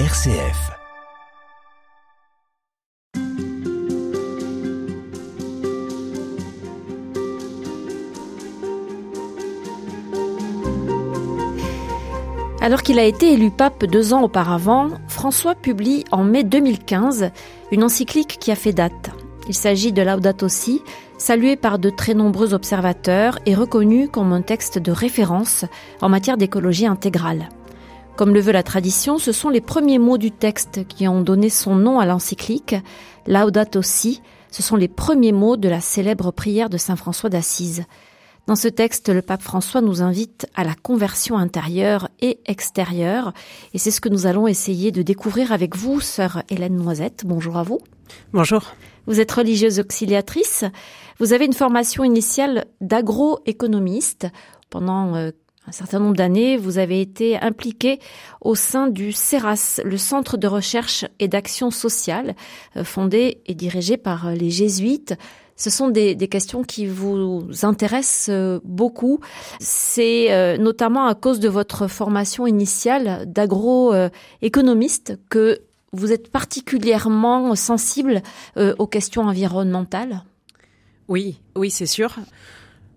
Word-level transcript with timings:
RCF. 0.00 0.72
Alors 12.60 12.82
qu'il 12.82 12.98
a 12.98 13.04
été 13.04 13.34
élu 13.34 13.52
pape 13.52 13.84
deux 13.84 14.12
ans 14.12 14.24
auparavant, 14.24 14.88
François 15.06 15.54
publie 15.54 16.02
en 16.10 16.24
mai 16.24 16.42
2015 16.42 17.30
une 17.70 17.84
encyclique 17.84 18.38
qui 18.40 18.50
a 18.50 18.56
fait 18.56 18.72
date. 18.72 19.10
Il 19.46 19.54
s'agit 19.54 19.92
de 19.92 20.02
Laudato 20.02 20.48
Si, 20.48 20.82
salué 21.18 21.54
par 21.54 21.78
de 21.78 21.90
très 21.90 22.14
nombreux 22.14 22.52
observateurs 22.52 23.38
et 23.46 23.54
reconnu 23.54 24.08
comme 24.08 24.32
un 24.32 24.42
texte 24.42 24.80
de 24.80 24.90
référence 24.90 25.64
en 26.00 26.08
matière 26.08 26.36
d'écologie 26.36 26.88
intégrale. 26.88 27.48
Comme 28.16 28.32
le 28.32 28.40
veut 28.40 28.52
la 28.52 28.62
tradition, 28.62 29.18
ce 29.18 29.32
sont 29.32 29.48
les 29.48 29.60
premiers 29.60 29.98
mots 29.98 30.18
du 30.18 30.30
texte 30.30 30.86
qui 30.86 31.08
ont 31.08 31.20
donné 31.20 31.50
son 31.50 31.74
nom 31.74 31.98
à 31.98 32.06
l'encyclique. 32.06 32.76
Laudato 33.26 33.82
Si, 33.82 34.22
ce 34.52 34.62
sont 34.62 34.76
les 34.76 34.86
premiers 34.86 35.32
mots 35.32 35.56
de 35.56 35.68
la 35.68 35.80
célèbre 35.80 36.30
prière 36.30 36.70
de 36.70 36.76
Saint 36.76 36.94
François 36.94 37.28
d'Assise. 37.28 37.84
Dans 38.46 38.54
ce 38.54 38.68
texte, 38.68 39.08
le 39.08 39.20
pape 39.20 39.42
François 39.42 39.80
nous 39.80 40.00
invite 40.00 40.46
à 40.54 40.62
la 40.62 40.76
conversion 40.76 41.36
intérieure 41.38 42.08
et 42.20 42.38
extérieure, 42.46 43.32
et 43.72 43.78
c'est 43.78 43.90
ce 43.90 44.00
que 44.00 44.08
nous 44.08 44.26
allons 44.26 44.46
essayer 44.46 44.92
de 44.92 45.02
découvrir 45.02 45.50
avec 45.50 45.74
vous, 45.74 46.00
sœur 46.00 46.44
Hélène 46.50 46.76
Noisette. 46.76 47.24
Bonjour 47.26 47.56
à 47.56 47.64
vous. 47.64 47.80
Bonjour. 48.32 48.62
Vous 49.06 49.18
êtes 49.18 49.32
religieuse 49.32 49.80
auxiliatrice. 49.80 50.64
Vous 51.18 51.32
avez 51.32 51.46
une 51.46 51.52
formation 51.52 52.04
initiale 52.04 52.66
d'agroéconomiste. 52.80 54.28
Pendant 54.70 55.14
euh, 55.14 55.30
un 55.66 55.72
certain 55.72 55.98
nombre 55.98 56.16
d'années, 56.16 56.56
vous 56.56 56.78
avez 56.78 57.00
été 57.00 57.38
impliquée 57.38 57.98
au 58.40 58.54
sein 58.54 58.86
du 58.88 59.12
CERAS, 59.12 59.80
le 59.84 59.96
Centre 59.96 60.36
de 60.36 60.46
recherche 60.46 61.06
et 61.18 61.28
d'action 61.28 61.70
sociale, 61.70 62.34
euh, 62.76 62.84
fondé 62.84 63.38
et 63.46 63.54
dirigé 63.54 63.96
par 63.96 64.28
euh, 64.28 64.34
les 64.34 64.50
jésuites. 64.50 65.14
Ce 65.56 65.70
sont 65.70 65.88
des, 65.88 66.14
des, 66.14 66.28
questions 66.28 66.64
qui 66.64 66.86
vous 66.86 67.46
intéressent 67.62 68.28
euh, 68.30 68.60
beaucoup. 68.64 69.20
C'est 69.60 70.58
notamment 70.58 71.06
à 71.06 71.14
cause 71.14 71.38
de 71.38 71.48
votre 71.48 71.86
formation 71.86 72.46
initiale 72.46 73.24
d'agroéconomiste 73.26 75.18
que 75.30 75.60
vous 75.92 76.12
êtes 76.12 76.30
particulièrement 76.32 77.54
sensible 77.54 78.20
aux 78.56 78.86
questions 78.88 79.22
environnementales. 79.22 80.24
Oui, 81.06 81.38
oui, 81.54 81.70
c'est 81.70 81.86
sûr. 81.86 82.16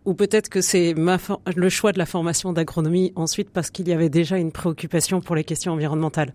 Ou 0.07 0.13
peut-être 0.13 0.47
que 0.47 0.61
c'est 0.61 0.95
le 0.95 1.69
choix 1.69 1.91
de 1.91 1.97
la 1.97 2.05
formation 2.05 2.53
d'agronomie 2.53 3.11
ensuite 3.17 3.49
parce 3.49 3.69
qu'il 3.69 3.89
y 3.89 3.91
avait 3.91 4.07
déjà 4.07 4.37
une 4.37 4.53
préoccupation 4.53 5.19
pour 5.19 5.35
les 5.35 5.43
questions 5.43 5.73
environnementales. 5.73 6.33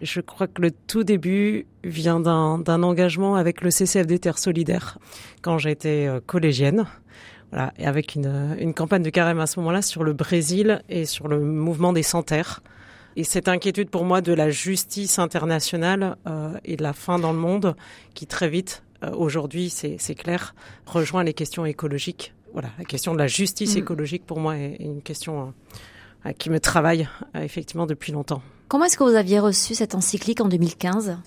Je 0.00 0.20
crois 0.20 0.48
que 0.48 0.60
le 0.60 0.72
tout 0.72 1.04
début 1.04 1.68
vient 1.84 2.18
d'un 2.18 2.82
engagement 2.82 3.36
avec 3.36 3.60
le 3.60 3.70
CCFD 3.70 4.18
Terre 4.18 4.38
Solidaire 4.38 4.98
quand 5.40 5.56
j'étais 5.56 6.08
euh, 6.08 6.18
collégienne. 6.26 6.84
Voilà, 7.52 7.72
et 7.78 7.86
avec 7.86 8.16
une, 8.16 8.56
une 8.58 8.74
campagne 8.74 9.04
de 9.04 9.10
carême 9.10 9.38
à 9.38 9.46
ce 9.46 9.60
moment-là 9.60 9.82
sur 9.82 10.02
le 10.02 10.14
Brésil 10.14 10.82
et 10.88 11.04
sur 11.04 11.28
le 11.28 11.38
mouvement 11.38 11.92
des 11.92 12.02
sans-terres. 12.02 12.60
Et 13.14 13.22
cette 13.22 13.46
inquiétude 13.46 13.88
pour 13.88 14.04
moi 14.04 14.20
de 14.20 14.32
la 14.32 14.50
justice 14.50 15.20
internationale 15.20 16.16
euh, 16.26 16.54
et 16.64 16.74
de 16.74 16.82
la 16.82 16.92
fin 16.92 17.20
dans 17.20 17.32
le 17.32 17.38
monde 17.38 17.76
qui 18.14 18.26
très 18.26 18.48
vite, 18.48 18.82
euh, 19.04 19.12
aujourd'hui 19.12 19.70
c'est 19.70 20.14
clair, 20.16 20.56
rejoint 20.86 21.22
les 21.22 21.34
questions 21.34 21.64
écologiques. 21.64 22.34
Voilà, 22.52 22.68
la 22.78 22.84
question 22.84 23.14
de 23.14 23.18
la 23.18 23.26
justice 23.26 23.76
mmh. 23.76 23.78
écologique 23.78 24.26
pour 24.26 24.38
moi 24.38 24.58
est, 24.58 24.76
une 24.80 25.02
question 25.02 25.54
euh, 26.26 26.32
qui 26.32 26.50
me 26.50 26.60
travaille 26.60 27.08
euh, 27.34 27.40
effectivement 27.40 27.86
depuis 27.86 28.12
longtemps. 28.12 28.42
Comment 28.68 28.84
est-ce 28.84 28.98
que 28.98 29.04
vous 29.04 29.16
aviez 29.16 29.38
reçu 29.38 29.74
cette 29.74 29.94
encyclique 29.94 30.40
en 30.40 30.48
2015 30.48 31.18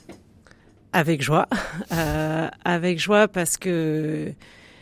Avec 0.94 1.22
joie. 1.22 1.48
Euh, 1.92 2.48
avec 2.64 3.00
joie 3.00 3.28
parce 3.28 3.58
que 3.58 4.34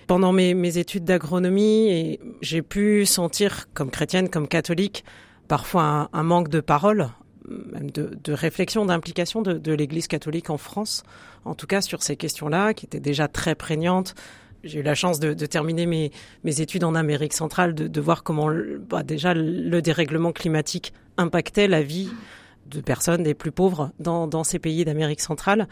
pendant 0.07 0.31
mes, 0.31 0.53
mes 0.53 0.77
études 0.77 1.03
d'agronomie, 1.03 2.19
j'ai 2.41 2.61
pu 2.61 3.05
sentir, 3.05 3.67
comme 3.73 3.91
chrétienne, 3.91 4.29
comme 4.29 4.47
catholique, 4.47 5.03
parfois 5.47 5.83
un, 5.83 6.09
un 6.13 6.23
manque 6.23 6.47
de 6.49 6.61
parole, 6.61 7.09
même 7.49 7.91
de, 7.91 8.17
de 8.23 8.33
réflexion, 8.33 8.85
d'implication 8.85 9.41
de, 9.41 9.53
de 9.53 9.73
l'Église 9.73 10.07
catholique 10.07 10.49
en 10.49 10.57
France, 10.57 11.03
en 11.45 11.55
tout 11.55 11.67
cas 11.67 11.81
sur 11.81 12.03
ces 12.03 12.15
questions-là, 12.15 12.73
qui 12.73 12.85
étaient 12.85 12.99
déjà 12.99 13.27
très 13.27 13.55
prégnantes 13.55 14.15
j'ai 14.63 14.79
eu 14.79 14.83
la 14.83 14.95
chance 14.95 15.19
de, 15.19 15.33
de 15.33 15.45
terminer 15.45 15.85
mes, 15.85 16.11
mes, 16.43 16.61
études 16.61 16.83
en 16.83 16.95
Amérique 16.95 17.33
centrale, 17.33 17.75
de, 17.75 17.87
de 17.87 18.01
voir 18.01 18.23
comment 18.23 18.49
bah, 18.89 19.03
déjà 19.03 19.33
le 19.33 19.81
dérèglement 19.81 20.31
climatique 20.31 20.93
impactait 21.17 21.67
la 21.67 21.81
vie 21.81 22.09
de 22.67 22.81
personnes 22.81 23.23
des 23.23 23.33
plus 23.33 23.51
pauvres 23.51 23.91
dans, 23.99 24.27
dans 24.27 24.43
ces 24.43 24.59
pays 24.59 24.85
d'Amérique 24.85 25.21
centrale. 25.21 25.67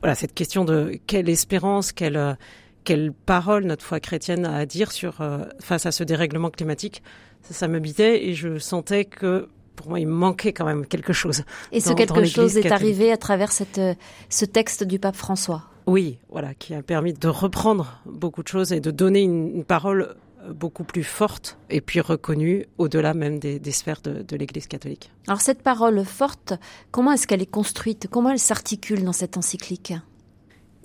Voilà, 0.00 0.14
cette 0.14 0.34
question 0.34 0.64
de 0.64 0.98
quelle 1.06 1.28
espérance, 1.28 1.92
quelle, 1.92 2.36
quelle 2.84 3.12
parole 3.12 3.64
notre 3.64 3.84
foi 3.84 4.00
chrétienne 4.00 4.44
a 4.44 4.56
à 4.56 4.66
dire 4.66 4.92
sur, 4.92 5.20
euh, 5.20 5.44
face 5.60 5.86
à 5.86 5.92
ce 5.92 6.04
dérèglement 6.04 6.50
climatique, 6.50 7.02
ça, 7.42 7.54
ça 7.54 7.68
m'habitait 7.68 8.26
et 8.26 8.34
je 8.34 8.58
sentais 8.58 9.04
que 9.04 9.48
pour 9.78 9.88
moi, 9.88 10.00
il 10.00 10.08
manquait 10.08 10.52
quand 10.52 10.66
même 10.66 10.84
quelque 10.84 11.12
chose. 11.12 11.44
Et 11.72 11.80
ce 11.80 11.92
quelque 11.92 12.24
chose 12.24 12.56
est 12.56 12.72
arrivé 12.72 13.12
à 13.12 13.16
travers 13.16 13.52
cette, 13.52 13.80
ce 14.28 14.44
texte 14.44 14.82
du 14.84 14.98
pape 14.98 15.16
François. 15.16 15.62
Oui, 15.86 16.18
voilà, 16.28 16.52
qui 16.52 16.74
a 16.74 16.82
permis 16.82 17.14
de 17.14 17.28
reprendre 17.28 18.02
beaucoup 18.04 18.42
de 18.42 18.48
choses 18.48 18.72
et 18.72 18.80
de 18.80 18.90
donner 18.90 19.22
une, 19.22 19.56
une 19.56 19.64
parole 19.64 20.16
beaucoup 20.50 20.84
plus 20.84 21.04
forte 21.04 21.58
et 21.70 21.80
puis 21.80 22.00
reconnue 22.00 22.66
au-delà 22.78 23.14
même 23.14 23.38
des, 23.38 23.58
des 23.58 23.72
sphères 23.72 24.00
de, 24.02 24.22
de 24.22 24.36
l'Église 24.36 24.66
catholique. 24.66 25.10
Alors 25.26 25.40
cette 25.40 25.62
parole 25.62 26.04
forte, 26.04 26.54
comment 26.90 27.12
est-ce 27.12 27.26
qu'elle 27.26 27.42
est 27.42 27.50
construite? 27.50 28.08
Comment 28.10 28.30
elle 28.30 28.38
s'articule 28.38 29.04
dans 29.04 29.12
cette 29.12 29.36
encyclique? 29.36 29.94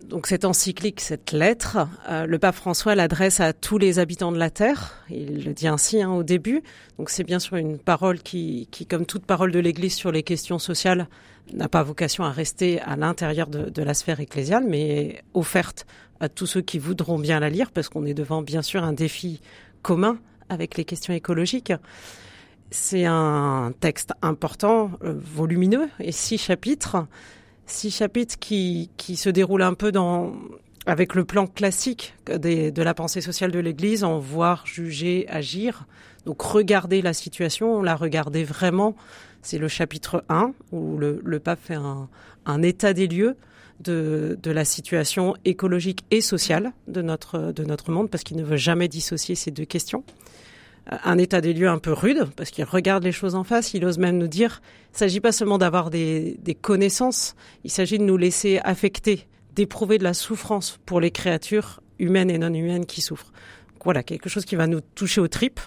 Donc 0.09 0.27
cette 0.27 0.45
encyclique, 0.45 0.99
cette 1.01 1.31
lettre, 1.31 1.87
euh, 2.09 2.25
le 2.25 2.37
pape 2.37 2.55
François 2.55 2.93
l'adresse 2.93 3.39
à 3.39 3.53
tous 3.53 3.77
les 3.77 3.99
habitants 3.99 4.31
de 4.31 4.37
la 4.37 4.49
terre. 4.49 5.03
Il 5.09 5.45
le 5.45 5.53
dit 5.53 5.67
ainsi 5.67 6.01
hein, 6.01 6.11
au 6.11 6.23
début. 6.23 6.61
Donc 6.97 7.09
c'est 7.09 7.23
bien 7.23 7.39
sûr 7.39 7.57
une 7.57 7.77
parole 7.77 8.19
qui, 8.19 8.67
comme 8.89 9.05
toute 9.05 9.25
parole 9.25 9.51
de 9.51 9.59
l'Église 9.59 9.95
sur 9.95 10.11
les 10.11 10.23
questions 10.23 10.59
sociales, 10.59 11.07
n'a 11.53 11.69
pas 11.69 11.83
vocation 11.83 12.23
à 12.23 12.31
rester 12.31 12.81
à 12.81 12.95
l'intérieur 12.95 13.47
de, 13.47 13.69
de, 13.69 13.83
la 13.83 13.93
sphère 13.93 14.19
ecclésiale, 14.19 14.65
mais 14.67 15.23
offerte 15.33 15.85
à 16.19 16.29
tous 16.29 16.45
ceux 16.45 16.61
qui 16.61 16.79
voudront 16.79 17.19
bien 17.19 17.39
la 17.39 17.49
lire, 17.49 17.71
parce 17.71 17.89
qu'on 17.89 18.05
est 18.05 18.13
devant 18.13 18.41
bien 18.41 18.61
sûr 18.61 18.83
un 18.83 18.93
défi 18.93 19.41
commun 19.81 20.19
avec 20.49 20.77
les 20.77 20.85
questions 20.85 21.13
écologiques. 21.13 21.73
C'est 22.71 23.05
un 23.05 23.73
texte 23.79 24.13
important, 24.21 24.91
euh, 25.03 25.13
volumineux, 25.15 25.89
et 25.99 26.11
six 26.11 26.37
chapitres 26.37 27.05
six 27.65 27.91
chapitres 27.91 28.37
qui, 28.39 28.89
qui 28.97 29.15
se 29.15 29.29
déroulent 29.29 29.63
un 29.63 29.73
peu 29.73 29.91
dans, 29.91 30.33
avec 30.85 31.15
le 31.15 31.23
plan 31.23 31.47
classique 31.47 32.15
de 32.27 32.81
la 32.81 32.93
pensée 32.93 33.21
sociale 33.21 33.51
de 33.51 33.59
l'Église, 33.59 34.03
en 34.03 34.19
voir, 34.19 34.65
juger, 34.65 35.25
agir. 35.29 35.85
Donc 36.25 36.41
regarder 36.41 37.01
la 37.01 37.13
situation, 37.13 37.81
la 37.81 37.95
regarder 37.95 38.43
vraiment. 38.43 38.95
C'est 39.41 39.57
le 39.57 39.67
chapitre 39.67 40.23
1 40.29 40.53
où 40.71 40.97
le, 40.97 41.21
le 41.23 41.39
pape 41.39 41.59
fait 41.61 41.75
un, 41.75 42.07
un, 42.45 42.61
état 42.61 42.93
des 42.93 43.07
lieux 43.07 43.35
de, 43.81 44.37
de 44.41 44.51
la 44.51 44.63
situation 44.63 45.35
écologique 45.43 46.05
et 46.11 46.21
sociale 46.21 46.71
de 46.87 47.01
notre, 47.01 47.51
de 47.51 47.63
notre 47.65 47.91
monde, 47.91 48.09
parce 48.09 48.23
qu'il 48.23 48.37
ne 48.37 48.43
veut 48.43 48.57
jamais 48.57 48.87
dissocier 48.87 49.35
ces 49.35 49.51
deux 49.51 49.65
questions 49.65 50.03
un 50.87 51.17
état 51.17 51.41
des 51.41 51.53
lieux 51.53 51.69
un 51.69 51.77
peu 51.77 51.93
rude, 51.93 52.25
parce 52.35 52.51
qu'il 52.51 52.63
regarde 52.65 53.03
les 53.03 53.11
choses 53.11 53.35
en 53.35 53.43
face, 53.43 53.73
il 53.73 53.85
ose 53.85 53.97
même 53.97 54.17
nous 54.17 54.27
dire, 54.27 54.61
il 54.89 54.93
ne 54.93 54.97
s'agit 54.97 55.19
pas 55.21 55.31
seulement 55.31 55.57
d'avoir 55.57 55.89
des, 55.89 56.37
connaissances, 56.61 57.35
il 57.63 57.71
s'agit 57.71 57.97
de 57.97 58.03
nous 58.03 58.17
laisser 58.17 58.59
affecter, 58.63 59.27
d'éprouver 59.55 59.97
de 59.97 60.03
la 60.03 60.13
souffrance 60.13 60.79
pour 60.85 60.99
les 60.99 61.11
créatures 61.11 61.81
humaines 61.99 62.29
et 62.29 62.37
non 62.37 62.53
humaines 62.53 62.85
qui 62.85 63.01
souffrent. 63.01 63.31
Voilà, 63.83 64.03
quelque 64.03 64.29
chose 64.29 64.45
qui 64.45 64.55
va 64.55 64.67
nous 64.67 64.81
toucher 64.81 65.21
aux 65.21 65.27
tripes. 65.27 65.59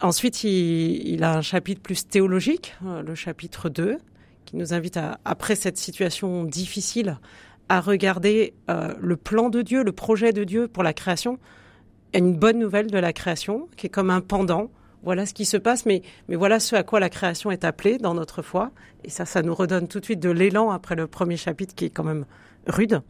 Ensuite, 0.00 0.44
il, 0.44 1.08
il 1.08 1.24
a 1.24 1.36
un 1.36 1.42
chapitre 1.42 1.80
plus 1.80 2.06
théologique, 2.06 2.74
euh, 2.86 3.02
le 3.02 3.14
chapitre 3.14 3.68
2, 3.68 3.98
qui 4.44 4.56
nous 4.56 4.72
invite 4.72 4.96
à, 4.96 5.18
après 5.24 5.56
cette 5.56 5.78
situation 5.78 6.44
difficile, 6.44 7.18
à 7.68 7.80
regarder 7.80 8.54
euh, 8.70 8.94
le 9.00 9.16
plan 9.16 9.48
de 9.48 9.62
Dieu, 9.62 9.82
le 9.82 9.92
projet 9.92 10.32
de 10.32 10.44
Dieu 10.44 10.68
pour 10.68 10.82
la 10.82 10.92
création, 10.92 11.38
une 12.18 12.36
bonne 12.36 12.58
nouvelle 12.58 12.90
de 12.90 12.98
la 12.98 13.12
création, 13.12 13.68
qui 13.76 13.86
est 13.86 13.90
comme 13.90 14.10
un 14.10 14.20
pendant. 14.20 14.70
Voilà 15.02 15.26
ce 15.26 15.34
qui 15.34 15.44
se 15.44 15.56
passe, 15.56 15.84
mais, 15.84 16.02
voilà 16.28 16.60
ce 16.60 16.76
à 16.76 16.82
quoi 16.82 16.98
la 17.00 17.10
création 17.10 17.50
est 17.50 17.64
appelée 17.64 17.98
dans 17.98 18.14
notre 18.14 18.42
foi. 18.42 18.70
Et 19.04 19.10
ça, 19.10 19.26
ça 19.26 19.42
nous 19.42 19.54
redonne 19.54 19.86
tout 19.86 20.00
de 20.00 20.04
suite 20.04 20.20
de 20.20 20.30
l'élan 20.30 20.70
après 20.70 20.94
le 20.94 21.06
premier 21.06 21.36
chapitre 21.36 21.74
qui 21.74 21.84
est 21.86 21.90
quand 21.90 22.04
même 22.04 22.24
rude. 22.66 23.02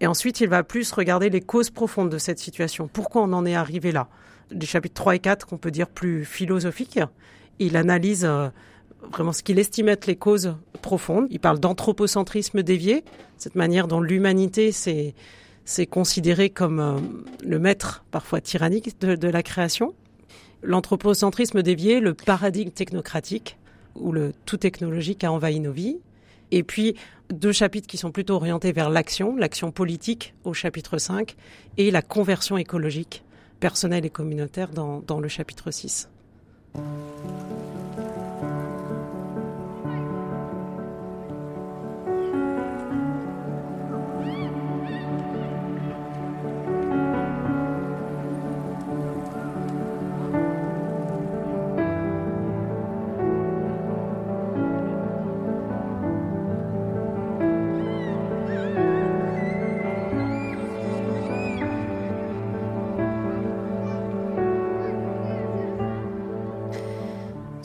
Et 0.00 0.06
ensuite, 0.06 0.40
il 0.40 0.48
va 0.48 0.62
plus 0.62 0.92
regarder 0.92 1.30
les 1.30 1.40
causes 1.40 1.70
profondes 1.70 2.10
de 2.10 2.18
cette 2.18 2.38
situation. 2.38 2.88
Pourquoi 2.92 3.22
on 3.22 3.32
en 3.32 3.46
est 3.46 3.54
arrivé 3.54 3.90
là? 3.90 4.08
Les 4.50 4.66
chapitres 4.66 4.94
3 4.94 5.16
et 5.16 5.18
4, 5.18 5.46
qu'on 5.46 5.58
peut 5.58 5.70
dire 5.70 5.88
plus 5.88 6.24
philosophiques, 6.24 7.00
il 7.58 7.76
analyse 7.76 8.24
euh, 8.24 8.48
vraiment 9.12 9.32
ce 9.32 9.42
qu'il 9.42 9.58
estime 9.58 9.88
être 9.88 10.06
les 10.06 10.16
causes 10.16 10.56
profondes. 10.82 11.26
Il 11.30 11.40
parle 11.40 11.58
d'anthropocentrisme 11.58 12.62
dévié, 12.62 13.04
cette 13.36 13.56
manière 13.56 13.88
dont 13.88 14.00
l'humanité 14.00 14.72
s'est 14.72 15.14
c'est 15.68 15.84
considéré 15.84 16.48
comme 16.48 16.80
euh, 16.80 16.96
le 17.44 17.58
maître 17.58 18.02
parfois 18.10 18.40
tyrannique 18.40 18.98
de, 19.02 19.28
la 19.28 19.42
création. 19.42 19.94
L'anthropocentrisme 20.62 21.62
dévié, 21.62 22.00
le 22.00 22.14
paradigme 22.14 22.70
technocratique, 22.70 23.58
où 23.94 24.10
le 24.10 24.32
tout 24.46 24.56
technologique 24.56 25.24
a 25.24 25.30
envahi 25.30 25.60
nos 25.60 25.70
vies. 25.70 25.98
Et 26.52 26.62
puis 26.62 26.94
deux 27.30 27.52
chapitres 27.52 27.86
qui 27.86 27.98
sont 27.98 28.12
plutôt 28.12 28.36
orientés 28.36 28.72
vers 28.72 28.88
l'action, 28.88 29.36
l'action 29.36 29.70
politique 29.70 30.32
au 30.44 30.54
chapitre 30.54 30.96
5 30.96 31.36
et 31.76 31.90
la 31.90 32.00
conversion 32.00 32.56
écologique 32.56 33.22
personnelle 33.60 34.06
et 34.06 34.10
communautaire 34.10 34.70
dans, 34.70 35.00
dans 35.06 35.20
le 35.20 35.28
chapitre 35.28 35.70
6. 35.70 36.08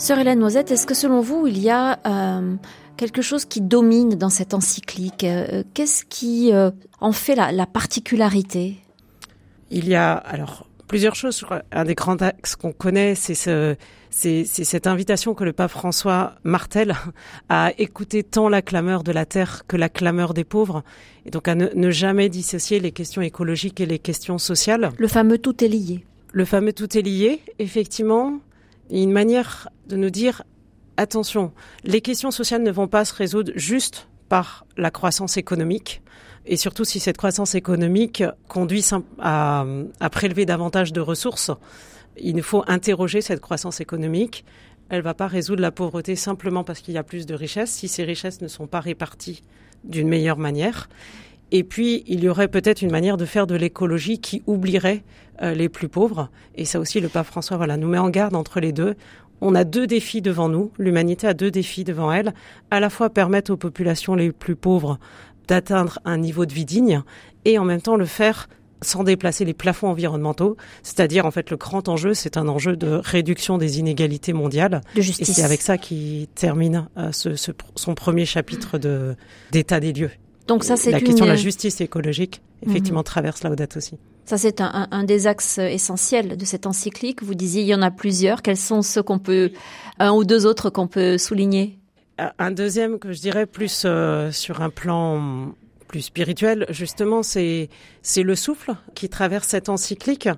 Sœur 0.04 0.20
Hélène 0.20 0.40
Noisette, 0.40 0.70
est-ce 0.70 0.86
que 0.86 0.96
selon 0.96 1.22
vous, 1.22 1.48
il 1.48 1.58
y 1.60 1.70
a 1.70 1.98
euh, 2.06 2.56
quelque 2.98 3.22
chose 3.22 3.46
qui 3.46 3.62
domine 3.62 4.16
dans 4.16 4.30
cette 4.30 4.54
encyclique 4.54 5.24
euh, 5.24 5.64
Qu'est-ce 5.74 6.04
qui 6.04 6.52
euh, 6.52 6.72
en 7.00 7.14
fait 7.14 7.36
la, 7.36 7.66
particularité? 7.66 8.76
Il 9.72 9.88
y 9.88 9.96
a 9.96 10.12
alors 10.12 10.68
plusieurs 10.90 11.16
choses. 11.16 11.46
Un 11.72 11.86
des 11.86 11.96
grands 11.96 12.18
axes 12.18 12.58
qu'on 12.58 12.74
connaît, 12.74 13.16
c'est 13.16 13.34
ce, 13.34 13.78
c'est, 14.10 14.44
cette 14.44 14.88
invitation 14.88 15.34
que 15.36 15.46
le 15.46 15.54
pape 15.54 15.72
François 15.72 16.34
martèle 16.44 16.96
à 17.48 17.72
écouter 17.78 18.24
tant 18.24 18.50
la 18.50 18.62
clameur 18.62 19.06
de 19.06 19.14
la 19.14 19.26
terre 19.26 19.66
que 19.70 19.78
la 19.78 19.88
clameur 19.88 20.34
des 20.34 20.44
pauvres, 20.44 20.84
et 21.26 21.30
donc 21.30 21.48
à 21.48 21.56
ne, 21.56 21.68
ne 21.74 21.92
jamais 21.92 22.28
dissocier 22.28 22.82
les 22.82 22.92
questions 22.92 23.22
écologiques 23.22 23.80
et 23.80 23.86
les 23.86 24.00
questions 24.00 24.38
sociales. 24.38 24.92
Le 24.98 25.08
fameux 25.08 25.38
tout 25.38 25.64
est 25.64 25.70
lié. 25.70 26.04
Le 26.34 26.44
fameux 26.44 26.74
tout 26.74 26.98
est 26.98 27.04
lié, 27.04 27.40
effectivement 27.58 28.42
une 28.90 29.12
manière 29.12 29.70
de 29.88 29.96
nous 29.96 30.10
dire 30.10 30.44
attention, 30.98 31.52
les 31.84 32.02
questions 32.02 32.32
sociales 32.32 32.64
ne 32.64 32.72
vont 32.72 32.88
pas 32.88 33.06
se 33.06 33.14
résoudre 33.14 33.52
juste 33.56 34.08
par 34.30 34.66
la 34.78 34.92
croissance 34.92 35.38
économique. 35.38 36.02
Et 36.46 36.58
surtout 36.58 36.84
si 36.84 37.00
cette 37.00 37.18
croissance 37.18 37.56
économique 37.56 38.24
conduit 38.48 38.86
à, 39.20 39.66
prélever 40.12 40.46
davantage 40.46 40.92
de 40.92 41.00
ressources, 41.00 41.52
il 42.18 42.36
nous 42.36 42.44
faut 42.44 42.64
interroger 42.68 43.22
cette 43.22 43.40
croissance 43.40 43.80
économique. 43.80 44.44
Elle 44.90 45.00
ne 45.00 45.04
va 45.04 45.14
pas 45.14 45.28
résoudre 45.28 45.62
la 45.62 45.72
pauvreté 45.72 46.16
simplement 46.16 46.64
parce 46.64 46.82
qu'il 46.82 46.94
y 46.94 46.98
a 46.98 47.04
plus 47.04 47.26
de 47.26 47.34
richesses, 47.34 47.72
si 47.72 47.88
ces 47.88 48.04
richesses 48.04 48.42
ne 48.42 48.48
sont 48.48 48.68
pas 48.68 48.82
réparties 48.82 49.42
d'une 49.84 50.08
meilleure 50.08 50.38
manière. 50.38 50.90
Et 51.56 51.64
puis, 51.64 52.04
il 52.08 52.24
y 52.24 52.30
aurait 52.30 52.48
peut-être 52.48 52.82
une 52.82 52.92
manière 52.92 53.16
de 53.16 53.26
faire 53.26 53.46
de 53.46 53.54
l'écologie 53.54 54.20
qui 54.20 54.42
oublierait 54.48 55.04
euh, 55.44 55.54
les 55.54 55.70
plus 55.70 55.88
pauvres. 55.88 56.30
Et 56.56 56.66
ça 56.66 56.80
aussi, 56.80 57.00
le 57.00 57.10
pape 57.10 57.28
François 57.28 57.58
voilà, 57.58 57.78
nous 57.78 57.88
met 57.88 58.00
en 58.00 58.10
garde 58.10 58.36
entre 58.36 58.60
les 58.60 58.74
deux. 58.74 58.96
On 59.40 59.54
a 59.54 59.64
deux 59.64 59.86
défis 59.86 60.24
devant 60.24 60.50
nous. 60.50 60.72
L'humanité 60.80 61.28
a 61.28 61.36
deux 61.36 61.52
défis 61.52 61.84
devant 61.84 62.12
elle. 62.12 62.34
À 62.72 62.80
la 62.80 62.90
fois 62.90 63.12
permettre 63.12 63.52
aux 63.54 63.58
populations 63.58 64.16
les 64.16 64.32
plus 64.32 64.56
pauvres 64.56 64.98
d'atteindre 65.48 66.00
un 66.06 66.18
niveau 66.18 66.48
de 66.48 66.54
vie 66.54 66.66
digne 66.66 67.04
et 67.46 67.60
en 67.60 67.66
même 67.66 67.82
temps 67.82 67.98
le 67.98 68.06
faire 68.06 68.50
sans 68.82 69.04
déplacer 69.04 69.46
les 69.46 69.54
plafonds 69.54 69.90
environnementaux. 69.90 70.58
C'est-à-dire, 70.82 71.28
en 71.28 71.32
fait, 71.32 71.52
le 71.52 71.58
grand 71.58 71.88
enjeu, 71.88 72.16
c'est 72.16 72.36
un 72.36 72.48
enjeu 72.48 72.76
de 72.76 72.88
réduction 72.88 73.60
des 73.60 73.78
inégalités 73.78 74.34
mondiales. 74.34 74.82
De 74.96 75.02
justice. 75.02 75.30
Et 75.30 75.34
c'est 75.34 75.44
avec 75.44 75.62
ça 75.62 75.78
qu'il 75.78 76.28
termine 76.30 76.88
euh, 76.98 77.12
ce, 77.12 77.30
son 77.76 77.94
premier 77.94 78.26
chapitre 78.26 78.80
de 78.80 79.16
d'état 79.52 79.80
des 79.80 79.94
lieux. 79.94 80.12
Donc 80.48 80.64
ça, 80.64 80.76
c'est 80.76 80.92
la 80.92 81.00
question 81.00 81.26
de 81.26 81.30
la 81.30 81.36
justice 81.38 81.80
écologique, 81.82 82.42
effectivement, 82.66 83.00
mhm. 83.00 83.06
traverse 83.06 83.44
Laudato 83.44 83.78
aussi. 83.78 83.98
Ça, 84.26 84.38
c'est 84.38 84.62
un, 84.62 84.88
un, 84.92 85.04
des 85.04 85.28
axes 85.28 85.58
essentiels 85.58 86.38
de 86.38 86.46
cette 86.46 86.66
encyclique. 86.66 87.24
Vous 87.24 87.36
disiez, 87.36 87.62
il 87.62 87.68
y 87.68 87.76
en 87.76 87.82
a 87.82 87.92
plusieurs. 87.92 88.42
Quels 88.42 88.58
sont 88.58 88.82
ceux 88.82 89.04
qu'on 89.04 89.20
peut, 89.20 89.52
un 90.00 90.12
ou 90.12 90.24
deux 90.24 90.46
autres 90.46 90.70
qu'on 90.70 90.88
peut 90.88 91.18
souligner? 91.18 91.78
Un 92.18 92.52
deuxième 92.52 93.00
que 93.00 93.12
je 93.12 93.20
dirais 93.20 93.46
plus 93.46 93.84
euh, 93.86 94.32
sur 94.32 94.62
un 94.62 94.70
plan 94.70 95.54
plus 95.88 96.02
spirituel, 96.02 96.66
justement, 96.70 97.22
c'est 97.22 97.70
c'est 98.02 98.24
le 98.24 98.36
souffle 98.36 98.74
qui 98.96 99.10
traverse 99.10 99.48
cette 99.48 99.70
encyclique. 99.70 100.30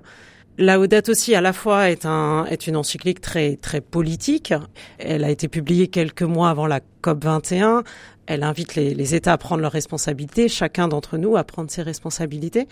Laudato 0.58 1.12
aussi 1.12 1.34
à 1.34 1.42
la 1.42 1.52
fois 1.52 1.90
est 1.90 2.06
un 2.06 2.46
est 2.46 2.66
une 2.66 2.76
encyclique 2.76 3.20
très 3.20 3.56
très 3.56 3.80
politique. 3.80 4.54
Elle 4.98 5.22
a 5.22 5.30
été 5.30 5.48
publiée 5.48 5.88
quelques 5.88 6.22
mois 6.22 6.48
avant 6.48 6.66
la 6.66 6.80
COP 7.02 7.24
21 7.24 7.84
elle 8.26 8.42
invite 8.42 8.74
les, 8.74 9.14
États 9.14 9.32
à 9.32 9.38
prendre 9.38 9.62
leurs 9.62 9.72
responsabilités, 9.72 10.48
chacun 10.48 10.88
d'entre 10.88 11.16
nous 11.16 11.36
à 11.36 11.44
prendre 11.44 11.70
ses 11.70 11.82
responsabilités, 11.82 12.68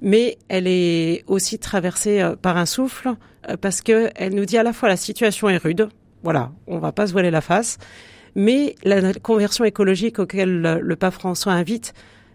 mais 0.00 0.38
elle 0.48 0.66
est 0.66 1.24
aussi 1.26 1.58
traversée 1.58 2.20
euh, 2.20 2.36
par 2.36 2.56
un 2.56 2.66
souffle 2.66 3.14
euh, 3.48 3.56
parce 3.56 3.80
que 3.80 4.10
elle 4.16 4.34
nous 4.34 4.44
dit 4.44 4.58
à 4.58 4.62
la 4.62 4.72
fois 4.72 4.88
la 4.88 4.96
situation 4.96 5.48
est 5.48 5.58
rude, 5.58 5.88
voilà, 6.22 6.52
on 6.66 6.78
va 6.78 6.92
pas 6.92 7.06
se 7.06 7.12
voiler 7.12 7.30
la 7.30 7.42
face, 7.42 7.78
mais 8.34 8.74
la 8.82 9.12
conversion 9.14 9.64
écologique 9.64 10.18
auquel 10.18 10.60
le, 10.60 10.96
pape 10.96 11.14
François 11.14 11.52
invite, 11.52 11.92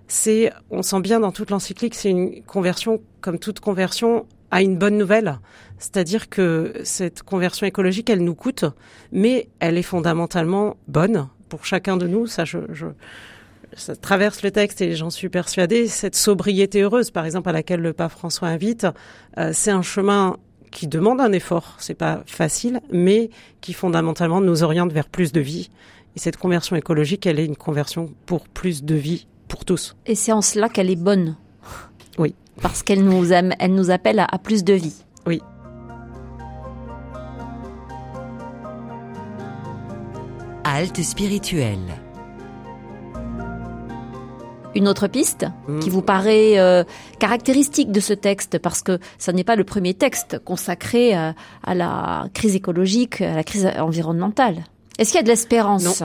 c'est, 0.07 0.51
on 0.69 0.81
sent 0.81 1.01
bien 1.01 1.19
dans 1.19 1.31
toute 1.31 1.49
l'encyclique, 1.49 1.95
c'est 1.95 2.09
une 2.09 2.43
conversion 2.43 3.01
comme 3.21 3.39
toute 3.39 3.59
conversion 3.59 4.25
à 4.51 4.61
une 4.61 4.77
bonne 4.77 4.97
nouvelle. 4.97 5.39
C'est-à-dire 5.77 6.29
que 6.29 6.73
cette 6.83 7.23
conversion 7.23 7.67
écologique, 7.67 8.09
elle 8.09 8.23
nous 8.23 8.35
coûte, 8.35 8.65
mais 9.11 9.49
elle 9.59 9.77
est 9.77 9.83
fondamentalement 9.83 10.77
bonne 10.87 11.27
pour 11.49 11.65
chacun 11.65 11.97
de 11.97 12.07
nous, 12.07 12.27
ça, 12.27 12.45
je, 12.45 12.57
ça 13.73 13.95
traverse 13.95 14.43
le 14.43 14.51
texte 14.51 14.81
et 14.81 14.95
j'en 14.95 15.09
suis 15.09 15.29
persuadée, 15.29 15.87
cette 15.87 16.15
sobriété 16.15 16.81
heureuse, 16.81 17.11
par 17.11 17.25
exemple, 17.25 17.49
à 17.49 17.51
laquelle 17.51 17.81
le 17.81 17.93
pape 17.93 18.11
François 18.11 18.47
invite, 18.47 18.87
euh, 19.37 19.51
c'est 19.53 19.71
un 19.71 19.81
chemin 19.81 20.37
qui 20.71 20.87
demande 20.87 21.19
un 21.19 21.31
effort, 21.31 21.75
c'est 21.79 21.95
pas 21.95 22.21
facile, 22.25 22.79
mais 22.91 23.29
qui 23.61 23.73
fondamentalement 23.73 24.41
nous 24.41 24.63
oriente 24.63 24.91
vers 24.91 25.09
plus 25.09 25.31
de 25.31 25.41
vie. 25.41 25.69
Et 26.15 26.19
cette 26.19 26.37
conversion 26.37 26.75
écologique, 26.75 27.25
elle 27.25 27.39
est 27.39 27.45
une 27.45 27.55
conversion 27.55 28.13
pour 28.25 28.47
plus 28.47 28.83
de 28.83 28.95
vie 28.95 29.27
pour 29.47 29.65
tous. 29.65 29.95
Et 30.05 30.15
c'est 30.15 30.31
en 30.31 30.41
cela 30.41 30.69
qu'elle 30.69 30.89
est 30.89 30.95
bonne. 30.95 31.35
Oui. 32.17 32.35
Parce 32.61 32.83
qu'elle 32.83 33.03
nous, 33.03 33.31
elle 33.31 33.73
nous 33.73 33.89
appelle 33.89 34.19
à 34.19 34.37
plus 34.37 34.63
de 34.63 34.73
vie. 34.73 35.03
Oui. 35.25 35.41
Halte 40.71 41.01
spirituelle. 41.01 41.79
Une 44.75 44.87
autre 44.87 45.07
piste 45.07 45.47
mm. 45.67 45.79
qui 45.79 45.89
vous 45.89 46.03
paraît 46.03 46.59
euh, 46.59 46.83
caractéristique 47.17 47.91
de 47.91 47.99
ce 47.99 48.13
texte, 48.13 48.59
parce 48.59 48.83
que 48.83 48.99
ce 49.17 49.31
n'est 49.31 49.43
pas 49.43 49.55
le 49.55 49.63
premier 49.63 49.95
texte 49.95 50.37
consacré 50.37 51.17
euh, 51.17 51.31
à 51.63 51.73
la 51.73 52.27
crise 52.35 52.55
écologique, 52.55 53.19
à 53.21 53.33
la 53.33 53.43
crise 53.43 53.67
environnementale. 53.79 54.63
Est-ce 54.99 55.09
qu'il 55.09 55.17
y 55.17 55.21
a 55.21 55.23
de 55.23 55.29
l'espérance, 55.29 56.03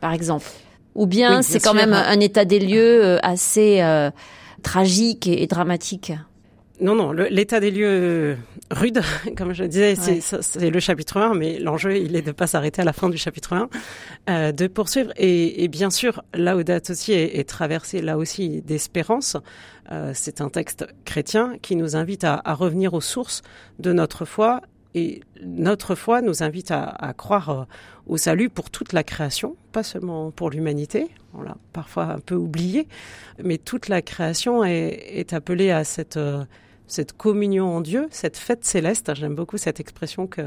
par 0.00 0.12
exemple? 0.12 0.46
Ou 0.94 1.06
bien 1.06 1.42
c'est 1.42 1.58
quand 1.58 1.74
même 1.74 1.92
un 1.92 2.20
état 2.20 2.44
des 2.44 2.60
lieux 2.60 3.04
euh, 3.04 3.18
assez 3.24 3.82
tragique 4.62 5.26
et 5.26 5.48
dramatique? 5.48 6.12
Non, 6.84 6.94
non, 6.94 7.12
l'état 7.12 7.60
des 7.60 7.70
lieux 7.70 7.86
euh, 7.88 8.36
rude, 8.70 9.00
comme 9.38 9.54
je 9.54 9.64
disais, 9.64 9.94
c'est 9.94 10.68
le 10.68 10.80
chapitre 10.80 11.16
1, 11.16 11.32
mais 11.32 11.58
l'enjeu, 11.58 11.96
il 11.96 12.14
est 12.14 12.20
de 12.20 12.26
ne 12.26 12.32
pas 12.32 12.46
s'arrêter 12.46 12.82
à 12.82 12.84
la 12.84 12.92
fin 12.92 13.08
du 13.08 13.16
chapitre 13.16 13.54
1, 13.54 13.70
euh, 14.28 14.52
de 14.52 14.66
poursuivre. 14.66 15.10
Et, 15.16 15.64
et, 15.64 15.68
bien 15.68 15.88
sûr, 15.88 16.22
Laudato 16.34 16.92
aussi 16.92 17.12
est, 17.12 17.38
est 17.38 17.48
traversé 17.48 18.02
là 18.02 18.18
aussi 18.18 18.60
d'espérance. 18.60 19.38
Euh, 19.92 20.12
c'est 20.12 20.42
un 20.42 20.50
texte 20.50 20.86
chrétien 21.06 21.56
qui 21.62 21.74
nous 21.74 21.96
invite 21.96 22.22
à, 22.22 22.42
à, 22.44 22.52
revenir 22.52 22.92
aux 22.92 23.00
sources 23.00 23.40
de 23.78 23.94
notre 23.94 24.26
foi. 24.26 24.60
Et 24.94 25.22
notre 25.42 25.94
foi 25.94 26.20
nous 26.20 26.42
invite 26.42 26.70
à, 26.70 26.84
à 26.84 27.14
croire 27.14 27.66
au 28.06 28.18
salut 28.18 28.50
pour 28.50 28.68
toute 28.68 28.92
la 28.92 29.04
création, 29.04 29.56
pas 29.72 29.82
seulement 29.82 30.30
pour 30.32 30.50
l'humanité. 30.50 31.08
On 31.32 31.40
l'a 31.40 31.56
parfois 31.72 32.04
un 32.04 32.18
peu 32.18 32.34
oublié, 32.34 32.88
mais 33.42 33.56
toute 33.56 33.88
la 33.88 34.02
création 34.02 34.64
est, 34.64 35.02
est 35.14 35.32
appelée 35.32 35.70
à 35.70 35.82
cette 35.82 36.18
cette 36.86 37.12
communion 37.12 37.76
en 37.76 37.80
Dieu, 37.80 38.08
cette 38.10 38.36
fête 38.36 38.64
céleste. 38.64 39.14
J'aime 39.14 39.34
beaucoup 39.34 39.58
cette 39.58 39.80
expression 39.80 40.26
que, 40.26 40.42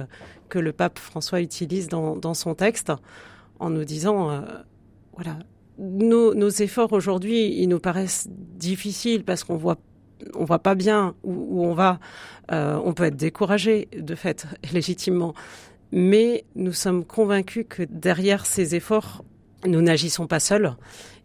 que 0.49 0.59
le 0.59 0.71
pape 0.71 0.99
François 0.99 1.41
utilise 1.41 1.87
dans, 1.87 2.15
dans 2.15 2.33
son 2.33 2.55
texte 2.55 2.91
en 3.59 3.69
nous 3.69 3.83
disant, 3.83 4.29
euh, 4.29 4.41
voilà, 5.15 5.39
nos, 5.79 6.33
nos 6.33 6.49
efforts 6.49 6.93
aujourd'hui, 6.93 7.53
ils 7.59 7.67
nous 7.67 7.79
paraissent 7.79 8.27
difficiles 8.29 9.23
parce 9.23 9.43
qu'on 9.43 9.57
voit 9.57 9.77
on 10.33 10.45
voit 10.45 10.59
pas 10.59 10.75
bien 10.75 11.15
où, 11.23 11.63
on 11.63 11.73
va. 11.73 11.99
Euh, 12.51 12.79
on 12.83 12.93
peut 12.93 13.03
être 13.03 13.15
découragé 13.15 13.87
de 13.95 14.15
fait 14.15 14.47
légitimement, 14.73 15.33
mais 15.91 16.45
nous 16.55 16.73
sommes 16.73 17.05
convaincus 17.05 17.65
que 17.67 17.83
derrière 17.83 18.45
ces 18.45 18.75
efforts, 18.75 19.23
nous 19.65 19.81
n'agissons 19.81 20.27
pas 20.27 20.39
seuls. 20.39 20.75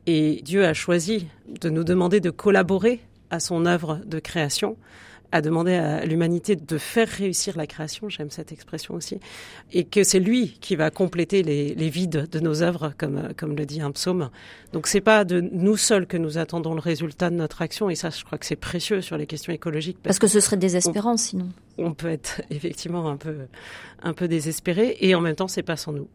Et 0.06 0.42
Dieu 0.44 0.64
a 0.64 0.74
choisi 0.74 1.28
de 1.46 1.70
nous 1.70 1.84
demander 1.84 2.20
de 2.20 2.30
collaborer 2.30 3.00
à 3.32 3.40
son 3.40 3.66
œuvre 3.66 4.00
de 4.06 4.20
création 4.20 4.76
a 5.32 5.40
demandé 5.40 5.72
à 5.72 6.04
l'humanité 6.04 6.56
de 6.56 6.78
faire 6.78 7.08
réussir 7.08 7.56
la 7.56 7.66
création, 7.66 8.10
j'aime 8.10 8.30
cette 8.30 8.52
expression 8.52 8.94
aussi, 8.94 9.18
et 9.72 9.84
que 9.84 10.04
c'est 10.04 10.20
lui 10.20 10.58
qui 10.60 10.76
va 10.76 10.90
compléter 10.90 11.42
les, 11.42 11.74
les, 11.74 11.88
vides 11.88 12.28
de 12.30 12.38
nos 12.38 12.62
œuvres, 12.62 12.92
comme, 12.98 13.30
comme 13.38 13.56
le 13.56 13.64
dit 13.64 13.80
un 13.80 13.90
psaume. 13.92 14.28
Donc 14.74 14.86
c'est 14.86 15.00
pas 15.00 15.24
de 15.24 15.40
nous 15.40 15.78
seuls 15.78 16.06
que 16.06 16.18
nous 16.18 16.36
attendons 16.36 16.74
le 16.74 16.80
résultat 16.80 17.30
de 17.30 17.36
notre 17.36 17.62
action, 17.62 17.88
et 17.88 17.94
ça 17.94 18.10
je 18.10 18.22
crois 18.24 18.36
que 18.36 18.44
c'est 18.44 18.56
précieux 18.56 19.00
sur 19.00 19.16
les 19.16 19.26
questions 19.26 19.54
écologiques. 19.54 19.96
Parce, 20.02 20.18
que 20.18 20.26
ce 20.26 20.38
serait 20.38 20.58
désespérant 20.58 21.16
sinon. 21.16 21.48
On 21.78 21.94
peut 21.94 22.10
être 22.10 22.42
effectivement 22.50 23.08
un 23.08 23.16
peu, 23.16 23.36
un 24.02 24.12
peu 24.12 24.28
désespéré, 24.28 24.98
et 25.00 25.14
en 25.14 25.22
même 25.22 25.34
temps 25.34 25.48
c'est 25.48 25.62
pas 25.62 25.76
sans 25.76 25.92
nous. 25.92 26.08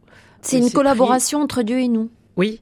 C'est 0.44 0.60
une 0.60 0.72
collaboration 0.72 1.42
entre 1.42 1.64
Dieu 1.64 1.80
et 1.80 1.88
nous. 1.88 2.12
Oui, 2.36 2.62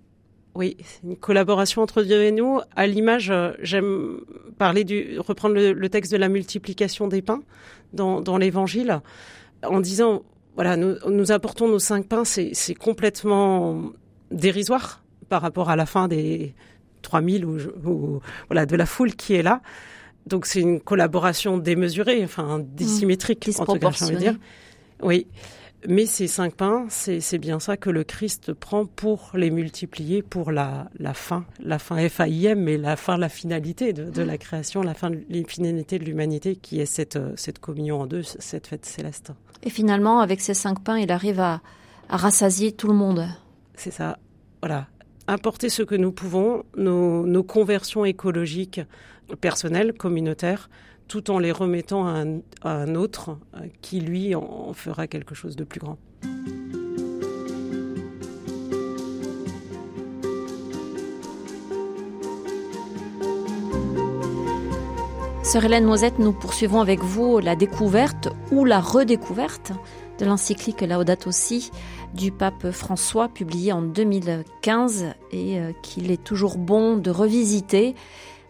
oui, 0.56 0.78
c'est 0.84 1.04
une 1.04 1.18
collaboration 1.18 1.82
entre 1.82 2.02
Dieu 2.02 2.24
et 2.24 2.32
nous. 2.32 2.62
À 2.76 2.88
l'image, 2.88 3.30
euh, 3.30 3.52
j'aime 3.62 4.22
parler 4.58 4.86
du, 4.86 5.20
reprendre 5.20 5.56
le, 5.56 5.90
texte 5.90 6.14
de 6.14 6.18
la 6.18 6.30
multiplication 6.30 7.08
des 7.08 7.22
pains 7.22 7.42
dans, 7.94 8.22
dans 8.22 8.38
l'Évangile, 8.38 9.02
en 9.64 9.82
disant, 9.82 10.24
voilà, 10.56 10.78
nous, 10.78 10.96
nous 11.10 11.32
apportons 11.34 11.68
nos 11.68 11.80
cinq 11.80 12.08
pains, 12.08 12.24
c'est 12.24 12.76
complètement 12.76 13.92
dérisoire 14.32 15.04
par 15.28 15.42
rapport 15.42 15.70
à 15.70 15.76
la 15.76 15.86
fin 15.86 16.08
des 16.08 16.56
3000 17.02 17.46
ou, 17.46 17.58
ou 17.86 18.22
voilà 18.48 18.66
de 18.66 18.76
la 18.76 18.86
foule 18.86 19.14
qui 19.16 19.34
est 19.34 19.44
là. 19.44 19.62
Donc 20.26 20.46
c'est 20.46 20.62
une 20.62 20.80
collaboration 20.80 21.58
démesurée, 21.58 22.24
enfin 22.24 22.60
dissymétrique, 22.60 23.48
mmh, 23.48 23.62
en 23.62 23.66
tout 23.66 23.80
cas, 23.80 23.92
dire. 24.16 24.36
Oui. 25.02 25.28
Mais 25.88 26.06
ces 26.06 26.28
cinq 26.28 26.56
pains, 26.56 26.86
c'est 26.90 27.38
bien 27.38 27.60
ça 27.60 27.78
que 27.78 27.90
le 27.90 28.04
Christ 28.04 28.54
prend 28.54 28.86
pour 28.86 29.32
les 29.34 29.52
multiplier 29.52 30.22
pour 30.22 30.52
la, 30.52 30.90
la 30.98 31.14
fin, 31.14 31.46
la 31.60 31.80
fin 31.80 32.08
FAIM, 32.10 32.56
mais 32.56 32.78
la 32.78 32.96
fin, 32.96 33.18
la 33.18 33.30
finalité 33.30 33.94
de, 33.94 34.10
de 34.10 34.22
la 34.24 34.38
création, 34.38 34.82
la 34.82 34.94
fin 34.94 35.12
l'infinité 35.30 36.00
de 36.00 36.06
l'humanité 36.06 36.56
qui 36.56 36.80
est 36.80 36.86
cette, 36.86 37.20
cette 37.38 37.60
communion 37.60 38.02
en 38.02 38.08
deux, 38.08 38.24
cette 38.24 38.68
fête 38.68 38.86
céleste. 38.86 39.32
Et 39.64 39.70
finalement, 39.70 40.20
avec 40.20 40.42
ces 40.42 40.54
cinq 40.54 40.84
pains, 40.84 40.98
il 40.98 41.12
arrive 41.12 41.40
à, 41.40 41.62
à 42.10 42.18
rassasier 42.18 42.72
tout 42.72 42.88
le 42.88 42.94
monde. 42.94 43.28
C'est 43.76 43.92
ça, 43.92 44.18
voilà. 44.62 44.88
Apporter 45.28 45.70
ce 45.70 45.82
que 45.84 45.96
nous 45.96 46.12
pouvons, 46.12 46.64
nos, 46.78 47.26
nos 47.26 47.44
conversions 47.44 48.06
écologiques 48.06 48.82
personnelles, 49.42 49.94
communautaires, 49.94 50.70
tout 51.08 51.32
en 51.32 51.40
les 51.40 51.52
remettant 51.52 52.08
à 52.08 52.24
un, 52.64 52.96
autre 52.96 53.38
euh, 53.56 53.68
qui, 53.82 54.00
lui, 54.00 54.36
en, 54.36 54.74
fera 54.74 55.08
quelque 55.08 55.36
chose 55.36 55.56
de 55.56 55.64
plus 55.64 55.80
grand. 55.80 55.98
Sœur 65.44 65.64
Hélène 65.64 65.86
Mosette, 65.86 66.18
nous 66.18 66.34
poursuivons 66.34 66.82
avec 66.82 67.02
vous 67.02 67.40
la 67.40 67.56
découverte 67.56 68.30
ou 68.52 68.66
la 68.66 68.80
redécouverte 68.80 69.74
de 70.20 70.26
l'encyclique 70.26 70.82
Laudato 70.82 71.32
Si 71.32 71.72
du 72.14 72.32
pape 72.32 72.72
François, 72.72 73.28
publiée 73.28 73.72
en 73.72 73.82
2015 73.82 75.06
et 75.32 75.60
euh, 75.60 75.72
qu'il 75.82 76.12
est 76.12 76.24
toujours 76.24 76.58
bon 76.58 76.98
de 76.98 77.12
revisiter 77.12 77.96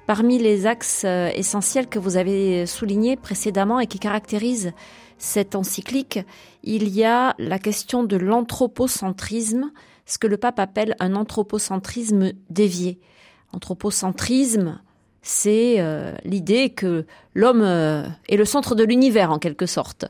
Parmi 0.08 0.38
les 0.38 0.68
axes 0.68 1.04
euh, 1.04 1.32
essentiels 1.34 1.88
que 1.88 1.98
vous 1.98 2.18
avez 2.18 2.66
soulignés 2.66 3.16
précédemment 3.16 3.80
et 3.80 3.88
qui 3.88 4.00
caractérisent 4.00 4.74
cette 5.18 5.56
encyclique, 5.56 6.20
il 6.64 6.90
y 6.90 7.04
a 7.04 7.36
la 7.40 7.58
question 7.58 8.04
de 8.04 8.18
l'anthropocentrisme, 8.18 9.72
ce 10.06 10.18
que 10.18 10.28
le 10.28 10.38
pape 10.38 10.60
appelle 10.60 10.96
un 11.00 11.16
anthropocentrisme 11.16 12.34
dévié. 12.50 13.00
Anthropocentrisme, 13.54 14.80
c'est 15.22 15.80
euh, 15.80 16.14
l'idée 16.24 16.70
que 16.70 17.06
l'homme 17.34 17.64
euh, 17.64 18.08
est 18.30 18.38
le 18.38 18.46
centre 18.46 18.76
de 18.76 18.84
l'univers 18.84 19.32
en 19.32 19.40
quelque 19.40 19.66
sorte. 19.66 20.06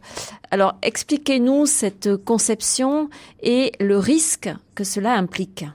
Alors 0.52 0.76
expliquez-nous 0.82 1.66
cette 1.68 2.18
conception 2.18 3.10
et 3.42 3.72
le 3.80 3.98
risque 3.98 4.50
que 4.76 4.84
cela 4.84 5.14
implique. 5.14 5.66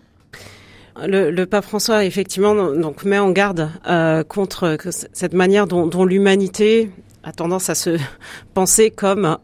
Le, 0.97 1.45
pape 1.45 1.65
François 1.65 2.05
effectivement 2.05 2.55
donc 2.55 3.05
met 3.05 3.19
en 3.19 3.31
garde 3.31 3.71
euh, 3.87 4.23
contre 4.25 4.77
cette 5.13 5.35
manière 5.35 5.67
dont, 5.67 6.05
l'humanité 6.05 6.91
a 7.23 7.33
tendance 7.33 7.71
à 7.71 7.75
se 7.75 7.97
penser 8.55 8.91
comme 8.91 9.39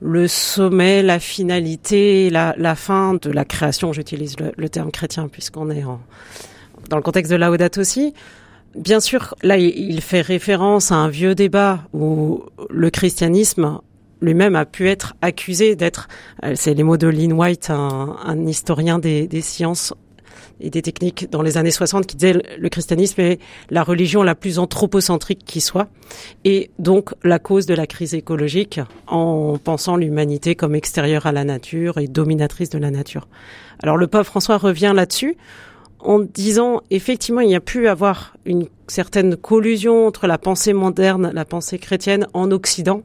le 0.00 0.28
sommet, 0.28 1.02
la 1.02 1.18
finalité, 1.18 2.28
la, 2.30 2.74
fin 2.74 3.14
de 3.14 3.30
la 3.30 3.44
création. 3.44 3.92
J'utilise 3.92 4.36
le, 4.56 4.68
terme 4.68 4.90
chrétien 4.90 5.28
puisqu'on 5.28 5.70
est 5.70 5.84
dans 6.90 6.96
le 6.96 7.02
contexte 7.02 7.32
de 7.32 7.36
Laudato 7.36 7.80
aussi. 7.80 8.12
Bien 8.74 8.98
sûr, 8.98 9.36
là, 9.42 9.56
il 9.56 10.00
fait 10.00 10.20
référence 10.20 10.90
à 10.90 10.96
un 10.96 11.08
vieux 11.08 11.36
débat 11.36 11.84
où 11.92 12.42
le 12.68 12.90
christianisme 12.90 13.78
lui-même 14.20 14.56
a 14.56 14.64
pu 14.64 14.88
être 14.88 15.14
accusé 15.22 15.76
d'être, 15.76 16.08
euh, 16.42 16.54
c'est 16.56 16.74
les 16.74 16.82
mots 16.82 16.96
de 16.96 17.06
Lynn 17.06 17.32
White, 17.32 17.70
un, 17.70 18.46
historien 18.46 18.98
des 18.98 19.40
sciences 19.42 19.94
et 20.60 20.70
des 20.70 20.82
techniques 20.82 21.30
dans 21.30 21.42
les 21.42 21.58
années 21.58 21.70
60 21.70 22.06
qui 22.06 22.16
disaient 22.16 22.40
le 22.58 22.68
christianisme 22.68 23.20
est 23.20 23.38
la 23.70 23.82
religion 23.82 24.22
la 24.22 24.34
plus 24.34 24.58
anthropocentrique 24.58 25.42
qui 25.44 25.60
soit 25.60 25.88
et 26.44 26.70
donc 26.78 27.14
la 27.22 27.38
cause 27.38 27.66
de 27.66 27.74
la 27.74 27.86
crise 27.86 28.14
écologique 28.14 28.80
en 29.06 29.58
pensant 29.62 29.96
l'humanité 29.96 30.54
comme 30.54 30.74
extérieure 30.74 31.26
à 31.26 31.32
la 31.32 31.44
nature 31.44 31.98
et 31.98 32.06
dominatrice 32.06 32.70
de 32.70 32.78
la 32.78 32.90
nature. 32.90 33.28
Alors 33.82 33.96
le 33.96 34.06
pape 34.06 34.26
François 34.26 34.58
revient 34.58 34.92
là-dessus 34.94 35.36
en 35.98 36.20
disant 36.20 36.82
effectivement 36.90 37.40
il 37.40 37.50
y 37.50 37.54
a 37.54 37.60
pu 37.60 37.88
avoir 37.88 38.36
une 38.44 38.66
certaine 38.86 39.36
collusion 39.36 40.06
entre 40.06 40.26
la 40.26 40.38
pensée 40.38 40.72
moderne, 40.72 41.30
la 41.32 41.44
pensée 41.44 41.78
chrétienne 41.78 42.26
en 42.34 42.50
Occident 42.50 43.02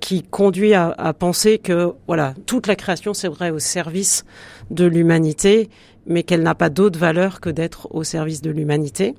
qui 0.00 0.22
conduit 0.22 0.74
à, 0.74 0.94
à 0.98 1.14
penser 1.14 1.58
que 1.58 1.92
voilà 2.06 2.34
toute 2.46 2.66
la 2.66 2.76
création 2.76 3.14
c'est 3.14 3.28
vrai 3.28 3.50
au 3.50 3.58
service 3.58 4.24
de 4.70 4.84
l'humanité 4.84 5.70
mais 6.06 6.22
qu'elle 6.22 6.42
n'a 6.42 6.54
pas 6.54 6.70
d'autre 6.70 6.98
valeur 6.98 7.40
que 7.40 7.50
d'être 7.50 7.88
au 7.94 8.04
service 8.04 8.42
de 8.42 8.50
l'humanité. 8.50 9.14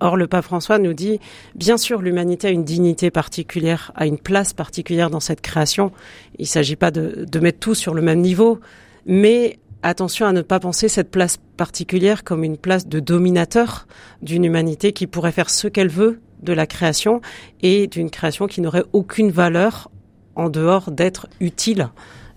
Or, 0.00 0.16
le 0.16 0.26
pape 0.26 0.44
François 0.44 0.78
nous 0.78 0.92
dit, 0.92 1.20
bien 1.54 1.78
sûr, 1.78 2.02
l'humanité 2.02 2.48
a 2.48 2.50
une 2.50 2.64
dignité 2.64 3.10
particulière, 3.10 3.92
a 3.94 4.06
une 4.06 4.18
place 4.18 4.52
particulière 4.52 5.10
dans 5.10 5.20
cette 5.20 5.40
création. 5.40 5.90
Il 6.38 6.42
ne 6.42 6.48
s'agit 6.48 6.76
pas 6.76 6.90
de, 6.90 7.38
mettre 7.38 7.60
tout 7.60 7.74
sur 7.74 7.94
le 7.94 8.02
même 8.02 8.20
niveau, 8.20 8.60
mais 9.06 9.58
attention 9.82 10.26
à 10.26 10.32
ne 10.32 10.42
pas 10.42 10.60
penser 10.60 10.88
cette 10.88 11.10
place 11.10 11.38
particulière 11.56 12.24
comme 12.24 12.44
une 12.44 12.58
place 12.58 12.88
de 12.88 13.00
dominateur 13.00 13.86
d'une 14.20 14.44
humanité 14.44 14.92
qui 14.92 15.06
pourrait 15.06 15.32
faire 15.32 15.48
ce 15.48 15.68
qu'elle 15.68 15.88
veut 15.88 16.20
de 16.42 16.52
la 16.52 16.66
création 16.66 17.22
et 17.62 17.86
d'une 17.86 18.10
création 18.10 18.46
qui 18.46 18.60
n'aurait 18.60 18.84
aucune 18.92 19.30
valeur 19.30 19.90
en 20.34 20.50
dehors 20.50 20.90
d'être 20.90 21.28
utile 21.40 21.88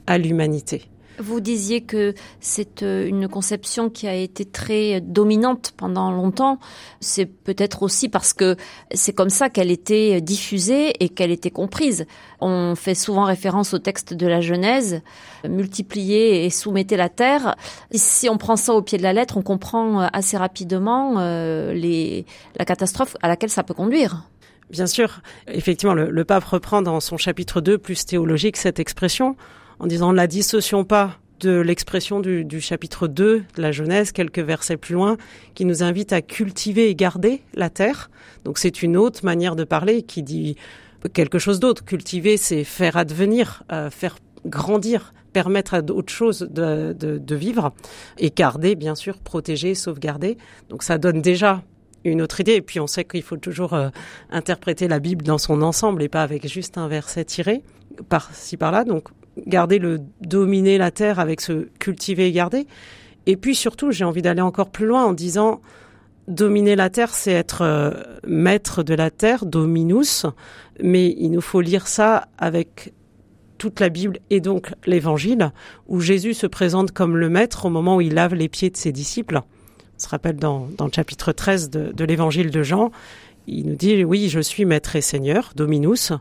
à 0.07 0.17
l'humanité. 0.17 0.89
Vous 1.19 1.41
disiez 1.41 1.81
que 1.81 2.13
c'est 2.39 2.81
euh, 2.81 3.05
une 3.05 3.27
conception 3.27 3.89
qui 3.89 4.07
a 4.07 4.15
été 4.15 4.45
très 4.45 5.01
dominante 5.01 5.73
pendant 5.75 6.11
longtemps. 6.11 6.59
C'est 7.01 7.25
peut-être 7.25 7.83
aussi 7.83 8.07
parce 8.07 8.31
que 8.31 8.55
c'est 8.93 9.13
comme 9.13 9.29
ça 9.29 9.49
qu'elle 9.49 9.69
était 9.69 10.21
diffusée 10.21 10.93
et 11.03 11.09
qu'elle 11.09 11.31
était 11.31 11.51
comprise. 11.51 12.05
On 12.39 12.75
fait 12.75 12.95
souvent 12.95 13.25
référence 13.25 13.73
au 13.73 13.79
texte 13.79 14.13
de 14.13 14.27
la 14.27 14.39
Genèse, 14.39 15.01
multiplier 15.47 16.45
et 16.45 16.49
soumettez 16.49 16.95
la 16.95 17.09
terre. 17.09 17.55
si 17.91 18.29
on 18.29 18.37
prend 18.37 18.55
ça 18.55 18.73
au 18.73 18.81
pied 18.81 18.97
de 18.97 19.03
la 19.03 19.11
lettre, 19.11 19.35
on 19.35 19.41
comprend 19.41 20.01
euh, 20.01 20.07
assez 20.13 20.37
rapidement 20.37 21.15
euh, 21.17 22.23
la 22.57 22.65
catastrophe 22.65 23.17
à 23.21 23.27
laquelle 23.27 23.49
ça 23.49 23.63
peut 23.63 23.73
conduire. 23.73 24.23
Bien 24.69 24.87
sûr, 24.87 25.21
effectivement, 25.47 25.95
le 25.95 26.25
pape 26.25 26.43
reprend 26.43 26.81
dans 26.83 26.99
son 26.99 27.17
chapitre 27.17 27.59
2 27.59 27.79
plus 27.79 28.05
théologique 28.05 28.55
cette 28.55 28.79
expression 28.79 29.35
en 29.79 29.87
disant 29.87 30.11
la 30.11 30.27
dissocions 30.27 30.83
pas 30.83 31.17
de 31.39 31.59
l'expression 31.59 32.19
du, 32.19 32.43
du, 32.43 32.59
chapitre 32.59 33.07
2 33.07 33.43
de 33.55 33.61
la 33.61 33.71
Genèse, 33.71 34.11
quelques 34.11 34.39
versets 34.39 34.77
plus 34.77 34.93
loin, 34.93 35.17
qui 35.55 35.65
nous 35.65 35.83
invite 35.83 36.11
à 36.11 36.21
cultiver 36.21 36.89
et 36.89 36.95
garder 36.95 37.41
la 37.53 37.69
terre. 37.69 38.09
Donc 38.43 38.57
c'est 38.57 38.83
une 38.83 38.97
autre 38.97 39.23
manière 39.23 39.55
de 39.55 39.63
parler 39.63 40.03
qui 40.03 40.21
dit 40.21 40.57
quelque 41.13 41.39
chose 41.39 41.59
d'autre. 41.59 41.85
Cultiver, 41.85 42.35
c'est 42.35 42.65
faire 42.65 42.97
advenir, 42.97 43.63
euh, 43.71 43.89
faire 43.89 44.17
grandir, 44.45 45.13
permettre 45.31 45.73
à 45.73 45.81
d'autres 45.81 46.11
choses 46.11 46.39
de, 46.39 46.93
de, 46.93 47.17
de, 47.17 47.35
vivre 47.35 47.71
et 48.17 48.31
garder, 48.31 48.75
bien 48.75 48.95
sûr, 48.95 49.17
protéger, 49.19 49.75
sauvegarder. 49.75 50.37
Donc 50.69 50.83
ça 50.83 50.97
donne 50.97 51.21
déjà 51.21 51.63
une 52.03 52.21
autre 52.21 52.41
idée. 52.41 52.53
Et 52.55 52.61
puis 52.61 52.79
on 52.79 52.87
sait 52.87 53.05
qu'il 53.05 53.23
faut 53.23 53.37
toujours 53.37 53.73
euh, 53.73 53.89
interpréter 54.29 54.87
la 54.87 54.99
Bible 54.99 55.23
dans 55.23 55.37
son 55.37 55.61
ensemble 55.61 56.03
et 56.03 56.09
pas 56.09 56.23
avec 56.23 56.47
juste 56.47 56.77
un 56.77 56.87
verset 56.87 57.25
tiré 57.25 57.63
par-ci 58.09 58.57
par-là. 58.57 58.83
Donc 58.83 59.09
garder 59.47 59.79
le 59.79 60.01
dominer 60.21 60.77
la 60.77 60.91
terre 60.91 61.19
avec 61.19 61.41
ce 61.41 61.67
cultiver 61.79 62.27
et 62.27 62.31
garder. 62.31 62.67
Et 63.25 63.37
puis 63.37 63.55
surtout, 63.55 63.91
j'ai 63.91 64.05
envie 64.05 64.21
d'aller 64.21 64.41
encore 64.41 64.69
plus 64.69 64.85
loin 64.85 65.05
en 65.05 65.13
disant 65.13 65.61
dominer 66.27 66.75
la 66.75 66.89
terre, 66.89 67.13
c'est 67.13 67.31
être 67.31 67.61
euh, 67.63 67.91
maître 68.25 68.83
de 68.83 68.93
la 68.93 69.09
terre, 69.09 69.45
dominus, 69.45 70.25
mais 70.81 71.15
il 71.17 71.29
nous 71.31 71.41
faut 71.41 71.61
lire 71.61 71.87
ça 71.87 72.27
avec 72.37 72.93
toute 73.57 73.79
la 73.79 73.89
Bible 73.89 74.19
et 74.29 74.39
donc 74.39 74.71
l'Évangile, 74.85 75.51
où 75.87 75.99
Jésus 75.99 76.33
se 76.33 76.47
présente 76.47 76.91
comme 76.91 77.17
le 77.17 77.29
maître 77.29 77.65
au 77.65 77.69
moment 77.69 77.97
où 77.97 78.01
il 78.01 78.13
lave 78.13 78.35
les 78.35 78.47
pieds 78.47 78.69
de 78.69 78.77
ses 78.77 78.91
disciples. 78.91 79.41
On 79.97 79.99
se 79.99 80.07
rappelle 80.07 80.37
dans, 80.37 80.69
dans 80.77 80.85
le 80.85 80.91
chapitre 80.93 81.33
13 81.33 81.69
de, 81.69 81.91
de 81.91 82.03
l'Évangile 82.05 82.51
de 82.51 82.63
Jean, 82.63 82.91
il 83.51 83.65
nous 83.65 83.75
dit 83.75 84.03
oui, 84.03 84.29
je 84.29 84.39
suis 84.39 84.65
maître 84.65 84.95
et 84.95 85.01
seigneur, 85.01 85.51
dominus, 85.55 86.13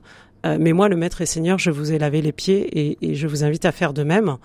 euh, 0.46 0.56
mais 0.60 0.72
moi, 0.72 0.88
le 0.88 0.96
maître 0.96 1.20
et 1.20 1.26
seigneur, 1.26 1.58
je 1.58 1.70
vous 1.70 1.92
ai 1.92 1.98
lavé 1.98 2.22
les 2.22 2.32
pieds 2.32 2.96
et, 3.02 3.14
je 3.14 3.26
vous 3.26 3.44
invite 3.44 3.64
à 3.64 3.72
faire 3.72 3.92
de 3.92 4.02
même. 4.02 4.36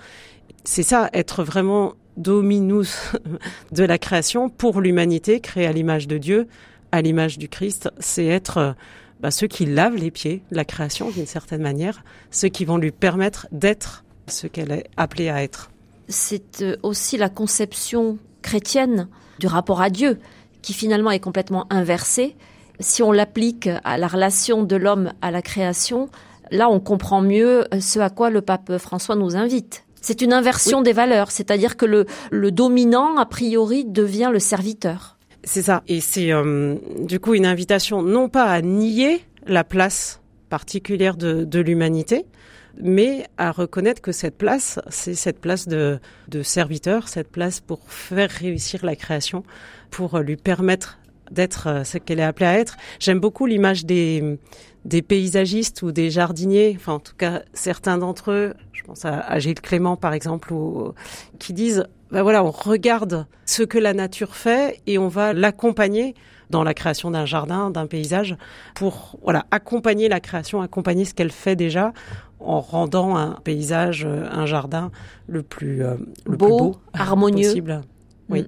C'est 0.64 0.84
ça, 0.84 1.10
être 1.14 1.44
vraiment 1.44 1.94
dominus 2.18 3.14
de 3.72 3.84
la 3.84 3.98
création 3.98 4.50
pour 4.50 4.82
l'humanité, 4.82 5.40
créée 5.40 5.66
à 5.66 5.72
l'image 5.72 6.08
de 6.08 6.18
Dieu, 6.18 6.48
à 6.92 7.02
l'image 7.02 7.38
du 7.38 7.50
Christ, 7.50 7.90
c'est 8.00 8.26
être 8.26 8.76
bah, 9.20 9.32
ceux 9.32 9.48
qui 9.48 9.66
lavent 9.66 9.96
les 9.96 10.12
pieds 10.12 10.44
la 10.52 10.66
création 10.66 11.10
d'une 11.10 11.26
certaine 11.26 11.62
manière, 11.62 12.04
ceux 12.30 12.50
qui 12.50 12.66
vont 12.66 12.78
lui 12.78 12.92
permettre 12.92 13.48
d'être 13.52 14.04
ce 14.28 14.48
qu'elle 14.48 14.72
est 14.72 14.86
appelée 14.98 15.30
à 15.30 15.44
être. 15.44 15.72
C'est 16.10 16.62
euh, 16.62 16.76
aussi 16.84 17.18
la 17.18 17.30
conception 17.30 18.18
chrétienne 18.42 19.08
du 19.40 19.48
rapport 19.48 19.82
à 19.82 19.90
Dieu 19.90 20.20
qui 20.62 20.74
finalement 20.74 21.12
est 21.12 21.20
complètement 21.20 21.66
inversée. 21.70 22.36
Si 22.80 23.04
on 23.04 23.12
l'applique 23.12 23.70
à 23.84 23.98
la 23.98 24.08
relation 24.08 24.64
de 24.64 24.76
l'homme 24.76 25.14
à 25.22 25.32
la 25.32 25.42
création, 25.42 26.10
là 26.52 26.70
on 26.70 26.80
comprend 26.80 27.22
mieux 27.22 27.66
ce 27.80 28.00
à 28.00 28.10
quoi 28.10 28.30
le 28.30 28.42
pape 28.42 28.78
François 28.78 29.16
nous 29.16 29.36
invite. 29.36 29.86
C'est 30.02 30.22
une 30.22 30.34
inversion 30.34 30.82
des 30.82 30.92
valeurs, 30.92 31.32
c'est-à-dire 31.32 31.78
que 31.78 31.86
le, 31.86 32.06
le 32.30 32.52
dominant, 32.52 33.16
a 33.16 33.26
priori, 33.26 33.86
devient 33.86 34.30
le 34.34 34.40
serviteur. 34.40 35.18
C'est 35.46 35.62
ça. 35.62 35.82
Et 35.88 36.02
c'est 36.02 36.34
euh, 36.34 36.76
du 37.00 37.20
coup 37.22 37.36
une 37.36 37.46
invitation 37.46 38.02
non 38.02 38.28
pas 38.28 38.46
à 38.46 38.62
nier 38.62 39.24
la 39.48 39.64
place 39.64 40.22
particulière 40.50 41.16
de, 41.16 41.46
de 41.46 41.60
l'humanité, 41.60 42.26
mais 42.82 43.26
à 43.38 43.52
reconnaître 43.52 44.02
que 44.02 44.12
cette 44.12 44.38
place, 44.38 44.80
c'est 44.90 45.16
cette 45.16 45.40
place 45.40 45.68
de, 45.68 46.00
de 46.28 46.44
serviteur, 46.44 47.08
cette 47.08 47.32
place 47.32 47.62
pour 47.62 47.80
faire 47.88 48.30
réussir 48.30 48.86
la 48.86 48.96
création, 48.96 49.44
pour 49.90 50.20
lui 50.20 50.36
permettre 50.36 51.00
d'être 51.34 51.68
euh, 51.68 51.84
ce 51.84 51.98
qu'elle 51.98 52.20
est 52.20 52.24
appelée 52.24 52.46
à 52.46 52.58
être. 52.58 52.78
J'aime 53.00 53.20
beaucoup 53.20 53.46
l'image 53.46 53.86
des, 53.86 54.38
des 54.86 55.02
paysagistes 55.02 55.82
ou 55.82 55.92
des 55.92 56.10
jardiniers, 56.10 56.74
enfin 56.76 56.94
en 56.94 57.00
tout 57.00 57.16
cas 57.16 57.42
certains 57.54 57.98
d'entre 57.98 58.32
eux, 58.32 58.54
je 58.72 58.84
pense 58.84 59.06
à, 59.06 59.20
à 59.20 59.40
Gilles 59.40 59.62
Clément 59.62 59.96
par 59.96 60.14
exemple, 60.14 60.54
ou, 60.54 60.94
qui 61.40 61.54
disent 61.54 61.86
ben 62.12 62.22
voilà, 62.22 62.44
on 62.44 62.52
regarde 62.52 63.26
ce 63.46 63.64
que 63.64 63.80
la 63.80 63.94
nature 63.94 64.36
fait 64.36 64.82
et 64.86 64.98
on 65.00 65.08
va 65.08 65.34
l'accompagner 65.34 66.14
dans 66.52 66.64
la 66.64 66.76
création 66.76 67.10
d'un 67.10 67.26
jardin, 67.26 67.72
d'un 67.72 67.88
paysage, 67.88 68.38
pour 68.76 69.18
voilà 69.24 69.48
accompagner 69.50 70.08
la 70.08 70.20
création, 70.20 70.62
accompagner 70.62 71.06
ce 71.06 71.16
qu'elle 71.16 71.32
fait 71.32 71.56
déjà, 71.56 71.92
en 72.40 72.60
rendant 72.60 73.16
un 73.16 73.38
paysage, 73.44 74.06
un 74.06 74.46
jardin 74.46 74.92
le 75.28 75.42
plus 75.42 75.84
euh, 75.84 75.96
le 76.26 76.38
beau, 76.38 76.46
plus 76.46 76.58
beau 76.58 76.76
harmonieux. 76.94 77.48
possible. 77.48 77.82
Oui. 78.30 78.42
Mm. 78.44 78.48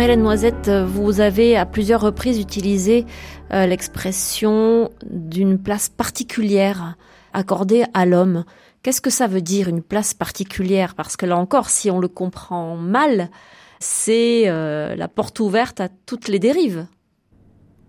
Hélène 0.00 0.22
Noisette, 0.22 0.68
vous 0.68 1.20
avez 1.20 1.56
à 1.56 1.64
plusieurs 1.64 2.00
reprises 2.00 2.38
utilisé 2.38 3.06
euh, 3.52 3.66
l'expression 3.66 4.90
d'une 5.08 5.58
place 5.58 5.88
particulière 5.88 6.96
accordée 7.32 7.84
à 7.94 8.04
l'homme. 8.04 8.44
Qu'est-ce 8.82 9.00
que 9.00 9.10
ça 9.10 9.26
veut 9.26 9.40
dire 9.40 9.68
une 9.68 9.82
place 9.82 10.12
particulière? 10.12 10.94
Parce 10.94 11.16
que 11.16 11.24
là 11.24 11.36
encore, 11.38 11.70
si 11.70 11.90
on 11.90 11.98
le 11.98 12.08
comprend 12.08 12.76
mal, 12.76 13.30
c'est 13.78 14.44
euh, 14.46 14.94
la 14.96 15.08
porte 15.08 15.40
ouverte 15.40 15.80
à 15.80 15.88
toutes 15.88 16.28
les 16.28 16.38
dérives. 16.38 16.86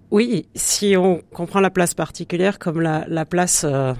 Oui, 0.10 0.48
si 0.56 0.96
on 0.98 1.22
comprend 1.34 1.60
la 1.60 1.70
place 1.70 1.94
particulière 1.94 2.60
comme 2.60 2.80
la, 2.80 3.06
la 3.08 3.26
place 3.26 3.66
euh, 3.68 3.94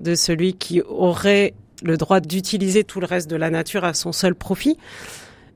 de 0.00 0.14
celui 0.14 0.54
qui 0.54 0.82
aurait 0.82 1.54
le 1.82 1.96
droit 1.96 2.20
d'utiliser 2.20 2.84
tout 2.84 3.00
le 3.00 3.06
reste 3.06 3.30
de 3.30 3.36
la 3.36 3.50
nature 3.50 3.84
à 3.84 3.94
son 3.94 4.12
seul 4.12 4.34
profit, 4.34 4.76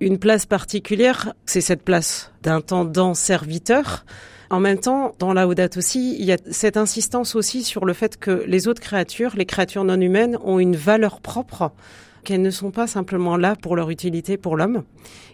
une 0.01 0.19
place 0.19 0.47
particulière, 0.47 1.35
c'est 1.47 1.61
cette 1.61 1.83
place 1.83 2.33
d'intendant 2.43 3.15
serviteur. 3.15 4.05
En 4.51 4.61
même 4.61 4.79
temps, 4.79 5.15
dans 5.19 5.35
la 5.35 5.47
Audate 5.47 5.77
aussi, 5.77 6.17
il 6.19 6.25
y 6.25 6.33
a 6.33 6.39
cette 6.51 6.77
insistance 6.77 7.35
aussi 7.35 7.63
sur 7.63 7.85
le 7.85 7.93
fait 7.93 8.17
que 8.17 8.45
les 8.47 8.67
autres 8.67 8.81
créatures, 8.81 9.37
les 9.37 9.45
créatures 9.45 9.85
non 9.85 10.01
humaines, 10.01 10.39
ont 10.43 10.59
une 10.59 10.77
valeur 10.77 11.21
propre, 11.21 11.73
qu'elles 12.25 12.43
ne 12.43 12.51
sont 12.51 12.71
pas 12.71 12.87
simplement 12.87 13.37
là 13.37 13.57
pour 13.57 13.77
leur 13.77 13.91
utilité 13.91 14.37
pour 14.37 14.57
l'homme. 14.57 14.85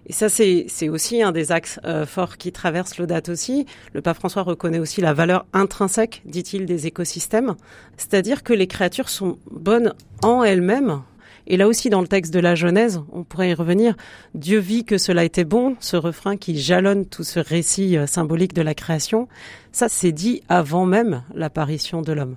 Et 0.06 0.12
ça, 0.12 0.28
c'est, 0.28 0.88
aussi 0.88 1.22
un 1.22 1.32
des 1.32 1.52
axes 1.52 1.80
euh, 1.84 2.04
forts 2.06 2.36
qui 2.36 2.52
traverse 2.52 2.98
l'Audate 2.98 3.28
aussi. 3.28 3.66
Le 3.94 4.02
pape 4.02 4.16
François 4.16 4.42
reconnaît 4.42 4.78
aussi 4.78 5.00
la 5.00 5.14
valeur 5.14 5.46
intrinsèque, 5.52 6.22
dit-il, 6.26 6.66
des 6.66 6.86
écosystèmes. 6.86 7.54
C'est-à-dire 7.96 8.42
que 8.42 8.52
les 8.52 8.66
créatures 8.66 9.08
sont 9.08 9.38
bonnes 9.50 9.94
en 10.22 10.42
elles-mêmes, 10.42 11.02
et 11.46 11.56
là 11.56 11.68
aussi, 11.68 11.90
dans 11.90 12.00
le 12.00 12.08
texte 12.08 12.32
de 12.32 12.38
la 12.40 12.54
Genèse, 12.54 13.02
on 13.12 13.22
pourrait 13.22 13.50
y 13.50 13.54
revenir. 13.54 13.94
Dieu 14.34 14.58
vit 14.58 14.84
que 14.84 14.98
cela 14.98 15.24
était 15.24 15.44
bon, 15.44 15.76
ce 15.80 15.96
refrain 15.96 16.36
qui 16.36 16.58
jalonne 16.58 17.04
tout 17.06 17.24
ce 17.24 17.38
récit 17.38 17.96
euh, 17.96 18.06
symbolique 18.06 18.54
de 18.54 18.62
la 18.62 18.74
création. 18.74 19.28
Ça, 19.72 19.88
c'est 19.88 20.12
dit 20.12 20.42
avant 20.48 20.86
même 20.86 21.22
l'apparition 21.34 22.00
de 22.00 22.12
l'homme. 22.12 22.36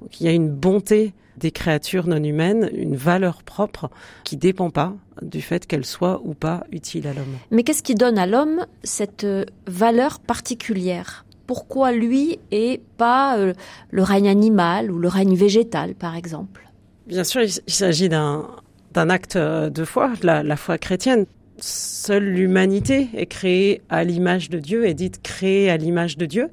Donc 0.00 0.20
il 0.20 0.26
y 0.26 0.28
a 0.28 0.32
une 0.32 0.50
bonté 0.50 1.12
des 1.36 1.50
créatures 1.52 2.08
non 2.08 2.22
humaines, 2.22 2.68
une 2.74 2.96
valeur 2.96 3.44
propre 3.44 3.90
qui 4.24 4.36
dépend 4.36 4.70
pas 4.70 4.94
du 5.22 5.40
fait 5.40 5.66
qu'elles 5.66 5.86
soient 5.86 6.20
ou 6.24 6.34
pas 6.34 6.64
utiles 6.72 7.06
à 7.06 7.12
l'homme. 7.12 7.36
Mais 7.52 7.62
qu'est-ce 7.62 7.82
qui 7.82 7.94
donne 7.94 8.18
à 8.18 8.26
l'homme 8.26 8.66
cette 8.82 9.24
euh, 9.24 9.44
valeur 9.66 10.18
particulière? 10.18 11.24
Pourquoi 11.46 11.92
lui 11.92 12.40
et 12.50 12.82
pas 12.96 13.38
euh, 13.38 13.54
le 13.90 14.02
règne 14.02 14.28
animal 14.28 14.90
ou 14.90 14.98
le 14.98 15.08
règne 15.08 15.36
végétal, 15.36 15.94
par 15.94 16.16
exemple? 16.16 16.67
Bien 17.08 17.24
sûr, 17.24 17.40
il 17.42 17.72
s'agit 17.72 18.08
d'un 18.08 18.46
d'un 18.92 19.10
acte 19.10 19.36
de 19.36 19.84
foi, 19.84 20.12
la, 20.22 20.42
la 20.42 20.56
foi 20.56 20.78
chrétienne. 20.78 21.26
Seule 21.58 22.24
l'humanité 22.24 23.08
est 23.14 23.26
créée 23.26 23.82
à 23.88 24.04
l'image 24.04 24.48
de 24.50 24.58
Dieu, 24.58 24.86
est 24.86 24.94
dite 24.94 25.22
créée 25.22 25.70
à 25.70 25.76
l'image 25.76 26.16
de 26.16 26.26
Dieu. 26.26 26.48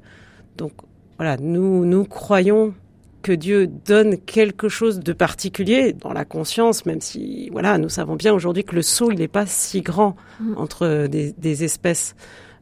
Donc 0.56 0.72
voilà, 1.16 1.36
nous 1.38 1.84
nous 1.84 2.04
croyons 2.04 2.74
que 3.22 3.32
Dieu 3.32 3.66
donne 3.66 4.18
quelque 4.18 4.68
chose 4.68 5.00
de 5.00 5.12
particulier 5.12 5.92
dans 5.92 6.12
la 6.12 6.24
conscience, 6.24 6.86
même 6.86 7.00
si 7.00 7.48
voilà, 7.50 7.78
nous 7.78 7.88
savons 7.88 8.16
bien 8.16 8.32
aujourd'hui 8.32 8.64
que 8.64 8.74
le 8.74 8.82
saut 8.82 9.10
il 9.10 9.18
n'est 9.18 9.28
pas 9.28 9.46
si 9.46 9.80
grand 9.80 10.16
entre 10.56 11.06
des, 11.08 11.32
des 11.32 11.64
espèces 11.64 12.14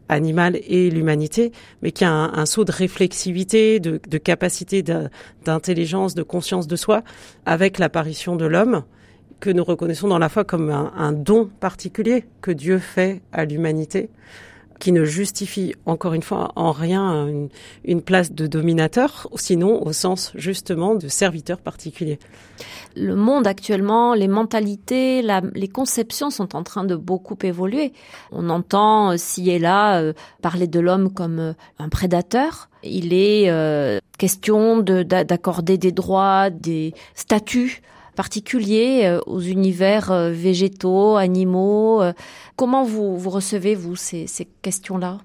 animale 0.09 0.59
et 0.67 0.91
l'humanité, 0.91 1.53
mais 1.83 1.93
qui 1.93 2.05
a 2.05 2.11
un, 2.11 2.47
saut 2.47 2.65
de 2.65 2.73
réflexivité, 2.73 3.81
de, 3.81 4.19
capacité 4.19 4.83
d'intelligence, 4.83 6.15
de 6.15 6.23
conscience 6.23 6.67
de 6.67 6.77
soi, 6.77 7.03
avec 7.47 7.79
l'apparition 7.79 8.37
de 8.37 8.45
l'homme, 8.45 8.85
que 9.41 9.51
nous 9.51 9.65
reconnaissons 9.65 10.09
dans 10.09 10.19
la 10.19 10.29
foi 10.29 10.45
comme 10.45 10.71
un 10.71 11.13
don 11.13 11.51
particulier 11.61 12.25
que 12.41 12.51
Dieu 12.51 12.79
fait 12.79 13.21
à 13.33 13.45
l'humanité 13.45 14.09
qui 14.79 14.93
ne 14.93 15.05
justifie 15.05 15.75
encore 15.87 16.15
une 16.15 16.23
fois 16.23 16.53
en 16.57 16.73
rien 16.73 17.27
une, 17.85 18.03
place 18.03 18.33
de 18.33 18.47
dominateur, 18.47 19.29
sinon 19.37 19.85
au 19.87 19.93
sens 19.93 20.33
justement 20.35 20.95
de 20.95 21.09
serviteur 21.09 21.59
particulier. 21.59 22.19
Le 22.97 23.15
monde 23.15 23.47
actuellement, 23.47 24.15
les 24.15 24.29
mentalités, 24.29 25.23
les 25.55 25.69
conceptions 25.69 26.31
sont 26.31 26.55
en 26.55 26.63
train 26.63 26.85
de 26.85 26.97
beaucoup 26.97 27.37
évoluer. 27.43 27.93
On 28.31 28.51
entend 28.51 29.13
euh, 29.13 29.17
ci 29.17 29.51
et 29.51 29.59
là 29.59 30.01
euh, 30.01 30.13
parler 30.43 30.67
de 30.67 30.81
l'homme 30.81 31.13
comme 31.13 31.39
euh, 31.39 31.53
un 31.79 31.89
prédateur. 31.89 32.69
Il 32.83 33.15
est 33.15 33.51
question 34.19 34.81
d'accorder 34.81 35.79
de, 35.79 35.81
des 35.81 35.93
droits, 35.93 36.51
des 36.51 36.93
statuts 37.15 37.81
particulier 38.15 39.03
euh, 39.05 39.21
aux 39.27 39.41
univers 39.41 40.11
euh, 40.11 40.31
végétaux, 40.31 41.17
animaux. 41.17 42.03
Euh. 42.03 42.13
Comment 42.57 42.85
vous, 42.85 43.19
vous 43.19 43.31
recevez, 43.31 43.75
vous, 43.75 43.97
ces, 43.97 44.27
questions-là? 44.63 45.19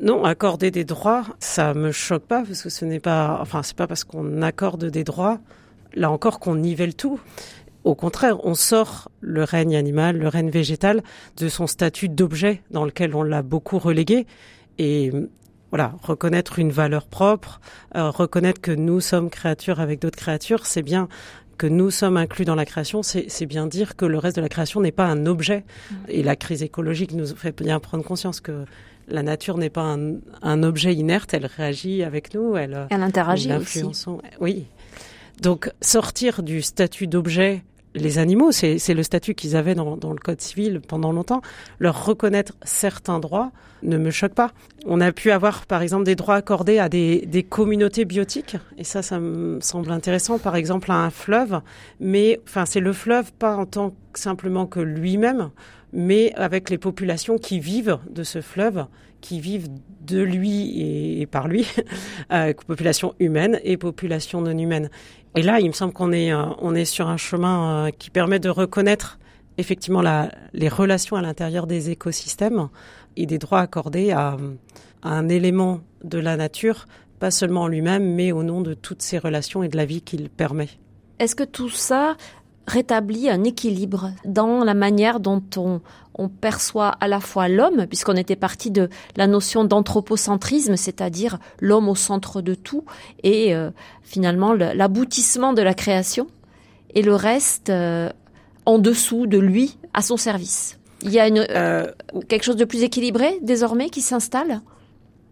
Non, 0.00 0.24
accorder 0.24 0.70
des 0.70 0.84
droits, 0.84 1.24
ça 1.38 1.74
me 1.74 1.92
choque 1.92 2.24
pas 2.24 2.42
parce 2.42 2.62
que 2.62 2.70
ce 2.70 2.84
n'est 2.84 2.98
pas, 2.98 3.38
enfin, 3.40 3.62
c'est 3.62 3.76
pas 3.76 3.86
parce 3.86 4.04
qu'on 4.04 4.42
accorde 4.42 4.86
des 4.86 5.04
droits, 5.04 5.38
là 5.94 6.10
encore, 6.10 6.40
qu'on 6.40 6.56
nivelle 6.56 6.96
tout. 6.96 7.20
Au 7.84 7.94
contraire, 7.94 8.44
on 8.44 8.54
sort 8.54 9.10
le 9.20 9.44
règne 9.44 9.76
animal, 9.76 10.16
le 10.16 10.28
règne 10.28 10.50
végétal 10.50 11.02
de 11.36 11.48
son 11.48 11.66
statut 11.66 12.08
d'objet 12.08 12.62
dans 12.70 12.84
lequel 12.84 13.14
on 13.14 13.22
l'a 13.22 13.42
beaucoup 13.42 13.78
relégué. 13.78 14.26
Et 14.78 15.12
voilà, 15.70 15.94
reconnaître 16.02 16.58
une 16.58 16.70
valeur 16.70 17.06
propre, 17.06 17.60
reconnaître 17.94 18.60
que 18.60 18.72
nous 18.72 19.00
sommes 19.00 19.30
créatures 19.30 19.80
avec 19.80 20.00
d'autres 20.00 20.18
créatures, 20.18 20.66
c'est 20.66 20.82
bien 20.82 21.08
que 21.58 21.66
nous 21.66 21.90
sommes 21.90 22.16
inclus 22.16 22.44
dans 22.44 22.54
la 22.54 22.64
création, 22.64 23.02
c'est 23.02 23.46
bien 23.46 23.66
dire 23.66 23.96
que 23.96 24.04
le 24.04 24.18
reste 24.18 24.36
de 24.36 24.42
la 24.42 24.48
création 24.48 24.80
n'est 24.80 24.92
pas 24.92 25.06
un 25.06 25.26
objet. 25.26 25.64
Et 26.08 26.22
la 26.22 26.36
crise 26.36 26.62
écologique 26.62 27.12
nous 27.12 27.26
fait 27.26 27.56
bien 27.62 27.80
prendre 27.80 28.04
conscience 28.04 28.40
que 28.40 28.64
la 29.08 29.22
nature 29.22 29.58
n'est 29.58 29.70
pas 29.70 29.96
un, 30.42 30.62
objet 30.62 30.94
inerte, 30.94 31.34
elle 31.34 31.46
réagit 31.46 32.02
avec 32.02 32.34
nous, 32.34 32.56
elle, 32.56 32.86
elle 32.90 33.02
interagit 33.02 33.52
aussi. 33.52 33.82
Oui. 34.40 34.66
Donc 35.40 35.70
sortir 35.80 36.42
du 36.42 36.62
statut 36.62 37.06
d'objet 37.06 37.62
les 37.94 38.18
animaux, 38.18 38.52
c'est 38.52 38.94
le 38.94 39.02
statut 39.02 39.34
qu'ils 39.34 39.56
avaient 39.56 39.74
dans, 39.74 39.94
le 39.94 40.18
Code 40.18 40.40
civil 40.40 40.80
pendant 40.86 41.12
longtemps, 41.12 41.42
leur 41.78 42.04
reconnaître 42.04 42.54
certains 42.62 43.18
droits 43.18 43.52
ne 43.82 43.98
me 43.98 44.10
choque 44.10 44.34
pas. 44.34 44.52
On 44.86 45.00
a 45.00 45.12
pu 45.12 45.30
avoir, 45.30 45.66
par 45.66 45.82
exemple, 45.82 46.04
des 46.04 46.14
droits 46.14 46.36
accordés 46.36 46.78
à 46.78 46.88
des, 46.88 47.26
des 47.26 47.42
communautés 47.42 48.04
biotiques, 48.04 48.56
et 48.78 48.84
ça, 48.84 49.02
ça 49.02 49.18
me 49.18 49.60
semble 49.60 49.90
intéressant, 49.90 50.38
par 50.38 50.56
exemple, 50.56 50.90
à 50.90 50.96
un 50.96 51.10
fleuve, 51.10 51.60
mais 52.00 52.40
enfin, 52.46 52.64
c'est 52.64 52.80
le 52.80 52.92
fleuve 52.92 53.32
pas 53.32 53.56
en 53.56 53.66
tant 53.66 53.90
que 54.12 54.18
simplement 54.18 54.66
que 54.66 54.80
lui-même, 54.80 55.50
mais 55.92 56.32
avec 56.34 56.70
les 56.70 56.78
populations 56.78 57.38
qui 57.38 57.60
vivent 57.60 57.98
de 58.08 58.22
ce 58.22 58.40
fleuve, 58.40 58.86
qui 59.22 59.40
vivent 59.40 59.68
de 60.02 60.20
lui 60.20 61.20
et, 61.20 61.26
par 61.26 61.48
lui, 61.48 61.66
euh, 62.32 62.52
population 62.66 63.14
humaine 63.18 63.58
et 63.64 63.78
population 63.78 64.42
non 64.42 64.58
humaine. 64.58 64.90
Et 65.34 65.42
là, 65.42 65.60
il 65.60 65.68
me 65.68 65.72
semble 65.72 65.94
qu'on 65.94 66.12
est, 66.12 66.30
euh, 66.30 66.44
on 66.58 66.74
est 66.74 66.84
sur 66.84 67.08
un 67.08 67.16
chemin 67.16 67.86
euh, 67.86 67.90
qui 67.90 68.10
permet 68.10 68.38
de 68.38 68.50
reconnaître 68.50 69.18
effectivement 69.56 70.02
les 70.52 70.68
relations 70.68 71.16
à 71.16 71.22
l'intérieur 71.22 71.66
des 71.66 71.90
écosystèmes 71.90 72.68
et 73.16 73.26
des 73.26 73.38
droits 73.38 73.60
accordés 73.60 74.10
à, 74.10 74.36
un 75.02 75.28
élément 75.28 75.80
de 76.04 76.18
la 76.18 76.36
nature, 76.36 76.86
pas 77.18 77.30
seulement 77.30 77.62
en 77.62 77.68
lui-même, 77.68 78.14
mais 78.14 78.30
au 78.30 78.42
nom 78.42 78.60
de 78.60 78.72
toutes 78.72 79.02
ces 79.02 79.18
relations 79.18 79.62
et 79.62 79.68
de 79.68 79.76
la 79.76 79.84
vie 79.84 80.00
qu'il 80.00 80.30
permet. 80.30 80.68
Est-ce 81.18 81.34
que 81.34 81.44
tout 81.44 81.68
ça 81.68 82.16
rétablit 82.66 83.28
un 83.28 83.44
équilibre 83.44 84.10
dans 84.24 84.64
la 84.64 84.74
manière 84.74 85.20
dont 85.20 85.42
on, 85.56 85.80
on 86.14 86.28
perçoit 86.28 86.88
à 87.00 87.08
la 87.08 87.20
fois 87.20 87.48
l'homme, 87.48 87.86
puisqu'on 87.86 88.16
était 88.16 88.36
parti 88.36 88.70
de 88.70 88.88
la 89.16 89.26
notion 89.26 89.64
d'anthropocentrisme, 89.64 90.76
c'est-à-dire 90.76 91.38
l'homme 91.60 91.88
au 91.88 91.94
centre 91.94 92.42
de 92.42 92.54
tout, 92.54 92.84
et 93.22 93.54
euh, 93.54 93.70
finalement 94.02 94.52
l'aboutissement 94.52 95.52
de 95.52 95.62
la 95.62 95.74
création, 95.74 96.26
et 96.94 97.02
le 97.02 97.14
reste 97.14 97.70
euh, 97.70 98.10
en 98.66 98.78
dessous 98.78 99.26
de 99.26 99.38
lui, 99.38 99.78
à 99.94 100.02
son 100.02 100.16
service. 100.16 100.78
Il 101.02 101.10
y 101.10 101.18
a 101.18 101.26
une, 101.26 101.44
euh, 101.50 101.90
quelque 102.28 102.44
chose 102.44 102.56
de 102.56 102.64
plus 102.64 102.82
équilibré 102.82 103.38
désormais 103.42 103.88
qui 103.88 104.02
s'installe? 104.02 104.60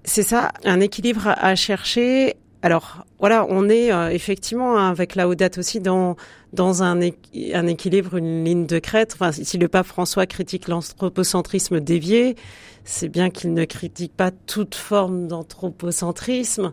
C'est 0.03 0.23
ça, 0.23 0.53
un 0.65 0.81
équilibre 0.81 1.29
à 1.29 1.55
chercher 1.55 2.37
alors 2.63 3.07
voilà, 3.19 3.47
on 3.49 3.69
est 3.69 3.93
euh, 3.93 4.11
effectivement 4.11 4.77
hein, 4.77 4.91
avec 4.91 5.15
la 5.15 5.29
Audate 5.29 5.59
aussi 5.59 5.81
dans 5.81 6.17
dans 6.53 6.83
un, 6.83 7.01
un 7.01 7.67
équilibre, 7.67 8.17
une 8.17 8.45
ligne 8.45 8.67
de 8.67 8.79
crête. 8.79 9.13
Enfin, 9.15 9.33
si 9.33 9.57
le 9.57 9.69
pape 9.69 9.87
François 9.87 10.27
critique 10.27 10.69
l'anthropocentrisme 10.69 11.81
dévié, 11.81 12.37
c'est 12.85 13.09
bien 13.09 13.31
qu'il 13.31 13.55
ne 13.55 13.65
critique 13.65 14.13
pas 14.15 14.31
toute 14.31 14.75
forme 14.75 15.29
d'anthropocentrisme. 15.29 16.73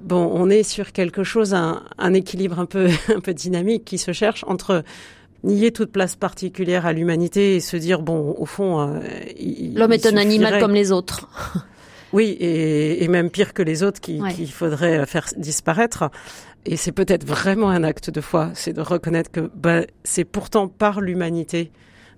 Bon, 0.00 0.30
on 0.32 0.48
est 0.50 0.62
sur 0.62 0.92
quelque 0.92 1.24
chose, 1.24 1.54
un, 1.54 1.82
un 1.98 2.14
équilibre 2.14 2.58
un 2.58 2.66
peu 2.66 2.88
un 3.14 3.20
peu 3.20 3.34
dynamique 3.34 3.84
qui 3.84 3.98
se 3.98 4.12
cherche 4.12 4.44
entre 4.48 4.82
nier 5.44 5.70
toute 5.70 5.92
place 5.92 6.16
particulière 6.16 6.84
à 6.84 6.92
l'humanité 6.92 7.54
et 7.54 7.60
se 7.60 7.76
dire 7.76 8.02
bon, 8.02 8.34
au 8.36 8.46
fond, 8.46 8.80
euh, 8.80 9.00
l'homme 9.74 9.92
est 9.92 10.06
un 10.06 10.16
animal 10.16 10.58
comme 10.60 10.74
les 10.74 10.90
autres. 10.90 11.28
Oui, 12.12 12.36
et, 12.40 13.04
et, 13.04 13.08
même 13.08 13.30
pire 13.30 13.52
que 13.52 13.62
les 13.62 13.82
autres 13.82 14.00
qu'il 14.00 14.50
faudrait 14.50 15.04
faire 15.06 15.26
disparaître. 15.36 16.10
Et 16.64 16.76
c'est 16.76 16.92
peut-être 16.92 17.24
vraiment 17.24 17.70
un 17.70 17.84
acte 17.84 18.10
de 18.10 18.20
foi, 18.20 18.50
c'est 18.54 18.72
de 18.72 18.80
reconnaître 18.80 19.30
que 19.30 19.50
bah, 19.54 19.82
c'est 20.04 20.24
pourtant 20.24 20.68
par 20.68 21.00
l'humanité 21.00 21.70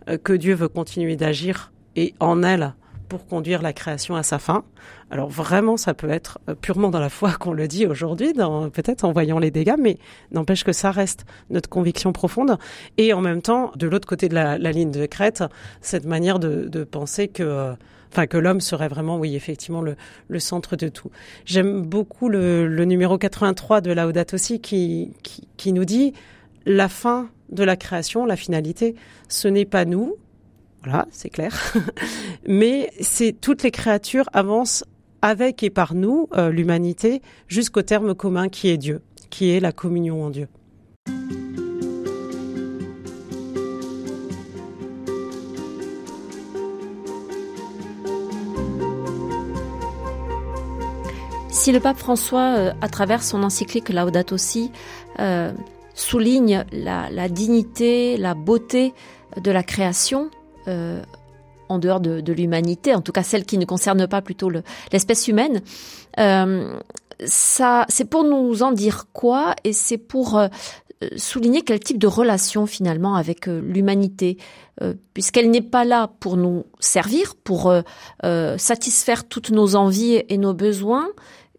euh, 0.09 0.19
que 0.19 0.33
Dieu 0.33 0.55
veut 0.55 0.69
continuer 0.69 1.17
d'agir 1.17 1.73
et 1.97 2.15
en 2.21 2.43
elle 2.43 2.75
pour 3.09 3.27
conduire 3.27 3.61
la 3.61 3.73
création 3.73 4.15
à 4.15 4.23
sa 4.23 4.39
fin. 4.39 4.65
Alors 5.11 5.29
vraiment, 5.29 5.77
ça 5.77 5.95
peut 5.95 6.11
être 6.11 6.39
euh, 6.49 6.55
purement 6.55 6.91
dans 6.91 7.01
la 7.01 7.11
foi 7.11 7.33
qu'on 7.33 7.53
le 7.53 7.69
dit 7.69 7.87
aujourd'hui, 7.87 8.33
peut-être 8.73 9.05
en 9.05 9.13
voyant 9.13 9.39
les 9.39 9.51
dégâts, 9.51 9.77
mais 9.79 9.99
n'empêche 10.31 10.65
que 10.65 10.73
ça 10.73 10.91
reste 10.91 11.27
notre 11.51 11.69
conviction 11.69 12.13
profonde. 12.13 12.57
Et 12.99 13.13
en 13.13 13.21
même 13.21 13.43
temps, 13.43 13.73
de 13.77 13.89
l'autre 13.89 14.09
côté 14.09 14.29
de 14.29 14.35
la, 14.35 14.59
la, 14.59 14.73
ligne 14.73 14.93
de 14.93 15.07
crête, 15.07 15.45
cette 15.81 16.07
manière 16.07 16.39
de, 16.39 16.69
de 16.69 16.85
penser 16.85 17.29
que 17.29 17.43
euh, 17.43 17.73
enfin 18.13 18.27
que 18.27 18.37
l'homme 18.37 18.61
serait 18.61 18.89
vraiment, 18.89 19.19
oui, 19.19 19.35
effectivement, 19.37 19.83
le, 19.83 20.39
centre 20.39 20.77
de 20.77 20.89
tout. 20.89 21.11
J'aime 21.45 21.83
beaucoup 21.83 22.29
le, 22.29 22.85
numéro 22.85 23.19
83 23.19 23.81
de 23.81 23.93
Laudato 23.93 24.35
aussi 24.35 24.61
qui, 24.61 25.15
qui, 25.23 25.49
qui 25.57 25.73
nous 25.73 25.85
dit 25.85 26.13
la 26.67 26.89
fin 26.89 27.31
de 27.51 27.65
la 27.65 27.77
création, 27.77 28.27
la 28.27 28.37
finalité, 28.37 28.95
ce 29.29 29.49
n'est 29.49 29.65
pas 29.65 29.85
nous, 29.85 30.17
voilà, 30.83 31.07
c'est 31.11 31.31
clair, 31.31 31.75
mais 32.47 32.91
c'est 33.01 33.39
toutes 33.39 33.63
les 33.63 33.71
créatures 33.71 34.29
avancent 34.33 34.85
avec 35.23 35.63
et 35.63 35.71
par 35.71 35.95
nous, 35.95 36.29
euh, 36.35 36.51
l'humanité, 36.51 37.21
jusqu'au 37.49 37.83
terme 37.83 38.15
commun 38.15 38.49
qui 38.49 38.69
est 38.69 38.79
Dieu, 38.79 39.03
qui 39.29 39.51
est 39.51 39.61
la 39.61 39.73
communion 39.73 40.25
en 40.25 40.31
Dieu. 40.31 40.49
Si 51.61 51.73
le 51.73 51.81
pape 51.81 51.99
François, 51.99 52.55
euh, 52.57 52.73
à 52.81 52.89
travers 52.89 53.23
son 53.23 53.43
encyclique 53.43 53.91
Laudato 53.91 54.39
Si, 54.39 54.73
euh, 55.19 55.53
souligne 55.93 56.65
la, 56.73 57.29
dignité, 57.29 58.17
la 58.17 58.33
beauté 58.33 58.95
de 59.37 59.51
la 59.51 59.63
création, 59.63 60.31
euh, 60.69 61.03
en 61.69 61.79
dehors 61.79 62.01
de, 62.01 62.33
l'humanité, 62.33 62.95
en 62.95 63.03
tout 63.03 63.13
cas 63.13 63.23
celle 63.23 63.45
qui 63.45 63.59
ne 63.59 63.67
concerne 63.67 64.09
pas 64.09 64.23
plutôt 64.23 64.49
l'espèce 64.91 65.29
humaine, 65.29 65.61
c'est 67.27 68.09
pour 68.09 68.25
nous 68.25 68.63
en 68.63 68.73
dire 68.73 69.09
quoi 69.13 69.55
et 69.63 69.75
c'est 69.75 69.99
pour 69.99 70.41
souligner 71.17 71.61
quel 71.61 71.81
type 71.81 71.99
de 71.99 72.07
relation 72.07 72.65
finalement 72.65 73.17
avec 73.17 73.47
l'humanité, 73.47 74.39
puisqu'elle 75.13 75.51
n'est 75.51 75.61
pas 75.61 75.85
là 75.85 76.11
pour 76.21 76.39
nous 76.39 76.65
servir, 76.79 77.35
pour 77.37 77.71
satisfaire 78.57 79.29
toutes 79.29 79.51
nos 79.51 79.77
envies 79.77 80.23
et 80.27 80.39
nos 80.39 80.55
besoins, 80.55 81.07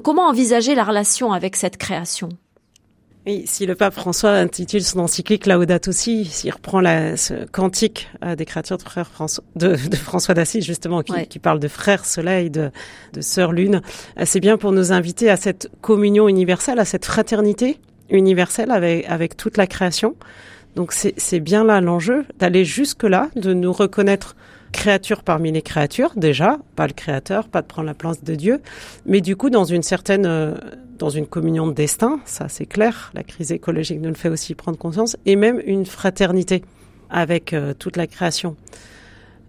Comment 0.04 0.28
envisager 0.28 0.76
la 0.76 0.84
relation 0.84 1.32
avec 1.32 1.56
cette 1.56 1.78
création? 1.78 2.30
Oui, 3.28 3.44
si 3.46 3.68
le 3.68 3.76
pape 3.76 3.94
François 3.94 4.32
intitule 4.32 4.82
son 4.82 4.98
encyclique 4.98 5.46
Laudato 5.46 5.92
aussi, 5.92 6.26
s'il 6.26 6.52
reprend 6.52 6.82
la, 6.82 7.18
ce 7.18 7.46
cantique 7.46 8.10
euh, 8.26 8.36
des 8.36 8.46
créatures 8.46 8.78
de, 8.78 8.82
frère 8.82 9.08
François, 9.08 9.44
de, 9.56 9.76
François 9.76 10.34
d'Assise 10.34 10.66
justement, 10.66 11.04
qui, 11.04 11.28
qui, 11.28 11.38
parle 11.38 11.60
de 11.60 11.68
frère 11.68 12.04
soleil, 12.04 12.50
de, 12.50 12.72
de 13.14 13.22
sœur 13.22 13.52
lune, 13.52 13.82
euh, 14.20 14.24
c'est 14.26 14.40
bien 14.40 14.58
pour 14.58 14.72
nous 14.72 14.92
inviter 14.92 15.30
à 15.30 15.38
cette 15.38 15.70
communion 15.82 16.28
universelle, 16.28 16.80
à 16.80 16.86
cette 16.86 17.06
fraternité 17.06 17.78
universelle 18.10 18.72
avec, 18.72 19.06
avec 19.08 19.38
toute 19.38 19.58
la 19.58 19.68
création. 19.68 20.16
Donc 20.76 20.94
c'est 20.94 21.40
bien 21.40 21.64
là 21.64 21.80
l'enjeu, 21.82 22.26
d'aller 22.40 22.66
jusque-là, 22.66 23.30
de 23.36 23.54
nous 23.54 23.74
reconnaître 23.74 24.36
créature 24.72 25.24
parmi 25.24 25.52
les 25.52 25.62
créatures, 25.62 26.12
déjà, 26.16 26.58
pas 26.76 26.88
le 26.88 26.94
créateur, 26.94 27.48
pas 27.48 27.62
de 27.62 27.68
prendre 27.68 27.88
la 27.88 27.94
place 27.94 28.24
de 28.24 28.36
Dieu, 28.36 28.62
mais 29.06 29.22
du 29.22 29.36
coup 29.36 29.50
dans 29.50 29.64
une 29.64 29.84
certaine, 29.84 30.26
euh, 30.26 30.56
dans 30.98 31.10
une 31.10 31.28
communion 31.28 31.68
de 31.68 31.74
destin, 31.74 32.20
ça 32.26 32.48
c'est 32.50 32.66
clair, 32.66 33.12
la 33.14 33.24
crise 33.24 33.52
écologique 33.52 34.00
nous 34.02 34.10
le 34.10 34.16
fait 34.16 34.30
aussi 34.30 34.56
prendre 34.56 34.78
conscience, 34.78 35.18
et 35.26 35.36
même 35.36 35.62
une 35.66 35.86
fraternité 35.86 36.64
avec 37.10 37.54
euh, 37.54 37.74
toute 37.78 37.98
la 37.98 38.08
création. 38.08 38.56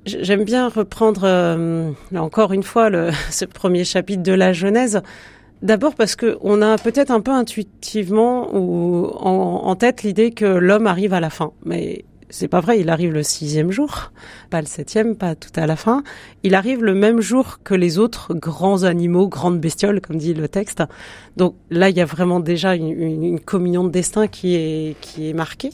J'aime 0.05 0.45
bien 0.45 0.69
reprendre, 0.69 1.23
euh, 1.25 1.93
encore 2.17 2.53
une 2.53 2.65
fois, 2.65 2.91
ce 3.31 3.45
premier 3.45 3.85
chapitre 3.85 4.23
de 4.23 4.33
la 4.33 4.53
Genèse. 4.53 5.01
D'abord 5.63 5.95
parce 5.95 6.17
que 6.17 6.39
on 6.41 6.61
a 6.61 6.77
peut-être 6.77 7.13
un 7.13 7.21
peu 7.21 7.31
intuitivement 7.31 8.53
ou 8.53 9.07
en, 9.21 9.63
en 9.65 9.77
tête 9.77 10.03
l'idée 10.03 10.33
que 10.33 10.45
l'homme 10.45 10.89
arrive 10.89 11.15
à 11.15 11.21
la 11.21 11.31
fin, 11.31 11.53
mais 11.65 12.05
c'est 12.33 12.49
pas 12.49 12.61
vrai, 12.61 12.81
il 12.81 12.89
arrive 12.89 13.13
le 13.13 13.23
sixième 13.23 13.71
jour, 13.71 14.11
pas 14.49 14.63
le 14.63 14.67
septième, 14.67 15.17
pas 15.17 15.35
tout 15.35 15.51
à 15.55 15.67
la 15.67 15.77
fin. 15.77 16.03
Il 16.43 16.55
arrive 16.55 16.83
le 16.83 16.95
même 16.95 17.21
jour 17.21 17.59
que 17.63 17.75
les 17.75 17.99
autres 17.99 18.33
grands 18.33 18.85
animaux, 18.85 19.29
grandes 19.29 19.61
bestioles, 19.61 20.01
comme 20.01 20.17
dit 20.17 20.33
le 20.33 20.49
texte. 20.49 20.83
Donc 21.37 21.55
là, 21.71 21.91
il 21.91 21.97
y 21.97 22.01
a 22.01 22.07
vraiment 22.07 22.41
déjà 22.41 22.75
une, 22.75 23.39
communion 23.39 23.85
de 23.85 23.91
destin 23.91 24.29
qui 24.29 24.55
est 24.55 24.97
qui 25.03 25.29
est 25.29 25.35
marquée. 25.35 25.71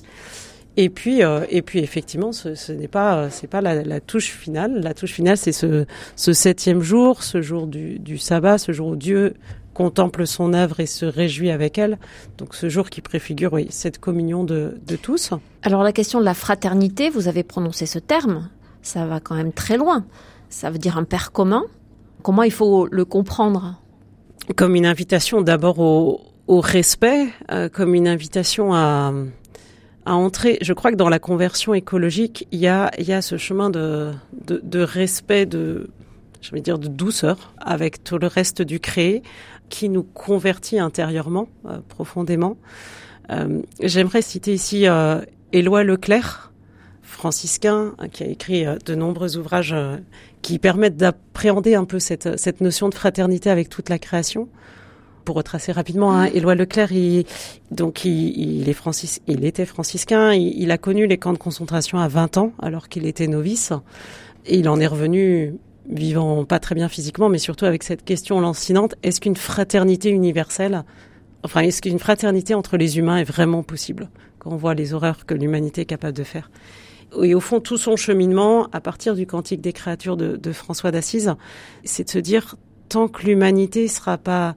Et 0.77 0.91
puis, 0.91 1.23
euh, 1.23 1.45
et 1.49 1.63
puis 1.63 1.79
effectivement, 1.79 2.33
ce, 2.33 2.73
n'est 2.73 2.89
pas, 2.89 3.31
c'est 3.31 3.49
pas 3.49 3.61
la, 3.61 4.01
touche 4.01 4.31
finale. 4.31 4.81
La 4.81 4.95
touche 4.95 5.13
finale, 5.13 5.37
c'est 5.37 5.53
ce, 5.53 5.87
septième 6.17 6.83
jour, 6.83 7.23
ce 7.23 7.41
jour 7.41 7.69
du 7.69 8.19
sabbat, 8.19 8.59
ce 8.59 8.73
jour 8.73 8.89
où 8.89 8.97
Dieu 8.97 9.35
contemple 9.79 10.27
son 10.27 10.55
œuvre 10.55 10.81
et 10.81 10.87
se 10.87 11.07
réjouit 11.07 11.53
avec 11.53 11.79
elle. 11.79 11.99
Donc 12.37 12.57
ce 12.57 12.69
jour 12.69 12.91
qui 12.91 13.01
préfigure 13.01 13.53
oui, 13.53 13.69
cette 13.71 13.99
communion 13.99 14.43
de, 14.43 14.77
de 14.85 14.97
tous. 14.97 15.31
Alors 15.63 15.85
la 15.85 15.93
question 15.93 16.19
de 16.19 16.25
la 16.25 16.35
fraternité, 16.35 17.11
vous 17.11 17.29
avez 17.29 17.45
prononcé 17.45 17.87
ce 17.87 18.01
terme, 18.01 18.49
ça 18.83 19.07
va 19.07 19.21
quand 19.21 19.37
même 19.37 19.53
très 19.53 19.77
loin. 19.77 20.05
Ça 20.49 20.71
veut 20.71 20.79
dire 20.79 20.99
un 20.99 21.05
père 21.05 21.31
commun. 21.31 21.63
Comment 22.25 22.43
il 22.43 22.51
faut 22.51 22.89
le 22.91 23.05
comprendre? 23.05 23.81
Comme 24.57 24.75
une 24.75 24.87
invitation 24.87 25.43
d'abord 25.43 25.79
au, 25.79 26.23
au, 26.49 26.61
respect, 26.61 27.29
euh, 27.53 27.69
comme 27.69 27.95
une 27.95 28.09
invitation 28.09 28.75
à, 28.75 29.13
à 30.07 30.15
entrer. 30.15 30.59
Je 30.61 30.73
crois 30.73 30.91
que 30.91 30.97
dans 30.97 31.09
la 31.09 31.21
conversion 31.21 31.73
écologique, 31.73 32.49
il 32.51 32.59
y 32.59 32.67
a, 32.67 32.91
il 32.99 33.07
y 33.07 33.13
a 33.13 33.23
ce 33.23 33.37
chemin 33.37 33.71
de, 33.71 34.11
de, 34.45 34.61
de 34.61 34.81
respect, 34.81 35.47
de, 35.47 35.91
je 36.41 36.51
vais 36.51 36.63
dire, 36.63 36.81
de 36.81 36.89
douceur 36.89 37.55
avec 37.59 38.03
tout 38.03 38.19
le 38.19 38.27
reste 38.27 38.61
du 38.63 38.81
créé 38.81 39.23
qui 39.69 39.89
nous 39.89 40.03
convertit 40.03 40.79
intérieurement, 40.79 41.49
euh, 41.67 41.79
profondément. 41.89 42.57
Euh, 43.31 43.63
J'aimerais 43.81 44.23
citer 44.23 44.53
ici 44.53 44.87
euh, 44.87 45.21
Éloi 45.53 45.85
Leclerc, 45.85 46.53
franciscain, 47.03 47.95
qui 48.13 48.23
a 48.23 48.27
écrit 48.27 48.65
de 48.85 48.95
nombreux 48.95 49.37
ouvrages 49.37 49.75
qui 50.43 50.59
permettent 50.59 50.97
d'appréhender 50.97 51.75
un 51.75 51.85
peu 51.85 51.99
cette, 51.99 52.61
notion 52.61 52.89
de 52.89 52.95
fraternité 52.95 53.51
avec 53.51 53.69
toute 53.69 53.89
la 53.89 53.99
création 53.99 54.49
pour 55.25 55.37
retracer 55.37 55.73
rapidement, 55.73 56.13
hein, 56.13 56.25
Éloi 56.27 56.55
Leclerc, 56.55 56.93
il, 56.93 57.27
donc 57.71 58.07
il, 58.07 58.67
est 58.67 58.73
francis, 58.73 59.21
il 59.27 59.45
était 59.45 59.67
franciscain, 59.67 60.33
il, 60.33 60.59
il, 60.59 60.71
a 60.71 60.79
connu 60.79 61.07
les 61.07 61.19
camps 61.19 61.35
de 61.35 61.39
concentration 61.39 61.99
à 61.99 62.09
20 62.09 62.39
ans 62.39 62.53
alors 62.61 62.89
qu'il 62.89 63.05
était 63.05 63.27
novice, 63.27 63.73
et 64.47 64.59
il 64.59 64.69
en 64.71 64.81
est 64.81 64.87
revenu 64.87 65.55
vivant 65.89 66.45
pas 66.45 66.59
très 66.59 66.75
bien 66.75 66.89
physiquement, 66.89 67.29
mais 67.29 67.39
surtout 67.39 67.65
avec 67.65 67.83
cette 67.83 68.05
question 68.05 68.41
lancinante 68.41 68.95
est-ce 69.03 69.21
qu'une 69.21 69.37
fraternité 69.37 70.11
universelle, 70.11 70.85
enfin 71.43 71.61
est-ce 71.61 71.83
qu'une 71.83 71.99
fraternité 71.99 72.55
entre 72.55 72.77
les 72.77 72.99
humains 72.99 73.19
est 73.19 73.25
vraiment 73.25 73.63
possible 73.63 74.11
quand 74.39 74.51
on 74.51 74.57
voit 74.57 74.75
les 74.75 74.93
horreurs 74.93 75.27
que 75.27 75.35
l'humanité 75.35 75.83
est 75.83 75.87
capable 75.87 76.17
de 76.17 76.25
faire? 76.25 76.51
Et 77.23 77.35
au 77.35 77.41
fond, 77.41 77.61
tout 77.61 77.79
son 77.79 77.97
cheminement, 77.97 78.69
à 78.73 78.83
partir 78.83 79.15
du 79.15 79.27
Cantique 79.27 79.63
des 79.63 79.73
créatures 79.73 80.19
de, 80.19 80.37
de 80.37 80.53
François 80.53 80.91
d'Assise, 80.91 81.35
c'est 81.83 82.05
de 82.05 82.11
se 82.11 82.19
dire 82.19 82.57
tant 82.91 83.09
que 83.09 83.25
l'humanité 83.25 83.89
sera 83.89 84.19
pas 84.19 84.55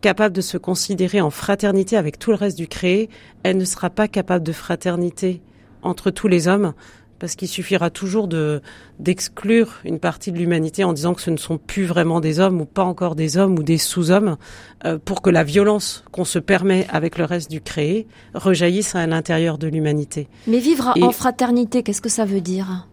capable 0.00 0.34
de 0.34 0.40
se 0.40 0.56
considérer 0.56 1.20
en 1.20 1.30
fraternité 1.30 1.96
avec 1.96 2.18
tout 2.18 2.30
le 2.30 2.36
reste 2.36 2.56
du 2.56 2.68
créé, 2.68 3.10
elle 3.42 3.58
ne 3.58 3.64
sera 3.64 3.90
pas 3.90 4.08
capable 4.08 4.44
de 4.44 4.52
fraternité 4.52 5.42
entre 5.82 6.10
tous 6.10 6.28
les 6.28 6.48
hommes, 6.48 6.74
parce 7.20 7.36
qu'il 7.36 7.46
suffira 7.46 7.90
toujours 7.90 8.26
de 8.26 8.60
d'exclure 8.98 9.74
une 9.84 10.00
partie 10.00 10.32
de 10.32 10.38
l'humanité 10.38 10.82
en 10.82 10.92
disant 10.92 11.14
que 11.14 11.22
ce 11.22 11.30
ne 11.30 11.36
sont 11.36 11.58
plus 11.58 11.84
vraiment 11.84 12.20
des 12.20 12.40
hommes 12.40 12.60
ou 12.60 12.64
pas 12.64 12.82
encore 12.82 13.14
des 13.14 13.36
hommes 13.36 13.58
ou 13.58 13.62
des 13.62 13.78
sous-hommes, 13.78 14.36
euh, 14.84 14.98
pour 14.98 15.22
que 15.22 15.30
la 15.30 15.44
violence 15.44 16.02
qu'on 16.10 16.24
se 16.24 16.38
permet 16.40 16.86
avec 16.90 17.18
le 17.18 17.24
reste 17.24 17.50
du 17.50 17.60
créé 17.60 18.08
rejaillisse 18.34 18.96
à 18.96 19.06
l'intérieur 19.06 19.58
de 19.58 19.68
l'humanité. 19.68 20.26
Mais 20.48 20.58
vivre 20.58 20.92
Et 20.96 21.04
en 21.04 21.12
fraternité, 21.12 21.82
qu'est-ce 21.84 22.02
que 22.02 22.08
ça 22.08 22.24
veut 22.24 22.40
dire? 22.40 22.88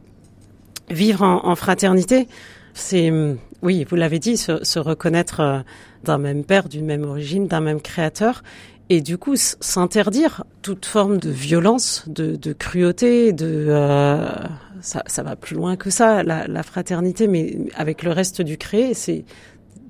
Vivre 0.89 1.23
en, 1.23 1.45
en 1.47 1.55
fraternité, 1.55 2.27
c'est 2.73 3.11
oui, 3.63 3.85
vous 3.89 3.95
l'avez 3.95 4.19
dit, 4.19 4.37
se, 4.37 4.63
se 4.63 4.79
reconnaître 4.79 5.39
euh, 5.39 5.59
d'un 6.03 6.17
même 6.17 6.43
père, 6.43 6.69
d'une 6.69 6.85
même 6.85 7.03
origine, 7.03 7.47
d'un 7.47 7.61
même 7.61 7.81
créateur, 7.81 8.43
et 8.89 9.01
du 9.01 9.17
coup 9.17 9.35
s'interdire 9.35 10.43
toute 10.61 10.85
forme 10.85 11.17
de 11.17 11.29
violence, 11.29 12.05
de, 12.07 12.35
de 12.35 12.53
cruauté, 12.53 13.33
de 13.33 13.67
euh, 13.69 14.29
ça, 14.81 15.03
ça, 15.07 15.23
va 15.23 15.35
plus 15.35 15.55
loin 15.55 15.75
que 15.75 15.89
ça, 15.89 16.23
la, 16.23 16.47
la, 16.47 16.63
fraternité, 16.63 17.27
mais 17.27 17.57
avec 17.75 18.03
le 18.03 18.11
reste 18.11 18.41
du 18.41 18.57
créé, 18.57 18.93
c'est 18.93 19.25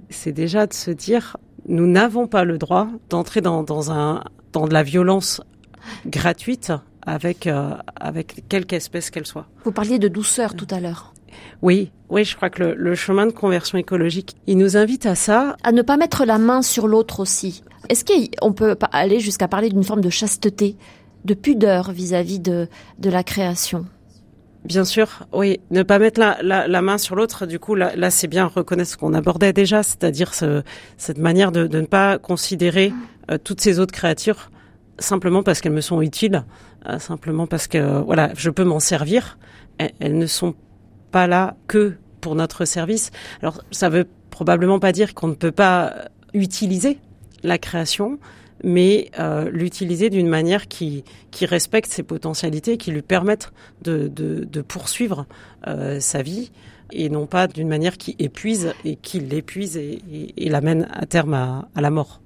c'est 0.10 0.31
déjà 0.31 0.67
de 0.67 0.73
se 0.73 0.91
dire 0.91 1.38
nous 1.67 1.88
n'avons 1.88 2.27
pas 2.27 2.43
le 2.43 2.57
droit 2.57 2.88
d'entrer 3.10 3.41
dans, 3.41 3.63
dans 3.63 3.91
un 3.91 4.23
dans 4.53 4.67
de 4.67 4.73
la 4.73 4.83
violence 4.83 5.41
gratuite 6.05 6.71
avec 7.05 7.47
euh, 7.47 7.71
avec 7.95 8.43
quelque 8.49 8.73
espèce 8.73 9.10
qu'elle 9.10 9.25
soit. 9.25 9.47
Vous 9.63 9.71
parliez 9.71 9.99
de 9.99 10.07
douceur 10.07 10.55
tout 10.55 10.67
à 10.69 10.79
l'heure. 10.79 11.13
Oui, 11.62 11.92
oui, 12.10 12.24
je 12.24 12.36
crois 12.36 12.50
que 12.50 12.63
le, 12.63 12.76
le, 12.76 12.96
chemin 12.96 13.26
de 13.26 13.32
conversion 13.32 13.78
écologique, 13.78 14.36
il 14.48 14.58
nous 14.58 14.78
invite 14.78 15.06
à 15.06 15.16
ça. 15.16 15.58
À 15.63 15.72
ne 15.72 15.82
pas 15.82 15.98
mettre 15.98 16.26
la 16.26 16.38
main 16.38 16.62
sur 16.62 16.88
l'autre 16.88 17.20
aussi. 17.20 17.63
Est-ce 17.90 18.04
qu'on 18.06 18.54
peut 18.54 18.76
aller 18.92 19.20
jusqu'à 19.20 19.48
parler 19.48 19.70
d'une 19.70 19.84
forme 19.84 20.02
de 20.02 20.10
chasteté, 20.10 20.76
de 21.26 21.34
pudeur 21.34 21.92
vis-à-vis 21.92 22.40
-vis 22.40 22.42
de, 22.42 22.68
de 23.00 23.10
la 23.10 23.24
création? 23.24 23.86
Bien 24.66 24.84
sûr, 24.84 25.26
oui. 25.32 25.60
Ne 25.72 25.84
pas 25.84 25.98
mettre 25.98 26.20
la, 26.20 26.38
la, 26.42 26.68
la 26.68 26.82
main 26.82 26.98
sur 26.98 27.16
l'autre, 27.16 27.46
du 27.46 27.58
coup, 27.58 27.74
là, 27.74 27.96
là 27.96 28.12
c'est 28.12 28.28
bien 28.28 28.46
reconnaître 28.46 28.92
ce 28.92 28.98
qu'on 28.98 29.13
abordait 29.13 29.54
déjà, 29.54 29.82
c'est-à-dire 29.82 30.34
ce, 30.34 30.62
cette 30.98 31.20
manière 31.20 31.54
de, 31.54 31.68
de, 31.68 31.80
ne 31.80 31.86
pas 31.86 32.18
considérer 32.18 32.92
euh, 33.32 33.38
toutes 33.42 33.62
ces 33.62 33.80
autres 33.80 33.94
créatures 33.94 34.52
simplement 35.00 35.44
parce 35.44 35.62
qu'elles 35.62 35.74
me 35.74 35.82
sont 35.82 36.02
utiles, 36.02 36.44
euh, 36.90 37.00
simplement 37.00 37.48
parce 37.48 37.68
que 37.68 38.02
voilà, 38.02 38.32
je 38.36 38.50
peux 38.50 38.63
m'en 38.63 38.80
servir. 38.80 39.38
Elles, 39.78 39.94
elles 40.00 40.18
ne 40.18 40.26
sont 40.26 40.56
pas 41.12 41.28
là 41.28 41.56
que 41.67 41.96
pour 42.22 42.36
notre 42.36 42.65
service. 42.65 43.12
Alors, 43.41 43.63
ça 43.72 43.89
veut 43.89 44.08
probablement 44.30 44.80
pas 44.80 44.91
dire 44.91 45.13
qu'on 45.13 45.28
ne 45.28 45.36
peut 45.36 45.52
pas 45.52 46.10
utiliser 46.34 47.00
la 47.43 47.58
création, 47.58 48.20
mais 48.63 49.12
euh, 49.20 49.50
l'utiliser 49.52 50.10
d'une 50.10 50.28
manière 50.28 50.67
qui, 50.67 51.04
respecte 51.41 51.91
ses 51.91 52.04
potentialités, 52.04 52.78
qui 52.78 52.91
lui 52.91 53.04
permettent 53.04 53.52
de, 53.84 54.62
poursuivre 54.67 55.26
euh, 55.67 56.00
sa 56.00 56.22
vie, 56.22 56.52
et 56.91 57.10
non 57.10 57.28
pas 57.28 57.48
d'une 57.48 57.67
manière 57.67 57.98
qui 57.98 58.15
épuise 58.17 58.74
et 58.86 58.96
qui 58.96 59.20
l'épuise 59.20 59.78
et, 59.78 60.00
l'amène 60.50 60.88
à 60.91 61.06
terme 61.06 61.34
à 61.34 61.82
la 61.82 61.89
mort. 61.89 62.22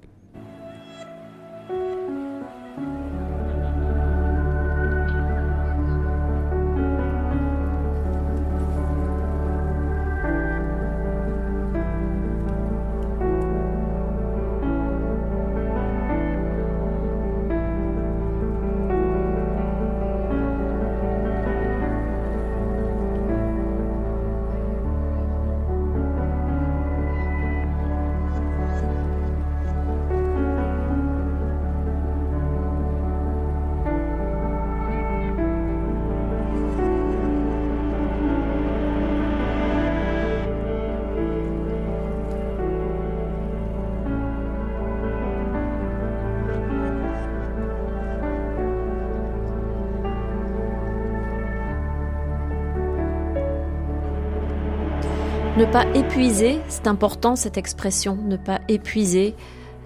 Pas 55.72 55.86
épuiser, 55.94 56.60
c'est 56.68 56.86
important 56.86 57.34
cette 57.34 57.56
expression, 57.56 58.16
ne 58.16 58.36
pas 58.36 58.60
épuiser, 58.68 59.34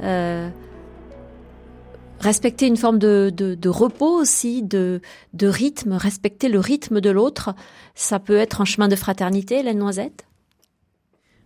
euh, 0.02 0.48
respecter 2.18 2.66
une 2.66 2.76
forme 2.76 2.98
de, 2.98 3.68
repos 3.68 4.20
aussi, 4.20 4.64
de, 4.64 5.00
rythme, 5.40 5.92
respecter 5.92 6.48
le 6.48 6.58
rythme 6.58 7.00
de 7.00 7.10
l'autre, 7.10 7.54
ça 7.94 8.18
peut 8.18 8.36
être 8.36 8.60
un 8.60 8.64
chemin 8.64 8.88
de 8.88 8.96
fraternité, 8.96 9.62
la 9.62 9.74
noisette? 9.74 10.26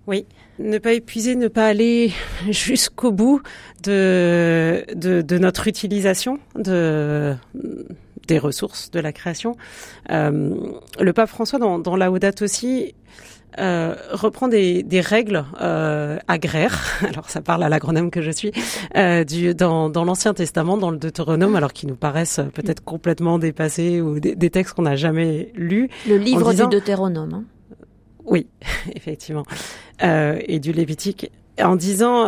Oui, 0.07 0.25
ne 0.59 0.79
pas 0.79 0.95
épuiser, 0.95 1.35
ne 1.35 1.49
pas 1.49 1.67
aller 1.67 2.11
jusqu'au 2.49 3.13
bout 3.13 3.43
de, 3.83 4.83
notre 5.39 5.69
utilisation 5.69 6.39
de 6.55 7.37
des 8.27 8.39
ressources 8.39 8.93
de 8.93 9.01
la 9.01 9.13
création. 9.13 9.57
Euh, 10.11 10.55
le 11.01 11.13
pape 11.13 11.29
François, 11.29 11.59
dans, 11.59 11.81
dans 11.81 11.97
Laudato 11.97 12.45
aussi, 12.45 12.95
euh, 13.59 13.97
reprend 14.13 14.47
des, 14.47 14.83
des 14.83 15.01
règles 15.01 15.45
euh, 15.61 16.19
agraires, 16.29 17.01
alors 17.09 17.29
ça 17.29 17.41
parle 17.41 17.63
à 17.65 17.69
l'agronome 17.69 18.11
que 18.11 18.23
je 18.23 18.31
suis, 18.31 18.53
euh, 18.97 19.25
du, 19.25 19.55
dans, 19.55 19.91
dans 19.91 20.05
l'Ancien 20.05 20.35
Testament, 20.35 20.77
dans 20.77 20.91
le 20.91 20.99
Deutéronome, 20.99 21.57
alors 21.57 21.73
qui 21.73 21.87
nous 21.87 21.97
paraissent 21.97 22.41
peut-être 22.55 22.85
complètement 22.85 23.39
dépassés 23.39 24.01
ou 24.01 24.21
des, 24.21 24.37
des 24.37 24.51
textes 24.51 24.75
qu'on 24.75 24.83
n'a 24.83 24.95
jamais 24.95 25.51
lus. 25.55 25.91
Le 26.09 26.17
livre 26.17 26.51
disant, 26.51 26.69
du 26.69 26.77
Deutéronome. 26.77 27.35
Hein. 27.35 27.45
Oui, 28.25 28.47
effectivement, 28.95 29.45
et 30.01 30.61
du 30.61 30.73
Lévitique, 30.73 31.31
en 31.61 31.75
disant, 31.75 32.27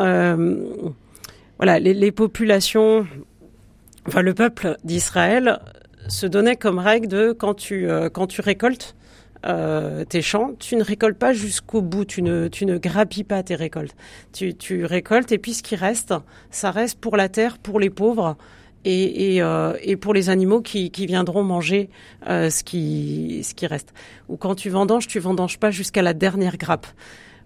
voilà, 1.58 1.78
les, 1.78 1.94
les 1.94 2.12
populations, 2.12 3.06
enfin 4.08 4.22
le 4.22 4.34
peuple 4.34 4.76
d'Israël 4.82 5.60
se 6.08 6.26
donnait 6.26 6.56
comme 6.56 6.80
règle 6.80 7.06
de 7.06 7.32
quand 7.32 7.54
tu 7.54 7.88
quand 8.12 8.26
tu 8.26 8.40
récoltes 8.40 8.96
euh, 9.46 10.04
tes 10.04 10.22
champs, 10.22 10.52
tu 10.58 10.76
ne 10.76 10.84
récoltes 10.84 11.18
pas 11.18 11.32
jusqu'au 11.32 11.82
bout, 11.82 12.04
tu 12.04 12.22
ne, 12.22 12.48
tu 12.48 12.66
ne 12.66 12.78
grappilles 12.78 13.24
pas 13.24 13.42
tes 13.42 13.54
récoltes. 13.54 13.94
Tu, 14.32 14.54
tu 14.54 14.84
récoltes 14.84 15.32
et 15.32 15.38
puis 15.38 15.54
ce 15.54 15.62
qui 15.62 15.76
reste, 15.76 16.14
ça 16.50 16.70
reste 16.70 16.98
pour 17.00 17.16
la 17.16 17.28
terre, 17.28 17.58
pour 17.58 17.80
les 17.80 17.90
pauvres 17.90 18.36
et, 18.84 19.34
et, 19.34 19.42
euh, 19.42 19.74
et 19.82 19.96
pour 19.96 20.14
les 20.14 20.30
animaux 20.30 20.60
qui, 20.60 20.90
qui 20.90 21.06
viendront 21.06 21.42
manger 21.42 21.90
euh, 22.28 22.50
ce, 22.50 22.62
qui, 22.64 23.42
ce 23.44 23.54
qui 23.54 23.66
reste. 23.66 23.92
Ou 24.28 24.36
quand 24.36 24.54
tu 24.54 24.70
vendanges, 24.70 25.06
tu 25.06 25.18
vendanges 25.18 25.58
pas 25.58 25.70
jusqu'à 25.70 26.02
la 26.02 26.14
dernière 26.14 26.56
grappe. 26.56 26.86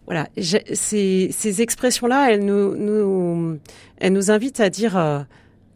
Voilà, 0.07 0.29
ces, 0.37 1.33
ces 1.33 1.63
expressions-là, 1.63 2.31
elles 2.31 2.45
nous, 2.45 2.77
nous, 2.77 3.59
elles 3.99 4.13
nous 4.13 4.31
invitent 4.31 4.61
à 4.61 4.71
dire 4.71 5.27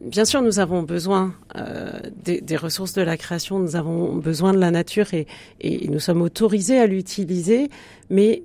bien 0.01 0.25
sûr, 0.25 0.43
nous 0.43 0.59
avons 0.59 0.83
besoin 0.83 1.35
euh, 1.57 1.91
des, 2.25 2.41
des, 2.41 2.57
ressources 2.57 2.93
de 2.95 3.03
la 3.03 3.17
création, 3.17 3.59
nous 3.59 3.77
avons 3.77 4.17
besoin 4.17 4.53
de 4.53 4.59
la 4.59 4.71
nature 4.71 5.13
et, 5.15 5.27
et 5.61 5.89
nous 5.89 6.01
sommes 6.01 6.23
autorisés 6.23 6.79
à 6.79 6.87
l'utiliser, 6.87 7.69
mais 8.09 8.43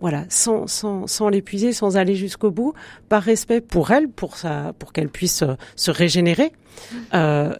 voilà, 0.00 0.24
sans, 0.28 0.66
sans, 0.66 1.06
sans 1.06 1.28
l'épuiser, 1.28 1.72
sans 1.72 1.96
aller 1.96 2.14
jusqu'au 2.14 2.50
bout, 2.50 2.74
par 3.08 3.22
respect 3.22 3.60
pour 3.60 3.90
elle, 3.90 4.08
pour 4.08 4.36
sa, 4.36 4.72
pour 4.78 4.92
qu'elle 4.92 5.08
puisse 5.08 5.42
euh, 5.42 5.54
se 5.76 5.90
régénérer, 5.90 6.52
euh, 7.14 7.54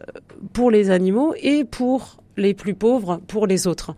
pour 0.53 0.71
les 0.71 0.91
animaux 0.91 1.35
et 1.41 1.65
pour 1.65 2.19
les 2.37 2.55
plus 2.55 2.75
pauvres, 2.75 3.21
pour 3.27 3.47
les 3.47 3.67
autres. 3.67 3.95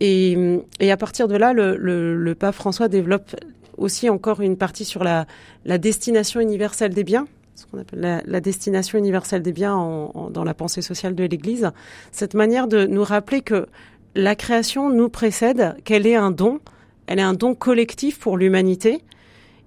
Et, 0.00 0.36
et 0.78 0.90
à 0.92 0.96
partir 0.96 1.26
de 1.26 1.36
là, 1.36 1.52
le, 1.52 1.76
le, 1.76 2.16
le 2.16 2.34
pape 2.34 2.54
François 2.54 2.88
développe 2.88 3.34
aussi 3.78 4.10
encore 4.10 4.40
une 4.40 4.56
partie 4.56 4.84
sur 4.84 5.04
la, 5.04 5.26
la 5.64 5.78
destination 5.78 6.40
universelle 6.40 6.92
des 6.92 7.04
biens, 7.04 7.26
ce 7.56 7.66
qu'on 7.66 7.78
appelle 7.78 8.22
la, 8.26 8.40
destination 8.40 8.98
universelle 8.98 9.42
des 9.42 9.52
biens 9.52 9.74
en, 9.74 10.10
en, 10.14 10.30
dans 10.30 10.44
la 10.44 10.54
pensée 10.54 10.82
sociale 10.82 11.14
de 11.14 11.24
l'Église. 11.24 11.70
Cette 12.12 12.34
manière 12.34 12.68
de 12.68 12.86
nous 12.86 13.02
rappeler 13.02 13.40
que 13.40 13.66
la 14.14 14.36
création 14.36 14.90
nous 14.90 15.08
précède, 15.08 15.76
qu'elle 15.84 16.06
est 16.06 16.16
un 16.16 16.30
don, 16.30 16.60
elle 17.06 17.18
est 17.18 17.22
un 17.22 17.34
don 17.34 17.54
collectif 17.54 18.18
pour 18.18 18.36
l'humanité, 18.36 19.02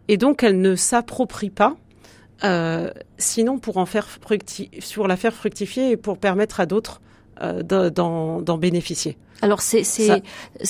et 0.07 0.17
donc 0.17 0.43
elle 0.43 0.61
ne 0.61 0.75
s'approprie 0.75 1.49
pas, 1.49 1.77
euh, 2.43 2.91
sinon 3.17 3.59
pour 3.59 3.77
en 3.77 3.85
faire 3.85 4.07
sur 4.79 5.07
la 5.07 5.17
faire 5.17 5.33
fructifier 5.33 5.91
et 5.91 5.97
pour 5.97 6.17
permettre 6.17 6.59
à 6.59 6.65
d'autres 6.65 7.01
d'en 7.39 8.57
bénéficier. 8.57 9.17
Alors 9.41 9.61
c'est 9.61 9.83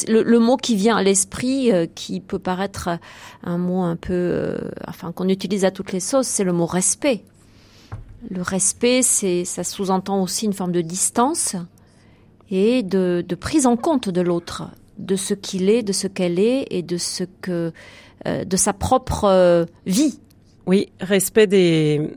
le, 0.07 0.21
le, 0.21 0.39
mot 0.39 0.55
qui 0.57 0.75
vient 0.75 0.97
à 0.97 1.03
l'esprit, 1.03 1.71
euh, 1.71 1.87
qui 1.87 2.19
peut 2.19 2.37
paraître 2.37 2.89
un 3.43 3.57
mot 3.57 3.81
un 3.81 3.95
peu, 3.95 4.13
euh, 4.13 4.57
enfin 4.87 5.11
qu'on 5.11 5.27
utilise 5.27 5.65
à 5.65 5.71
toutes 5.71 5.91
les 5.91 5.99
sauces, 5.99 6.27
c'est 6.27 6.43
le 6.43 6.53
mot 6.53 6.67
respect. 6.67 7.23
Le 8.29 8.41
respect, 8.41 9.01
c'est 9.01 9.45
ça 9.45 9.63
sous-entend 9.63 10.21
aussi 10.21 10.45
une 10.45 10.53
forme 10.53 10.71
de 10.71 10.81
distance 10.81 11.55
et 12.51 12.83
de, 12.83 13.23
de 13.27 13.35
prise 13.35 13.65
en 13.65 13.77
compte 13.77 14.09
de 14.09 14.21
l'autre, 14.21 14.69
de 14.97 15.15
ce 15.15 15.33
qu'il 15.33 15.69
est, 15.69 15.83
de 15.83 15.93
ce 15.93 16.07
qu'elle 16.07 16.39
est 16.39 16.67
et 16.69 16.81
de 16.81 16.97
ce 16.97 17.23
que, 17.41 17.71
euh, 18.27 18.43
de 18.43 18.57
sa 18.57 18.73
propre 18.73 19.25
euh, 19.25 19.65
vie. 19.85 20.19
Oui, 20.65 20.89
respect 20.99 21.47
des 21.47 22.09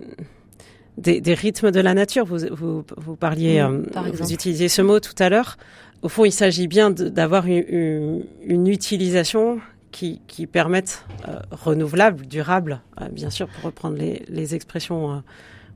des, 0.98 1.20
des, 1.20 1.34
rythmes 1.34 1.70
de 1.70 1.80
la 1.80 1.94
nature. 1.94 2.24
Vous, 2.24 2.38
vous, 2.50 2.84
vous 2.96 3.16
parliez, 3.16 3.62
mmh, 3.62 3.86
vous 4.12 4.32
utilisiez 4.32 4.68
ce 4.68 4.82
mot 4.82 5.00
tout 5.00 5.14
à 5.18 5.28
l'heure. 5.28 5.56
Au 6.02 6.08
fond, 6.08 6.24
il 6.24 6.32
s'agit 6.32 6.66
bien 6.66 6.90
d'avoir 6.90 7.46
une, 7.46 7.64
une, 7.68 8.24
une, 8.44 8.66
utilisation 8.66 9.60
qui, 9.92 10.20
qui 10.26 10.48
permette, 10.48 11.04
euh, 11.28 11.38
renouvelable, 11.52 12.26
durable, 12.26 12.80
euh, 13.00 13.08
bien 13.08 13.30
sûr, 13.30 13.46
pour 13.46 13.64
reprendre 13.64 13.96
les, 13.96 14.24
les 14.28 14.56
expressions, 14.56 15.12
euh, 15.12 15.16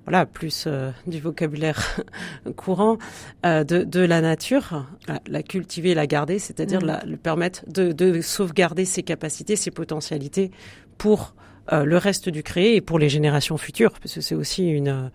voilà, 0.05 0.27
plus 0.27 0.69
du 1.07 1.21
vocabulaire 1.21 2.01
courant 2.57 2.97
de, 3.45 3.63
de, 3.63 4.01
la 4.01 4.21
nature, 4.21 4.87
la, 5.09 5.21
la, 5.27 5.43
cultiver, 5.43 5.95
la 5.95 6.07
garder, 6.07 6.39
c'est-à-dire 6.39 6.81
mmh. 6.81 6.87
la, 6.87 7.05
le 7.05 7.17
permettre 7.17 7.65
de, 7.69 7.93
de, 7.93 8.21
sauvegarder 8.21 8.85
ses 8.85 9.03
capacités, 9.03 9.57
ses 9.57 9.73
potentialités 9.73 10.53
pour 10.97 11.35
euh, 11.73 11.85
le 11.85 11.97
reste 11.99 12.29
du 12.29 12.43
créé 12.43 12.77
et 12.77 12.81
pour 12.81 12.99
les 12.99 13.09
générations 13.09 13.57
futures, 13.57 13.93
parce 13.93 14.15
que 14.15 14.21
c'est 14.21 14.35
aussi 14.35 14.69
une, 14.69 15.11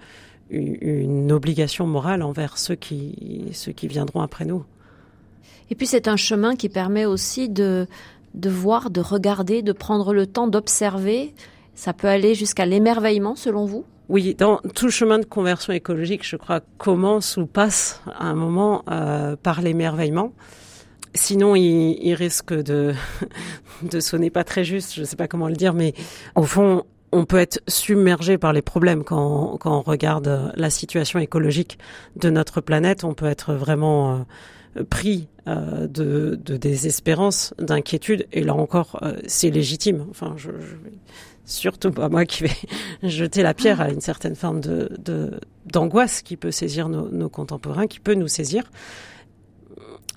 une, 0.50 0.78
une, 0.82 1.32
obligation 1.32 1.88
morale 1.88 2.22
envers 2.24 2.58
ceux 2.58 2.76
qui, 2.76 3.50
ceux 3.54 3.72
qui 3.72 3.88
viendront 3.88 4.22
après 4.22 4.46
nous. 4.46 4.64
Et 5.70 5.76
puis 5.76 5.88
c'est 5.88 6.08
un 6.08 6.18
chemin 6.18 6.56
qui 6.56 6.68
permet 6.68 7.06
aussi 7.06 7.48
de, 7.48 7.88
de 8.34 8.50
voir, 8.50 8.90
de 8.90 9.02
regarder, 9.02 9.62
de 9.62 9.72
prendre 9.72 10.14
le 10.14 10.28
temps 10.28 10.48
d'observer. 10.48 11.34
Ça 11.76 11.94
peut 11.94 12.08
aller 12.08 12.36
jusqu'à 12.36 12.66
l'émerveillement, 12.66 13.36
selon 13.36 13.66
vous? 13.66 13.86
Oui, 14.10 14.36
dans 14.36 14.60
tout 14.76 14.90
chemin 14.90 15.20
de 15.20 15.26
conversion 15.26 15.72
écologique, 15.72 16.28
je 16.28 16.36
crois, 16.36 16.60
commence 16.78 17.38
ou 17.38 17.46
passe 17.46 18.02
à 18.08 18.26
un 18.26 18.36
moment 18.36 18.84
euh, 18.92 19.38
par 19.42 19.62
l'émerveillement. 19.62 20.34
Sinon, 21.14 21.56
il, 21.56 21.98
il, 22.02 22.14
risque 22.14 22.54
de, 22.54 22.94
de 23.84 24.00
sonner 24.00 24.30
pas 24.30 24.44
très 24.44 24.64
juste, 24.64 24.94
je 24.96 25.02
ne 25.02 25.06
sais 25.06 25.16
pas 25.16 25.28
comment 25.28 25.48
le 25.48 25.56
dire, 25.56 25.74
mais 25.74 25.94
au 26.36 26.44
fond, 26.44 26.86
on 27.12 27.26
peut 27.26 27.38
être 27.38 27.62
submergé 27.68 28.38
par 28.38 28.54
les 28.54 28.62
problèmes 28.62 29.04
quand, 29.04 29.58
quand 29.60 29.78
on 29.78 29.82
regarde 29.82 30.54
la 30.56 30.70
situation 30.70 31.20
écologique 31.20 31.78
de 32.16 32.30
notre 32.30 32.62
planète. 32.62 33.04
On 33.04 33.14
peut 33.14 33.26
être 33.26 33.54
vraiment 33.54 34.26
euh, 34.78 34.84
pris 34.90 35.28
euh, 35.48 35.88
de, 35.88 36.40
de, 36.44 36.58
désespérance, 36.58 37.54
d'inquiétude, 37.60 38.28
et 38.32 38.44
là 38.44 38.54
encore, 38.54 39.00
euh, 39.02 39.14
c'est 39.28 39.50
légitime. 39.50 40.06
Enfin, 40.10 40.36
je, 40.38 40.52
je, 40.52 40.76
surtout 41.46 41.92
pas 41.92 42.08
moi 42.08 42.26
qui 42.26 42.44
vais 42.44 42.52
jeter 43.04 43.44
la 43.44 43.54
pierre 43.54 43.82
à 43.82 43.90
une 43.90 44.02
certaine 44.02 44.36
forme 44.36 44.62
de 44.62 44.90
d'angoisse 45.66 46.22
qui 46.22 46.38
peut 46.38 46.52
saisir 46.52 46.90
nos, 46.90 47.10
nos 47.10 47.30
contemporains, 47.30 47.88
qui 47.88 48.00
peut 48.00 48.16
nous 48.16 48.28
saisir 48.28 48.64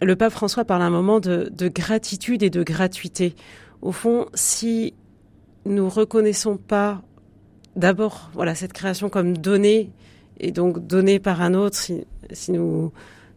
le 0.00 0.16
pape 0.16 0.32
François 0.32 0.64
parle 0.64 0.82
un 0.82 0.90
moment 0.90 1.20
de, 1.20 1.50
de, 1.52 1.68
gratitude 1.68 2.42
et 2.42 2.50
de 2.50 2.62
gratuité. 2.62 3.34
Au 3.82 3.92
fond, 3.92 4.26
si 4.34 4.94
nous 5.66 5.88
reconnaissons 5.88 6.56
pas 6.56 7.02
d'abord 7.76 8.30
voilà 8.34 8.54
cette 8.54 8.72
création 8.72 9.08
comme 9.08 9.36
donnée 9.36 9.90
et 10.38 10.52
donc 10.52 10.86
donnée 10.86 11.18
par 11.18 11.42
un 11.42 11.54
autre, 11.54 11.76
si, 11.76 12.06
si 12.32 12.52
nous 12.52 12.92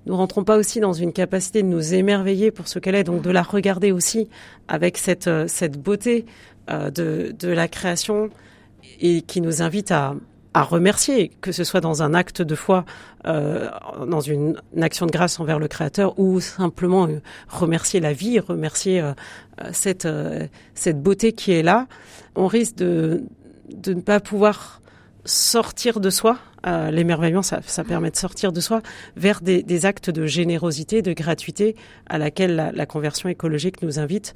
nous 0.06 0.16
rentrons 0.16 0.46
pas 0.46 0.58
aussi 0.58 0.80
dans 0.80 0.94
une 0.94 1.12
capacité 1.12 1.64
de 1.64 1.68
nous 1.68 1.94
émerveiller 1.94 2.50
pour 2.50 2.70
ce 2.70 2.80
qu'elle 2.80 2.96
est, 2.96 3.04
donc 3.04 3.22
de 3.22 3.30
la 3.30 3.44
regarder 3.44 3.92
aussi 3.92 4.30
avec 4.68 4.98
cette 4.98 5.30
cette 5.48 5.78
beauté 5.78 6.26
euh, 6.70 6.90
de, 6.92 7.36
de 7.38 7.50
la 7.50 7.68
création 7.68 8.30
et 9.02 9.22
qui 9.22 9.42
nous 9.42 9.62
invite 9.62 9.92
à 9.92 10.16
à 10.58 10.64
remercier, 10.64 11.30
que 11.42 11.52
ce 11.52 11.64
soit 11.64 11.82
dans 11.82 12.02
un 12.02 12.16
acte 12.16 12.42
de 12.42 12.56
foi, 12.56 12.84
euh, 13.28 13.70
dans 14.08 14.22
une, 14.22 14.60
action 14.82 15.06
de 15.06 15.12
grâce 15.12 15.40
envers 15.40 15.60
le 15.60 15.68
Créateur, 15.68 16.18
ou 16.18 16.40
simplement 16.40 17.08
euh, 17.08 17.22
remercier 17.48 18.00
la 18.00 18.12
vie, 18.12 18.40
remercier 18.40 19.00
euh, 19.02 19.14
cette, 19.72 20.08
beauté 21.04 21.34
qui 21.34 21.52
est 21.52 21.62
là, 21.62 21.88
on 22.36 22.48
risque 22.48 22.76
de, 22.78 23.24
ne 23.86 24.02
pas 24.02 24.20
pouvoir 24.20 24.82
sortir 25.26 26.00
de 26.00 26.10
soi. 26.10 26.38
L'émerveillement, 26.92 27.44
ça, 27.44 27.62
permet 27.88 28.12
de 28.12 28.18
sortir 28.18 28.52
de 28.52 28.60
soi 28.60 28.82
vers 29.16 29.40
des, 29.40 29.86
actes 29.86 30.10
de 30.10 30.26
générosité, 30.26 31.02
de 31.02 31.14
gratuité 31.14 31.78
à 32.08 32.18
laquelle 32.18 32.58
la, 32.58 32.74
la 32.74 32.86
conversion 32.86 33.30
écologique 33.30 33.82
nous 33.84 34.00
invite, 34.00 34.34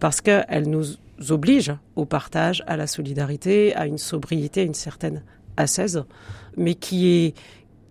parce 0.00 0.22
qu'elle 0.22 0.70
nous 0.70 0.84
oblige 1.28 1.74
au 1.94 2.06
partage, 2.06 2.64
à 2.66 2.78
la 2.78 2.86
solidarité, 2.86 3.74
à 3.74 3.86
une 3.86 3.98
sobriété, 3.98 4.62
à 4.62 4.64
une 4.64 4.72
certaine 4.72 5.22
à 5.56 5.66
16, 5.66 6.04
mais 6.56 6.74
qui 6.74 7.08
est 7.08 7.34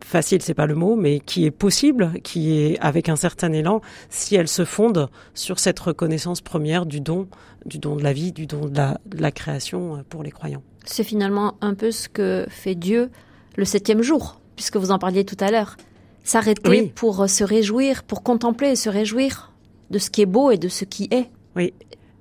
facile, 0.04 0.41
c'est 0.41 0.54
pas 0.54 0.67
le 0.67 0.75
mot, 0.75 0.95
mais 0.95 1.19
qui 1.19 1.45
est 1.45 1.51
possible, 1.51 2.13
qui 2.23 2.58
est 2.58 2.80
avec 2.80 3.10
un 3.10 3.15
certain 3.15 3.51
élan, 3.51 3.82
si 4.10 4.36
elle 4.36 4.47
se 4.47 4.63
fonde 4.63 5.10
sur 5.34 5.60
cette 5.60 5.80
reconnaissance 5.80 6.41
première 6.41 6.86
du 6.86 7.01
don, 7.01 7.28
du 7.65 7.80
don 7.80 7.95
de 7.95 8.04
la 8.04 8.13
vie, 8.13 8.32
du 8.32 8.45
don 8.45 8.67
de 8.67 8.78
la, 8.78 8.99
de 9.06 9.21
la 9.21 9.32
création 9.32 10.04
pour 10.10 10.23
les 10.23 10.32
croyants. 10.32 10.62
C'est 10.86 11.04
finalement 11.04 11.56
un 11.62 11.73
peu 11.73 11.91
ce 11.91 12.08
que 12.08 12.45
fait 12.49 12.75
Dieu 12.75 13.10
le 13.56 13.65
septième 13.65 14.01
jour, 14.01 14.39
puisque 14.56 14.78
vous 14.78 14.91
en 14.91 14.99
parliez 14.99 15.25
tout 15.25 15.38
à 15.39 15.49
l'heure. 15.49 15.75
S'arrêter 16.23 16.69
oui. 16.69 16.91
pour 16.95 17.30
se 17.30 17.43
réjouir, 17.43 18.04
pour 18.04 18.23
contempler 18.23 18.69
et 18.69 18.75
se 18.75 18.89
réjouir 18.89 19.51
de 19.91 19.99
ce 19.99 20.10
qui 20.10 20.21
est 20.21 20.28
beau 20.28 20.51
et 20.51 20.58
de 20.58 20.67
ce 20.69 20.86
qui 20.86 21.08
est. 21.12 21.30
Oui. 21.56 21.73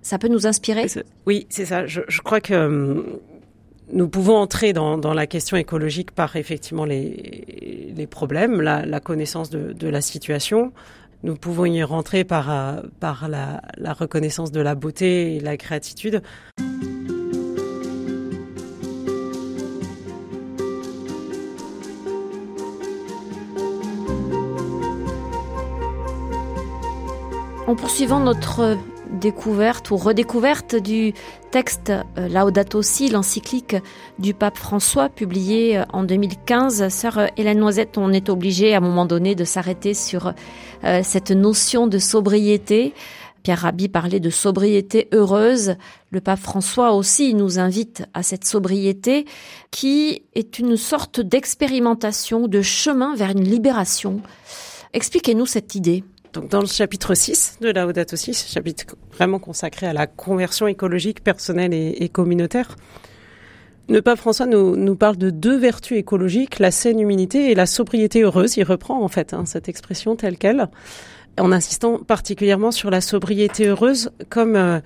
Ça 0.02 0.18
peut 0.18 0.28
nous 0.28 0.46
inspirer? 0.46 0.86
Oui, 1.26 1.46
c'est 1.48 1.64
ça. 1.64 1.86
Je, 1.86 2.02
je 2.08 2.20
crois 2.20 2.42
que 2.42 2.54
hum, 2.54 3.18
nous 3.92 4.08
pouvons 4.08 4.36
entrer 4.36 4.72
dans, 4.72 4.96
la 4.96 5.26
question 5.26 5.56
écologique 5.56 6.10
par 6.10 6.36
effectivement 6.36 6.84
les, 6.84 8.08
problèmes, 8.10 8.60
la, 8.60 9.00
connaissance 9.00 9.50
de, 9.50 9.88
la 9.88 10.00
situation. 10.00 10.72
Nous 11.22 11.36
pouvons 11.36 11.64
y 11.64 11.82
rentrer 11.82 12.24
par, 12.24 12.50
euh, 12.50 12.82
par 13.00 13.28
la, 13.28 13.62
la, 13.78 13.94
reconnaissance 13.94 14.52
de 14.52 14.60
la 14.60 14.74
beauté 14.74 15.36
et 15.36 15.40
la 15.40 15.56
gratitude. 15.56 16.22
En 27.66 27.74
poursuivant 27.74 28.20
notre 28.20 28.76
découverte 29.14 29.90
ou 29.90 29.96
redécouverte 29.96 30.76
du 30.76 31.14
texte 31.50 31.92
euh, 32.18 32.28
Laudato 32.28 32.82
Si, 32.82 33.08
l'encyclique 33.08 33.76
du 34.18 34.34
pape 34.34 34.58
François, 34.58 35.08
publié 35.08 35.78
euh, 35.78 35.84
en 35.92 36.02
2015. 36.02 36.88
Sœur 36.88 37.28
Hélène 37.36 37.58
Noisette, 37.58 37.96
on 37.96 38.12
est 38.12 38.28
obligé 38.28 38.74
à 38.74 38.78
un 38.78 38.80
moment 38.80 39.06
donné 39.06 39.34
de 39.34 39.44
s'arrêter 39.44 39.94
sur 39.94 40.34
euh, 40.84 41.00
cette 41.02 41.30
notion 41.30 41.86
de 41.86 41.98
sobriété. 41.98 42.92
Pierre 43.42 43.60
Rabhi 43.60 43.88
parlait 43.88 44.20
de 44.20 44.30
sobriété 44.30 45.08
heureuse. 45.12 45.76
Le 46.10 46.20
pape 46.20 46.40
François 46.40 46.92
aussi 46.92 47.34
nous 47.34 47.58
invite 47.58 48.04
à 48.14 48.22
cette 48.22 48.44
sobriété 48.44 49.26
qui 49.70 50.22
est 50.34 50.58
une 50.58 50.76
sorte 50.76 51.20
d'expérimentation, 51.20 52.48
de 52.48 52.62
chemin 52.62 53.14
vers 53.14 53.30
une 53.30 53.44
libération. 53.44 54.20
Expliquez-nous 54.94 55.46
cette 55.46 55.74
idée. 55.74 56.04
Donc 56.34 56.48
dans 56.48 56.60
le 56.60 56.66
chapitre 56.66 57.14
6 57.14 57.58
de 57.60 57.70
Laudato 57.70 58.16
Si, 58.16 58.34
chapitre 58.34 58.96
vraiment 59.12 59.38
consacré 59.38 59.86
à 59.86 59.92
la 59.92 60.08
conversion 60.08 60.66
écologique 60.66 61.22
personnelle 61.22 61.72
et, 61.72 62.08
communautaire, 62.08 62.76
Le 63.88 64.02
pape 64.02 64.18
François 64.18 64.46
nous, 64.46 64.96
parle 64.96 65.16
de 65.16 65.30
deux 65.30 65.56
vertus 65.56 65.96
écologiques, 65.96 66.58
la 66.58 66.72
saine 66.72 66.98
humilité 66.98 67.52
et 67.52 67.54
la 67.54 67.66
sobriété 67.66 68.22
heureuse. 68.22 68.56
Il 68.56 68.64
reprend 68.64 69.00
en 69.00 69.08
fait 69.08 69.32
hein, 69.32 69.44
cette 69.46 69.68
expression 69.68 70.16
telle 70.16 70.36
qu'elle, 70.36 70.68
en 71.38 71.52
insistant 71.52 71.98
particulièrement 71.98 72.72
sur 72.72 72.90
la 72.90 73.00
sobriété 73.00 73.68
heureuse 73.68 74.10
comme 74.28 74.56
euh, 74.56 74.80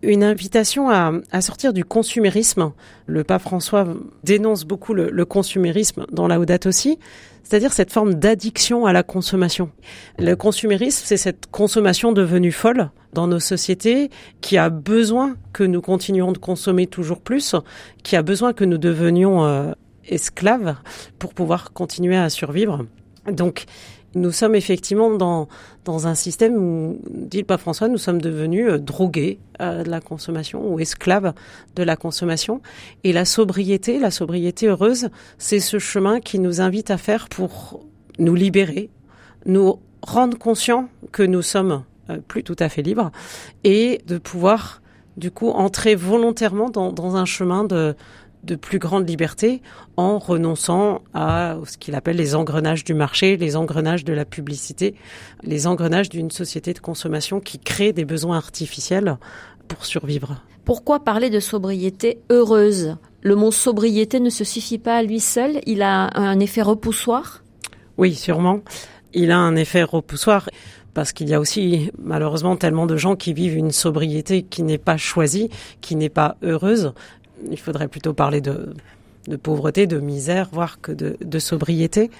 une 0.00 0.24
invitation 0.24 0.88
à, 0.88 1.12
sortir 1.42 1.74
du 1.74 1.84
consumérisme. 1.84 2.72
Le 3.06 3.22
pape 3.22 3.42
François 3.42 3.86
dénonce 4.24 4.64
beaucoup 4.64 4.94
le, 4.94 5.10
le 5.10 5.24
consumérisme 5.26 6.06
dans 6.10 6.26
la 6.26 6.40
Audate 6.40 6.64
aussi, 6.64 6.98
c'est-à-dire 7.46 7.72
cette 7.72 7.92
forme 7.92 8.14
d'addiction 8.14 8.86
à 8.86 8.92
la 8.92 9.04
consommation. 9.04 9.70
Le 10.18 10.34
consumérisme, 10.34 11.02
c'est 11.04 11.16
cette 11.16 11.46
consommation 11.46 12.10
devenue 12.10 12.50
folle 12.50 12.90
dans 13.12 13.28
nos 13.28 13.38
sociétés, 13.38 14.10
qui 14.40 14.58
a 14.58 14.68
besoin 14.68 15.36
que 15.52 15.62
nous 15.62 15.80
continuions 15.80 16.32
de 16.32 16.38
consommer 16.38 16.88
toujours 16.88 17.20
plus, 17.20 17.54
qui 18.02 18.16
a 18.16 18.22
besoin 18.22 18.52
que 18.52 18.64
nous 18.64 18.78
devenions 18.78 19.44
euh, 19.44 19.70
esclaves 20.08 20.74
pour 21.20 21.34
pouvoir 21.34 21.72
continuer 21.72 22.16
à 22.16 22.30
survivre. 22.30 22.84
Donc, 23.30 23.66
nous 24.14 24.32
sommes 24.32 24.54
effectivement 24.54 25.10
dans, 25.10 25.48
dans 25.84 26.06
un 26.06 26.14
système 26.14 26.56
où, 26.56 26.98
dit 27.10 27.38
le 27.38 27.44
pape 27.44 27.60
François, 27.60 27.88
nous 27.88 27.98
sommes 27.98 28.20
devenus 28.20 28.68
euh, 28.68 28.78
drogués 28.78 29.38
euh, 29.60 29.82
de 29.82 29.90
la 29.90 30.00
consommation 30.00 30.66
ou 30.66 30.80
esclaves 30.80 31.32
de 31.74 31.82
la 31.82 31.96
consommation. 31.96 32.60
Et 33.04 33.12
la 33.12 33.24
sobriété, 33.24 33.98
la 33.98 34.10
sobriété 34.10 34.68
heureuse, 34.68 35.08
c'est 35.38 35.60
ce 35.60 35.78
chemin 35.78 36.20
qui 36.20 36.38
nous 36.38 36.60
invite 36.60 36.90
à 36.90 36.96
faire 36.96 37.28
pour 37.28 37.84
nous 38.18 38.34
libérer, 38.34 38.88
nous 39.44 39.78
rendre 40.02 40.38
conscients 40.38 40.88
que 41.12 41.22
nous 41.22 41.42
sommes 41.42 41.82
euh, 42.08 42.18
plus 42.26 42.42
tout 42.42 42.56
à 42.58 42.68
fait 42.68 42.82
libres 42.82 43.10
et 43.64 44.00
de 44.06 44.18
pouvoir 44.18 44.80
du 45.16 45.30
coup 45.30 45.48
entrer 45.48 45.94
volontairement 45.94 46.70
dans, 46.70 46.92
dans 46.92 47.16
un 47.16 47.24
chemin 47.24 47.64
de, 47.64 47.94
de 48.46 48.54
plus 48.54 48.78
grande 48.78 49.08
liberté 49.08 49.60
en 49.96 50.18
renonçant 50.18 51.02
à 51.12 51.56
ce 51.66 51.76
qu'il 51.76 51.94
appelle 51.94 52.16
les 52.16 52.34
engrenages 52.34 52.84
du 52.84 52.94
marché, 52.94 53.36
les 53.36 53.56
engrenages 53.56 54.04
de 54.04 54.12
la 54.12 54.24
publicité, 54.24 54.94
les 55.42 55.66
engrenages 55.66 56.08
d'une 56.08 56.30
société 56.30 56.72
de 56.72 56.78
consommation 56.78 57.40
qui 57.40 57.58
crée 57.58 57.92
des 57.92 58.04
besoins 58.04 58.36
artificiels 58.38 59.18
pour 59.68 59.84
survivre. 59.84 60.40
Pourquoi 60.64 61.00
parler 61.00 61.30
de 61.30 61.40
sobriété 61.40 62.18
heureuse? 62.30 62.96
Le 63.22 63.36
mot 63.36 63.50
sobriété 63.50 64.20
ne 64.20 64.30
se 64.30 64.44
suffit 64.44 64.78
pas 64.78 64.96
à 64.96 65.02
lui 65.02 65.20
seul, 65.20 65.60
il 65.66 65.82
a 65.82 66.10
un 66.16 66.40
effet 66.40 66.62
repoussoir? 66.62 67.42
Oui, 67.98 68.14
sûrement. 68.14 68.60
Il 69.12 69.30
a 69.30 69.38
un 69.38 69.56
effet 69.56 69.82
repoussoir 69.82 70.48
parce 70.92 71.12
qu'il 71.12 71.28
y 71.28 71.34
a 71.34 71.40
aussi 71.40 71.90
malheureusement 71.98 72.56
tellement 72.56 72.86
de 72.86 72.96
gens 72.96 73.16
qui 73.16 73.34
vivent 73.34 73.56
une 73.56 73.70
sobriété 73.70 74.42
qui 74.42 74.62
n'est 74.62 74.78
pas 74.78 74.96
choisie, 74.96 75.50
qui 75.80 75.94
n'est 75.94 76.08
pas 76.08 76.36
heureuse, 76.42 76.94
il 77.50 77.58
faudrait 77.58 77.88
plutôt 77.88 78.12
parler 78.12 78.40
de, 78.40 78.74
pauvreté, 79.42 79.86
de 79.86 79.98
misère, 79.98 80.48
voire 80.52 80.80
que 80.80 80.92
de, 80.92 81.16
de 81.20 81.38
sobriété. 81.38 82.10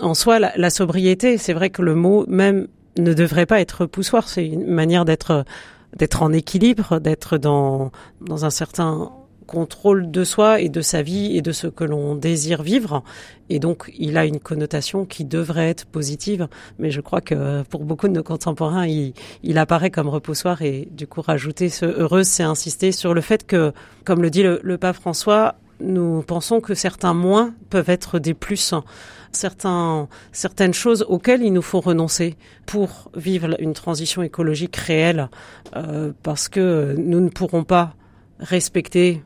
En 0.00 0.14
soi, 0.14 0.38
la, 0.38 0.52
la 0.56 0.70
sobriété, 0.70 1.38
c'est 1.38 1.52
vrai 1.52 1.70
que 1.70 1.82
le 1.82 1.94
mot 1.94 2.24
même 2.28 2.68
ne 2.98 3.12
devrait 3.14 3.46
pas 3.46 3.60
être 3.60 3.86
poussoir. 3.86 4.28
C'est 4.28 4.46
une 4.46 4.66
manière 4.66 5.04
d'être 5.04 5.44
d'être 5.96 6.22
en 6.22 6.32
équilibre, 6.32 6.98
d'être 6.98 7.38
dans 7.38 7.90
dans 8.20 8.44
un 8.44 8.50
certain 8.50 9.10
contrôle 9.46 10.10
de 10.10 10.24
soi 10.24 10.60
et 10.60 10.68
de 10.68 10.80
sa 10.80 11.02
vie 11.02 11.36
et 11.36 11.42
de 11.42 11.52
ce 11.52 11.66
que 11.66 11.84
l'on 11.84 12.14
désire 12.14 12.62
vivre. 12.62 13.02
Et 13.48 13.58
donc, 13.58 13.92
il 13.96 14.16
a 14.18 14.24
une 14.24 14.40
connotation 14.40 15.04
qui 15.04 15.24
devrait 15.24 15.68
être 15.68 15.86
positive, 15.86 16.48
mais 16.78 16.90
je 16.90 17.00
crois 17.00 17.20
que 17.20 17.62
pour 17.64 17.84
beaucoup 17.84 18.08
de 18.08 18.12
nos 18.12 18.22
contemporains, 18.22 18.86
il, 18.86 19.58
apparaît 19.58 19.90
comme 19.90 20.08
repoussoir 20.08 20.62
et 20.62 20.88
du 20.90 21.06
coup, 21.06 21.22
rajouter 21.22 21.68
ce 21.68 21.86
heureuse, 21.86 22.26
c'est 22.26 22.42
insister 22.42 22.92
sur 22.92 23.14
le 23.14 23.20
fait 23.20 23.46
que, 23.46 23.72
comme 24.04 24.22
le 24.22 24.30
dit 24.30 24.42
le, 24.42 24.60
le 24.62 24.78
pape 24.78 24.96
François, 24.96 25.54
nous 25.80 26.22
pensons 26.22 26.60
que 26.60 26.74
certains 26.74 27.14
moins 27.14 27.54
peuvent 27.70 27.90
être 27.90 28.18
des 28.18 28.34
plus, 28.34 28.74
certains, 29.32 30.08
certaines 30.32 30.74
choses 30.74 31.04
auxquelles 31.08 31.42
il 31.42 31.52
nous 31.52 31.62
faut 31.62 31.80
renoncer 31.80 32.36
pour 32.64 33.10
vivre 33.14 33.56
une 33.60 33.74
transition 33.74 34.22
écologique 34.22 34.76
réelle, 34.76 35.28
euh, 35.76 36.12
parce 36.22 36.48
que 36.48 36.94
nous 36.98 37.20
ne 37.20 37.28
pourrons 37.28 37.64
pas 37.64 37.94
respecter 38.40 39.22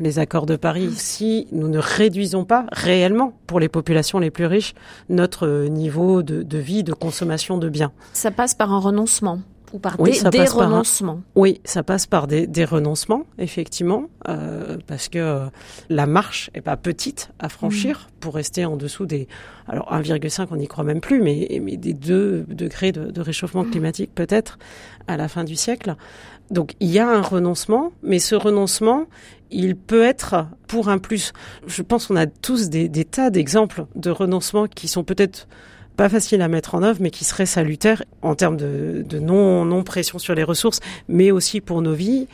les 0.00 0.18
accords 0.18 0.46
de 0.46 0.56
Paris 0.56 0.90
si 0.96 1.46
nous 1.52 1.68
ne 1.68 1.78
réduisons 1.78 2.44
pas 2.44 2.66
réellement 2.72 3.34
pour 3.46 3.60
les 3.60 3.68
populations 3.68 4.18
les 4.18 4.30
plus 4.30 4.46
riches 4.46 4.74
notre 5.08 5.66
niveau 5.68 6.22
de, 6.22 6.42
de 6.42 6.58
vie, 6.58 6.82
de 6.82 6.92
consommation 6.92 7.58
de 7.58 7.68
biens. 7.68 7.92
Ça 8.12 8.30
passe 8.30 8.54
par 8.54 8.72
un 8.72 8.80
renoncement 8.80 9.40
ou 9.72 9.78
par 9.78 9.98
oui, 10.00 10.20
des, 10.22 10.30
des 10.30 10.44
renoncements. 10.44 11.20
Un, 11.20 11.22
oui, 11.36 11.60
ça 11.64 11.82
passe 11.82 12.06
par 12.06 12.26
des, 12.26 12.46
des 12.46 12.64
renoncements, 12.64 13.24
effectivement, 13.38 14.06
euh, 14.28 14.78
parce 14.86 15.08
que 15.08 15.18
euh, 15.18 15.46
la 15.88 16.06
marche 16.06 16.50
est 16.54 16.60
pas 16.60 16.76
petite 16.76 17.30
à 17.38 17.48
franchir 17.48 18.08
mmh. 18.08 18.20
pour 18.20 18.34
rester 18.34 18.64
en 18.64 18.76
dessous 18.76 19.06
des. 19.06 19.28
Alors 19.68 19.92
1,5, 19.92 20.48
on 20.50 20.56
n'y 20.56 20.66
croit 20.66 20.84
même 20.84 21.00
plus, 21.00 21.22
mais, 21.22 21.60
mais 21.62 21.76
des 21.76 21.94
2 21.94 22.46
degrés 22.48 22.92
de, 22.92 23.10
de 23.10 23.20
réchauffement 23.20 23.64
climatique 23.64 24.10
peut-être 24.14 24.58
à 25.06 25.16
la 25.16 25.28
fin 25.28 25.44
du 25.44 25.56
siècle. 25.56 25.94
Donc 26.50 26.74
il 26.80 26.90
y 26.90 26.98
a 26.98 27.08
un 27.08 27.22
renoncement, 27.22 27.92
mais 28.02 28.18
ce 28.18 28.34
renoncement, 28.34 29.06
il 29.50 29.76
peut 29.76 30.04
être 30.04 30.46
pour 30.66 30.88
un 30.88 30.98
plus. 30.98 31.32
Je 31.66 31.82
pense 31.82 32.06
qu'on 32.06 32.16
a 32.16 32.26
tous 32.26 32.68
des, 32.68 32.88
tas 33.04 33.30
d'exemples 33.30 33.86
de 33.94 34.10
renoncement 34.10 34.66
qui 34.66 34.88
sont 34.88 35.04
peut-être 35.04 35.48
pas 35.96 36.08
faciles 36.08 36.40
à 36.42 36.48
mettre 36.48 36.74
en 36.74 36.82
œuvre, 36.82 36.98
mais 37.00 37.10
qui 37.10 37.24
seraient 37.24 37.46
salutaires 37.46 38.04
en 38.22 38.34
termes 38.34 38.56
de, 38.56 39.04
non, 39.20 39.64
non 39.64 39.82
pression 39.82 40.18
sur 40.18 40.34
les 40.34 40.44
ressources, 40.44 40.80
mais 41.08 41.30
aussi 41.30 41.60
pour 41.60 41.82
nos 41.82 41.92
vies. 41.92 42.26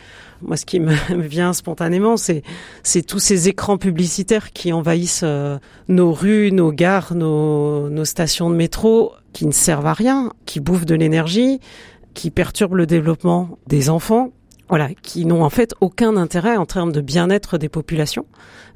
Moi, 0.43 0.57
ce 0.57 0.67
qui 0.67 0.79
me 0.81 0.95
vient 1.23 1.53
spontanément, 1.53 2.17
c'est 2.17 2.43
c'est 2.83 3.03
tous 3.03 3.19
ces 3.19 3.49
écrans 3.49 3.79
publicitaires 3.79 4.53
qui 4.53 4.73
envahissent 4.73 5.25
euh, 5.25 5.59
nos 5.89 6.12
rues, 6.12 6.53
nos 6.53 6.73
gares, 6.73 7.14
nos 7.14 8.05
stations 8.05 8.51
de 8.51 8.55
métro, 8.55 9.12
qui 9.33 9.47
ne 9.47 9.53
servent 9.53 9.87
à 9.87 9.93
rien, 9.93 10.33
qui 10.47 10.61
bouffent 10.61 10.87
de 10.87 10.95
l'énergie, 10.95 11.61
qui 12.17 12.31
perturbent 12.31 12.77
le 12.77 12.87
développement 12.87 13.59
des 13.67 13.91
enfants, 13.91 14.31
voilà, 14.69 14.89
qui 15.03 15.27
n'ont 15.27 15.45
en 15.45 15.51
fait 15.51 15.75
aucun 15.81 16.17
intérêt 16.17 16.57
en 16.57 16.64
termes 16.64 16.91
de 16.91 17.03
bien-être 17.03 17.59
des 17.59 17.69
populations, 17.69 18.25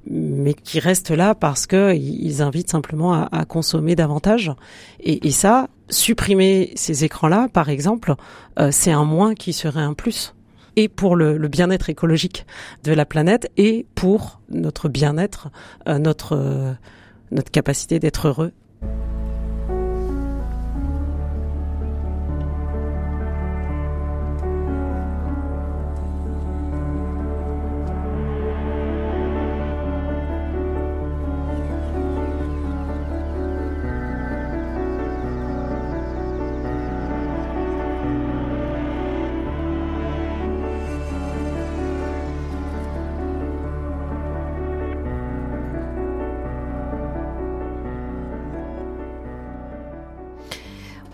mais 0.09 0.53
qui 0.53 0.79
restent 0.79 1.11
là 1.11 1.35
parce 1.35 1.67
que 1.67 1.95
ils 1.97 2.43
invitent 2.43 2.71
simplement 2.71 3.15
à, 3.15 3.45
consommer 3.47 3.97
davantage. 3.97 4.53
Et, 5.01 5.31
ça, 5.31 5.69
supprimer 5.89 6.73
ces 6.77 7.05
écrans-là, 7.05 7.49
par 7.51 7.71
exemple, 7.71 8.15
euh, 8.59 8.69
c'est 8.71 8.93
un 8.93 9.05
moins 9.05 9.35
qui 9.35 9.55
serait 9.55 9.81
un 9.81 9.95
plus. 9.95 10.35
Et 10.77 10.89
pour 10.89 11.17
le, 11.17 11.39
le 11.39 11.49
bien-être 11.49 11.89
écologique 11.89 12.47
de 12.85 12.93
la 12.93 13.07
planète 13.07 13.51
et 13.57 13.87
pour 13.95 14.41
notre 14.51 14.89
bien-être, 14.89 15.49
euh, 15.89 15.99
notre 15.99 16.37
euh, 16.37 16.73
notre 17.33 17.51
capacité 17.51 17.99
d'être 17.99 18.29
heureux 18.29 18.53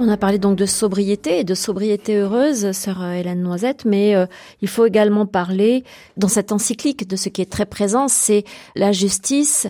On 0.06 0.08
a 0.08 0.16
parlé 0.16 0.38
donc 0.38 0.54
de 0.54 0.66
sobriété 0.66 1.40
et 1.40 1.44
de 1.44 1.56
sobriété 1.56 2.16
heureuse, 2.16 2.70
sœur 2.70 3.04
Hélène 3.04 3.42
Noisette, 3.42 3.84
mais 3.84 4.14
euh, 4.14 4.26
il 4.62 4.68
faut 4.68 4.86
également 4.86 5.26
parler 5.26 5.82
dans 6.16 6.28
cette 6.28 6.52
encyclique 6.52 7.08
de 7.08 7.16
ce 7.16 7.28
qui 7.28 7.42
est 7.42 7.50
très 7.50 7.66
présent, 7.66 8.06
c'est 8.06 8.44
la 8.76 8.92
justice, 8.92 9.66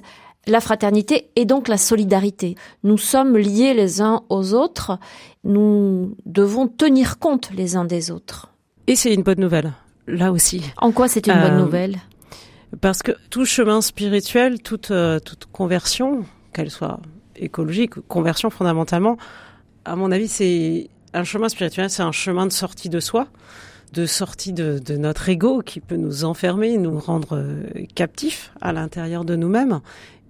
la 0.47 0.61
fraternité 0.61 1.31
et 1.37 1.47
donc 1.47 1.69
la 1.69 1.79
solidarité. 1.79 2.55
Nous 2.85 2.99
sommes 2.99 3.39
liés 3.39 3.73
les 3.73 4.03
uns 4.03 4.25
aux 4.29 4.53
autres, 4.53 4.99
nous 5.43 6.15
devons 6.27 6.69
tenir 6.69 7.19
compte 7.19 7.51
les 7.57 7.75
uns 7.75 7.87
des 7.87 8.11
autres. 8.11 8.51
Et 8.89 8.95
c'est 8.95 9.15
une 9.15 9.23
bonne 9.23 9.41
nouvelle, 9.41 9.73
là 10.07 10.33
aussi. 10.33 10.63
En 10.77 10.93
quoi 10.93 11.09
c'est 11.09 11.29
une 11.29 11.33
euh, 11.33 11.49
bonne 11.49 11.59
nouvelle? 11.61 11.97
Parce 12.83 13.03
que 13.03 13.13
tout 13.31 13.47
chemin 13.47 13.81
spirituel, 13.81 14.61
toute, 14.61 14.91
euh, 14.91 15.19
toute 15.19 15.47
conversion, 15.47 16.27
qu'elle 16.53 16.71
soit 16.71 17.01
écologique, 17.37 17.95
conversion 18.07 18.51
fondamentalement, 18.51 19.17
à 19.87 19.95
mon 19.95 20.11
avis, 20.11 20.29
c'est 20.29 20.91
un 21.15 21.25
chemin 21.25 21.49
spirituel, 21.49 21.89
c'est 21.89 22.03
un 22.03 22.13
chemin 22.13 22.47
de 22.47 22.53
sortie 22.53 22.89
de 22.89 22.99
soi, 23.01 23.29
de 23.93 24.05
sortie 24.05 24.53
de, 24.53 24.81
notre 24.97 25.29
ego 25.29 25.63
qui 25.65 25.81
peut 25.81 25.97
nous 25.97 26.25
enfermer, 26.25 26.77
nous 26.77 26.99
rendre 26.99 27.37
euh, 27.37 27.63
captifs 27.95 28.53
à 28.61 28.73
l'intérieur 28.73 29.25
de 29.25 29.37
nous-mêmes. 29.37 29.81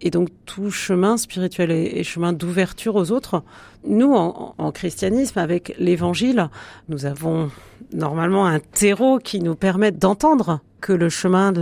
Et 0.02 0.10
donc 0.10 0.28
tout 0.44 0.70
chemin 0.70 1.16
spirituel 1.16 1.70
et, 1.70 1.98
et 1.98 2.04
chemin 2.04 2.34
d'ouverture 2.34 2.96
aux 2.96 3.10
autres. 3.12 3.42
Nous, 3.86 4.12
en, 4.12 4.54
en 4.58 4.72
christianisme, 4.72 5.38
avec 5.38 5.74
l'Évangile, 5.78 6.50
nous 6.90 7.06
avons 7.06 7.50
normalement 7.94 8.46
un 8.46 8.60
terreau 8.60 9.18
qui 9.18 9.40
nous 9.40 9.54
permet 9.54 9.90
d'entendre 9.90 10.60
que 10.80 10.92
le 10.92 11.08
chemin 11.08 11.52
de 11.52 11.60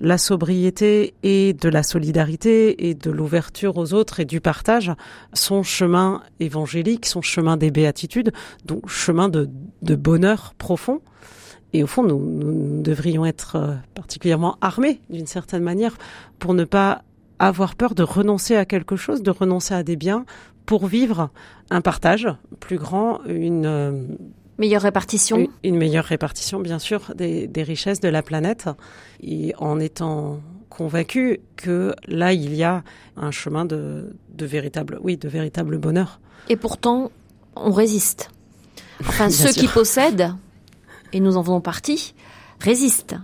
la, 0.00 0.18
sobriété 0.18 1.14
et 1.22 1.52
de 1.52 1.68
la 1.68 1.82
solidarité 1.82 2.88
et 2.88 2.94
de 2.94 3.10
l'ouverture 3.10 3.76
aux 3.76 3.94
autres 3.94 4.20
et 4.20 4.24
du 4.24 4.40
partage, 4.40 4.92
son 5.32 5.62
chemin 5.62 6.22
évangélique, 6.40 7.06
son 7.06 7.22
chemin 7.22 7.56
des 7.56 7.70
béatitudes, 7.70 8.32
donc 8.64 8.88
chemin 8.88 9.28
de, 9.28 9.48
de 9.82 9.94
bonheur 9.94 10.54
profond. 10.58 11.00
Et 11.72 11.82
au 11.82 11.86
fond, 11.86 12.02
nous, 12.02 12.18
nous 12.18 12.82
devrions 12.82 13.26
être 13.26 13.56
euh, 13.56 13.74
particulièrement 13.94 14.56
armés, 14.60 15.00
d'une 15.10 15.26
certaine 15.26 15.62
manière, 15.62 15.96
pour 16.38 16.54
ne 16.54 16.64
pas 16.64 17.02
avoir 17.38 17.74
peur 17.74 17.94
de 17.94 18.02
renoncer 18.02 18.56
à 18.56 18.64
quelque 18.64 18.96
chose, 18.96 19.22
de 19.22 19.30
renoncer 19.30 19.74
à 19.74 19.82
des 19.82 19.96
biens, 19.96 20.24
pour 20.64 20.86
vivre 20.86 21.30
un 21.70 21.80
partage 21.80 22.28
plus 22.60 22.78
grand, 22.78 23.20
une 23.26 23.66
euh, 23.66 24.02
meilleure 24.58 24.82
répartition, 24.82 25.48
une, 25.62 25.76
meilleure 25.76 26.04
répartition, 26.04 26.60
bien 26.60 26.78
sûr, 26.78 27.12
des, 27.14 27.46
des, 27.46 27.62
richesses 27.62 28.00
de 28.00 28.08
la 28.08 28.22
planète, 28.22 28.68
et 29.22 29.54
en 29.58 29.78
étant 29.80 30.40
convaincu 30.68 31.40
que 31.56 31.94
là 32.06 32.32
il 32.32 32.54
y 32.54 32.62
a 32.62 32.82
un 33.16 33.30
chemin 33.30 33.64
de, 33.64 34.14
de 34.30 34.46
véritable, 34.46 34.98
oui, 35.02 35.16
de 35.16 35.28
véritable 35.28 35.78
bonheur. 35.78 36.20
Et 36.48 36.56
pourtant, 36.56 37.10
on 37.54 37.72
résiste. 37.72 38.30
Enfin, 39.00 39.30
ceux 39.30 39.52
sûr. 39.52 39.62
qui 39.62 39.68
possèdent, 39.68 40.34
et 41.12 41.20
nous 41.20 41.36
en 41.36 41.42
faisons 41.42 41.60
partie, 41.60 42.14
résistent. 42.60 43.16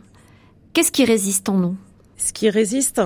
Qu'est-ce 0.73 0.93
qui 0.93 1.05
résiste 1.05 1.49
en 1.49 1.59
nous? 1.59 1.77
Ce 2.17 2.33
qui 2.33 2.49
résiste, 2.49 3.01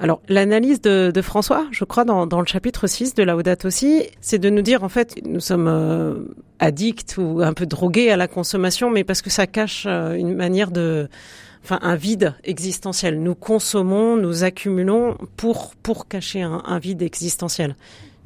alors, 0.00 0.22
l'analyse 0.28 0.80
de, 0.80 1.10
de, 1.12 1.22
François, 1.22 1.66
je 1.72 1.84
crois, 1.84 2.04
dans, 2.04 2.26
dans, 2.26 2.40
le 2.40 2.46
chapitre 2.46 2.86
6 2.86 3.14
de 3.14 3.24
Laudato 3.24 3.66
aussi, 3.66 4.04
c'est 4.20 4.38
de 4.38 4.48
nous 4.48 4.62
dire, 4.62 4.84
en 4.84 4.88
fait, 4.88 5.20
nous 5.26 5.40
sommes 5.40 5.66
euh, 5.66 6.14
addicts 6.60 7.16
ou 7.18 7.40
un 7.42 7.52
peu 7.52 7.66
drogués 7.66 8.10
à 8.12 8.16
la 8.16 8.28
consommation, 8.28 8.90
mais 8.90 9.02
parce 9.02 9.22
que 9.22 9.30
ça 9.30 9.46
cache 9.46 9.84
euh, 9.88 10.14
une 10.14 10.34
manière 10.34 10.70
de... 10.70 11.08
Enfin, 11.64 11.80
un 11.82 11.96
vide 11.96 12.34
existentiel. 12.44 13.20
Nous 13.20 13.34
consommons, 13.34 14.16
nous 14.16 14.44
accumulons 14.44 15.18
pour, 15.36 15.74
pour 15.82 16.06
cacher 16.06 16.40
un, 16.40 16.62
un 16.64 16.78
vide 16.78 17.02
existentiel. 17.02 17.74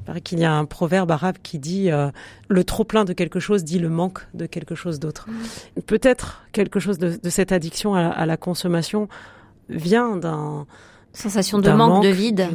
Il 0.00 0.04
paraît 0.04 0.20
qu'il 0.20 0.38
y 0.38 0.44
a 0.44 0.52
un 0.52 0.66
proverbe 0.66 1.10
arabe 1.10 1.36
qui 1.42 1.58
dit 1.58 1.90
euh, 1.90 2.10
le 2.48 2.62
trop 2.62 2.84
plein 2.84 3.06
de 3.06 3.14
quelque 3.14 3.40
chose 3.40 3.64
dit 3.64 3.78
le 3.78 3.88
manque 3.88 4.20
de 4.34 4.44
quelque 4.44 4.74
chose 4.74 5.00
d'autre. 5.00 5.28
Mmh. 5.28 5.80
Peut-être 5.86 6.44
quelque 6.52 6.78
chose 6.78 6.98
de, 6.98 7.18
de 7.20 7.30
cette 7.30 7.52
addiction 7.52 7.94
à, 7.94 8.08
à 8.08 8.26
la 8.26 8.36
consommation 8.36 9.08
vient 9.70 10.16
d'un 10.16 10.66
Sensation 11.12 11.58
de 11.58 11.70
manque, 11.70 11.90
manque, 11.90 12.04
de 12.04 12.08
vide. 12.08 12.48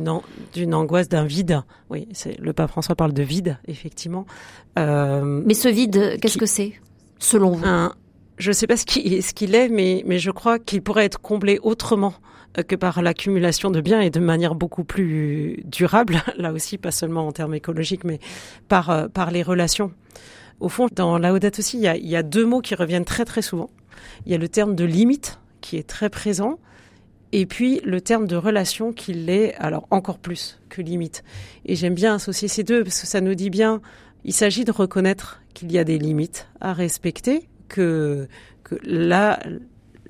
D'une 0.53 0.74
an, 0.74 0.80
angoisse, 0.80 1.08
d'un 1.08 1.26
vide. 1.26 1.62
Oui, 1.91 2.08
le 2.39 2.53
pape 2.53 2.72
François 2.72 2.95
parle 2.95 3.14
de 3.14 3.22
vide, 3.22 3.58
effectivement. 3.68 4.26
Euh, 4.80 5.41
mais 5.45 5.53
ce 5.53 5.68
vide, 5.68 6.18
qu'est-ce 6.20 6.39
que 6.39 6.47
c'est, 6.47 6.74
selon 7.20 7.51
vous 7.51 7.66
un, 7.66 7.93
Je 8.39 8.49
ne 8.49 8.53
sais 8.53 8.66
pas 8.66 8.76
ce 8.76 8.86
qu'il 8.86 9.22
ce 9.22 9.34
qu'il 9.34 9.53
est, 9.53 9.70
mais, 9.70 10.03
mais 10.08 10.18
je 10.18 10.32
crois 10.32 10.58
qu'il 10.58 10.82
pourrait 10.82 11.05
être 11.05 11.22
comblé 11.22 11.60
autrement 11.62 12.16
euh, 12.58 12.64
que 12.64 12.76
par 12.76 13.03
l'accumulation 13.03 13.70
de 13.70 13.80
biens 13.80 14.01
et 14.01 14.10
de 14.10 14.20
manière 14.20 14.55
beaucoup 14.55 14.84
plus 14.84 15.62
durable, 15.66 16.24
là 16.38 16.51
aussi, 16.51 16.80
pas 16.80 16.91
seulement 16.91 17.28
en 17.28 17.32
termes 17.32 17.53
écologiques, 17.53 18.03
mais 18.03 18.20
par, 18.68 18.89
euh, 18.89 19.08
par 19.08 19.30
les 19.30 19.43
relations. 19.43 19.91
Au 20.60 20.70
fond, 20.70 20.88
dans 20.91 21.20
Laudato 21.20 21.60
aussi, 21.60 21.78
il 21.78 21.84
y, 21.84 21.88
a, 21.88 21.95
il 21.95 22.08
y 22.08 22.16
a 22.16 22.24
deux 22.24 22.45
mots 22.45 22.62
qui 22.62 22.74
reviennent 22.74 23.05
très 23.05 23.26
très 23.26 23.43
souvent. 23.43 23.70
Il 24.26 24.32
y 24.32 24.36
a 24.36 24.39
le 24.39 24.49
terme 24.49 24.74
de 24.74 24.84
limite 24.84 25.39
qui 25.62 25.78
est 25.78 25.88
très 25.88 26.10
présent 26.10 26.58
et 27.32 27.45
puis 27.45 27.82
le 27.84 28.01
terme 28.01 28.28
de 28.28 28.36
relation 28.36 28.93
qui 28.93 29.13
l'est, 29.13 29.55
alors 29.55 29.88
encore 29.91 30.19
plus 30.19 30.59
que 30.69 30.82
limite. 30.82 31.23
Et 31.65 31.75
j'aime 31.75 31.93
bien 31.93 32.15
associer 32.15 32.47
ces 32.47 32.63
deux 32.63 32.84
parce 32.84 33.01
que 33.01 33.07
ça 33.07 33.21
nous 33.21 33.36
dit 33.36 33.49
bien, 33.49 33.82
il 34.23 34.34
s'agit 34.34 34.65
de 34.65 34.71
reconnaître 34.71 35.41
qu'il 35.53 35.71
y 35.71 35.78
a 35.78 35.84
des 35.84 35.97
limites 35.97 36.47
à 36.61 36.73
respecter, 36.73 37.47
que, 37.67 38.28
que 38.63 38.75
la, 38.84 39.39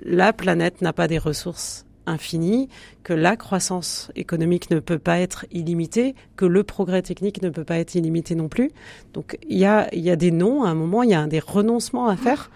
la 0.04 0.34
planète 0.34 0.82
n'a 0.82 0.94
pas 0.94 1.08
des 1.08 1.18
ressources 1.18 1.86
infinies, 2.06 2.70
que 3.04 3.14
la 3.14 3.36
croissance 3.36 4.12
économique 4.16 4.72
ne 4.72 4.80
peut 4.80 5.00
pas 5.00 5.20
être 5.20 5.46
illimitée, 5.52 6.16
que 6.36 6.46
le 6.46 6.64
progrès 6.64 7.02
technique 7.02 7.42
ne 7.42 7.50
peut 7.50 7.66
pas 7.66 7.80
être 7.80 7.96
illimité 7.96 8.34
non 8.36 8.48
plus. 8.48 8.72
Donc 9.14 9.38
il 9.48 9.58
y 9.58 9.66
a, 9.66 9.94
il 9.94 10.02
y 10.02 10.12
a 10.12 10.16
des 10.16 10.32
noms, 10.32 10.64
à 10.64 10.70
un 10.70 10.76
moment, 10.76 11.04
il 11.04 11.10
y 11.10 11.16
a 11.16 11.26
des 11.28 11.40
renoncements 11.40 12.08
à 12.08 12.16
faire, 12.16 12.50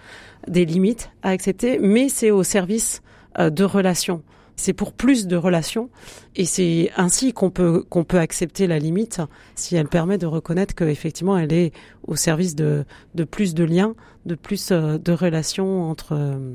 des 0.47 0.65
limites 0.65 1.11
à 1.21 1.29
accepter, 1.29 1.79
mais 1.79 2.09
c'est 2.09 2.31
au 2.31 2.43
service 2.43 3.01
euh, 3.39 3.49
de 3.49 3.63
relations 3.63 4.23
c'est 4.55 4.73
pour 4.73 4.93
plus 4.93 5.27
de 5.27 5.35
relations 5.35 5.89
et 6.35 6.45
c'est 6.45 6.91
ainsi 6.97 7.33
qu'on 7.33 7.49
peut 7.49 7.83
qu'on 7.89 8.03
peut 8.03 8.19
accepter 8.19 8.67
la 8.67 8.79
limite 8.79 9.21
si 9.55 9.75
elle 9.75 9.87
permet 9.87 10.17
de 10.17 10.27
reconnaître 10.27 10.75
qu'effectivement 10.75 11.37
elle 11.37 11.53
est 11.53 11.71
au 12.07 12.15
service 12.15 12.55
de, 12.55 12.85
de 13.15 13.23
plus 13.23 13.53
de 13.53 13.63
liens, 13.63 13.95
de 14.25 14.35
plus 14.35 14.71
euh, 14.71 14.97
de 14.97 15.11
relations 15.11 15.89
entre 15.89 16.13
euh, 16.13 16.53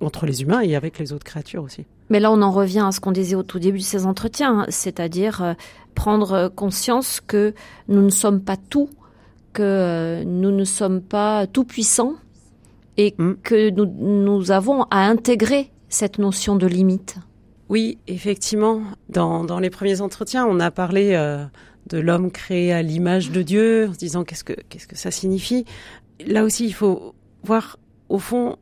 entre 0.00 0.26
les 0.26 0.42
humains 0.42 0.60
et 0.60 0.76
avec 0.76 0.98
les 0.98 1.12
autres 1.12 1.24
créatures 1.24 1.64
aussi. 1.64 1.84
Mais 2.10 2.20
là, 2.20 2.30
on 2.32 2.40
en 2.40 2.52
revient 2.52 2.84
à 2.86 2.92
ce 2.92 3.00
qu'on 3.00 3.12
disait 3.12 3.34
au 3.34 3.42
tout 3.42 3.58
début 3.58 3.78
de 3.78 3.84
ces 3.84 4.06
entretiens, 4.06 4.64
c'est-à-dire 4.68 5.42
euh, 5.42 5.54
prendre 5.94 6.48
conscience 6.48 7.20
que 7.20 7.54
nous 7.88 8.02
ne 8.02 8.10
sommes 8.10 8.40
pas 8.40 8.56
tout, 8.56 8.88
que 9.52 10.22
nous 10.24 10.52
ne 10.52 10.64
sommes 10.64 11.02
pas 11.02 11.46
tout 11.46 11.64
puissants 11.64 12.14
et 12.96 13.14
mmh. 13.18 13.32
que 13.42 13.70
nous, 13.70 13.86
nous 13.86 14.50
avons 14.50 14.84
à 14.84 15.06
intégrer 15.06 15.70
cette 15.88 16.18
notion 16.18 16.56
de 16.56 16.66
limite. 16.66 17.18
Oui, 17.68 17.98
effectivement. 18.06 18.82
Dans, 19.08 19.44
dans 19.44 19.58
les 19.58 19.70
premiers 19.70 20.00
entretiens, 20.00 20.46
on 20.46 20.60
a 20.60 20.70
parlé 20.70 21.10
euh, 21.12 21.44
de 21.88 21.98
l'homme 21.98 22.30
créé 22.30 22.72
à 22.72 22.82
l'image 22.82 23.30
de 23.30 23.42
Dieu, 23.42 23.88
en 23.88 23.92
se 23.92 23.98
disant 23.98 24.24
qu'est-ce 24.24 24.44
que 24.44 24.54
qu'est-ce 24.68 24.86
que 24.86 24.96
ça 24.96 25.10
signifie. 25.10 25.64
Là 26.26 26.44
aussi, 26.44 26.66
il 26.66 26.74
faut 26.74 27.14
voir 27.42 27.78
au 28.08 28.18
fond 28.18 28.56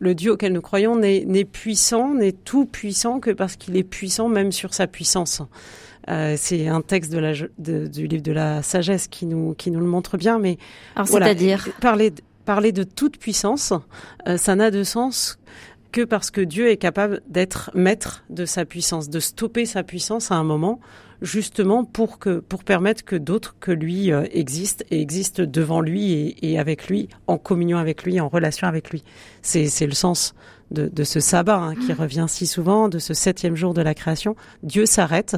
le 0.00 0.14
Dieu 0.14 0.32
auquel 0.32 0.52
nous 0.52 0.60
croyons 0.60 0.96
n'est 0.96 1.44
puissant, 1.44 2.14
n'est 2.14 2.32
tout 2.32 2.66
puissant 2.66 3.20
que 3.20 3.30
parce 3.30 3.56
qu'il 3.56 3.76
est 3.76 3.84
puissant 3.84 4.28
même 4.28 4.52
sur 4.52 4.74
sa 4.74 4.86
puissance. 4.86 5.40
Euh, 6.10 6.34
c'est 6.36 6.68
un 6.68 6.82
texte 6.82 7.10
de 7.10 7.18
la, 7.18 7.32
de, 7.58 7.86
du 7.86 8.06
livre 8.06 8.22
de 8.22 8.32
la 8.32 8.62
sagesse 8.62 9.08
qui 9.08 9.24
nous 9.24 9.54
qui 9.54 9.70
nous 9.70 9.80
le 9.80 9.86
montre 9.86 10.18
bien, 10.18 10.38
mais 10.38 10.58
Alors, 10.96 11.08
voilà, 11.08 11.26
c'est-à-dire 11.26 11.68
parler 11.80 12.12
parler 12.44 12.72
de 12.72 12.82
toute 12.82 13.16
puissance, 13.16 13.72
euh, 14.28 14.36
ça 14.36 14.54
n'a 14.54 14.70
de 14.70 14.82
sens 14.82 15.38
que 15.94 16.02
parce 16.02 16.32
que 16.32 16.40
Dieu 16.40 16.70
est 16.70 16.76
capable 16.76 17.20
d'être 17.28 17.70
maître 17.72 18.24
de 18.28 18.46
sa 18.46 18.64
puissance, 18.64 19.08
de 19.08 19.20
stopper 19.20 19.64
sa 19.64 19.84
puissance 19.84 20.32
à 20.32 20.34
un 20.34 20.42
moment, 20.42 20.80
justement 21.22 21.84
pour 21.84 22.18
que 22.18 22.40
pour 22.40 22.64
permettre 22.64 23.04
que 23.04 23.14
d'autres 23.14 23.54
que 23.60 23.70
lui 23.70 24.10
euh, 24.10 24.24
existent 24.32 24.84
et 24.90 25.00
existent 25.00 25.44
devant 25.46 25.80
lui 25.80 26.10
et, 26.10 26.50
et, 26.50 26.58
avec 26.58 26.88
lui, 26.88 27.08
en 27.28 27.38
communion 27.38 27.78
avec 27.78 28.02
lui, 28.02 28.18
en 28.18 28.28
relation 28.28 28.66
avec 28.66 28.90
lui. 28.90 29.04
C'est 29.40 29.66
c'est 29.68 29.86
le 29.86 29.94
sens 29.94 30.34
de, 30.72 30.88
de 30.88 31.04
ce 31.04 31.20
sabbat 31.20 31.58
hein, 31.58 31.74
qui 31.76 31.92
revient 31.92 32.26
si 32.26 32.48
souvent, 32.48 32.88
de 32.88 32.98
ce 32.98 33.14
septième 33.14 33.54
jour 33.54 33.72
de 33.72 33.80
la 33.80 33.94
création. 33.94 34.34
Dieu 34.64 34.86
s'arrête, 34.86 35.36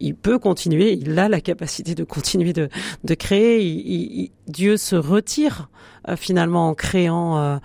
il 0.00 0.14
peut 0.14 0.38
continuer, 0.38 0.94
il 0.94 1.18
a 1.18 1.28
la 1.28 1.42
capacité 1.42 1.94
de 1.94 2.04
continuer 2.04 2.54
de, 2.54 2.70
de 3.04 3.14
créer. 3.14 3.62
Il, 3.62 4.20
il, 4.20 4.30
Dieu 4.46 4.78
se 4.78 4.96
retire 4.96 5.68
euh, 6.08 6.16
finalement 6.16 6.70
en 6.70 6.74
créant. 6.74 7.36
Euh, 7.36 7.58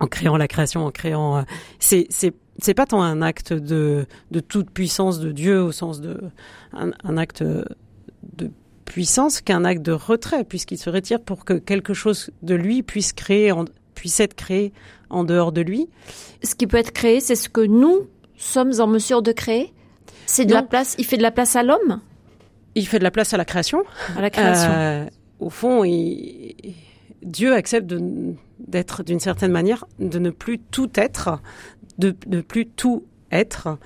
en 0.00 0.06
créant 0.06 0.36
la 0.36 0.48
création, 0.48 0.84
en 0.86 0.90
créant. 0.90 1.38
Euh, 1.38 1.42
c'est 1.78 2.06
c'est 2.10 2.34
c'est 2.58 2.74
pas 2.74 2.86
tant 2.86 3.02
un 3.02 3.22
acte 3.22 3.52
de 3.52 4.06
de 4.30 4.40
toute 4.40 4.70
puissance 4.70 5.20
de 5.20 5.32
Dieu 5.32 5.62
au 5.62 5.72
sens 5.72 6.00
de 6.00 6.20
un, 6.72 6.90
un 7.04 7.16
acte 7.16 7.42
de 7.42 8.50
puissance 8.84 9.40
qu'un 9.40 9.64
acte 9.64 9.82
de 9.82 9.92
retrait 9.92 10.44
puisqu'il 10.44 10.78
se 10.78 10.90
retire 10.90 11.20
pour 11.20 11.44
que 11.44 11.54
quelque 11.54 11.94
chose 11.94 12.30
de 12.42 12.54
lui 12.54 12.82
puisse 12.82 13.12
créer 13.12 13.52
en, 13.52 13.66
puisse 13.94 14.20
être 14.20 14.34
créé 14.34 14.72
en 15.10 15.24
dehors 15.24 15.52
de 15.52 15.60
lui. 15.60 15.88
Ce 16.42 16.54
qui 16.54 16.66
peut 16.66 16.76
être 16.76 16.92
créé, 16.92 17.20
c'est 17.20 17.36
ce 17.36 17.48
que 17.48 17.60
nous 17.60 18.08
sommes 18.36 18.72
en 18.80 18.86
mesure 18.86 19.22
de 19.22 19.32
créer. 19.32 19.72
C'est 20.26 20.44
de 20.44 20.50
non. 20.50 20.56
la 20.56 20.62
place. 20.62 20.94
Il 20.98 21.04
fait 21.04 21.16
de 21.16 21.22
la 21.22 21.30
place 21.30 21.56
à 21.56 21.62
l'homme. 21.62 22.00
Il 22.74 22.86
fait 22.86 22.98
de 22.98 23.04
la 23.04 23.10
place 23.10 23.34
à 23.34 23.36
la 23.36 23.44
création. 23.44 23.82
À 24.16 24.20
la 24.20 24.30
création. 24.30 24.70
Euh, 24.70 25.06
au 25.40 25.50
fond, 25.50 25.84
il, 25.84 26.54
Dieu 27.22 27.54
accepte 27.54 27.86
de 27.86 28.34
d'être 28.66 29.02
d'une 29.02 29.20
certaine 29.20 29.52
manière, 29.52 29.84
de 29.98 30.18
ne 30.18 30.30
plus 30.30 30.58
tout 30.58 30.90
être, 30.94 31.40
de 31.98 32.14
ne 32.26 32.40
plus 32.40 32.66
tout 32.66 33.04
être, 33.30 33.78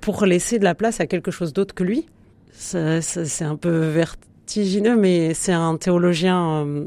pour 0.00 0.26
laisser 0.26 0.58
de 0.58 0.64
la 0.64 0.74
place 0.74 1.00
à 1.00 1.06
quelque 1.06 1.30
chose 1.30 1.52
d'autre 1.52 1.74
que 1.74 1.84
lui. 1.84 2.06
C'est 2.52 3.44
un 3.44 3.56
peu 3.56 3.86
vertigineux, 3.88 4.96
mais 4.96 5.34
c'est 5.34 5.52
un 5.52 5.76
théologien 5.76 6.66
euh, 6.66 6.84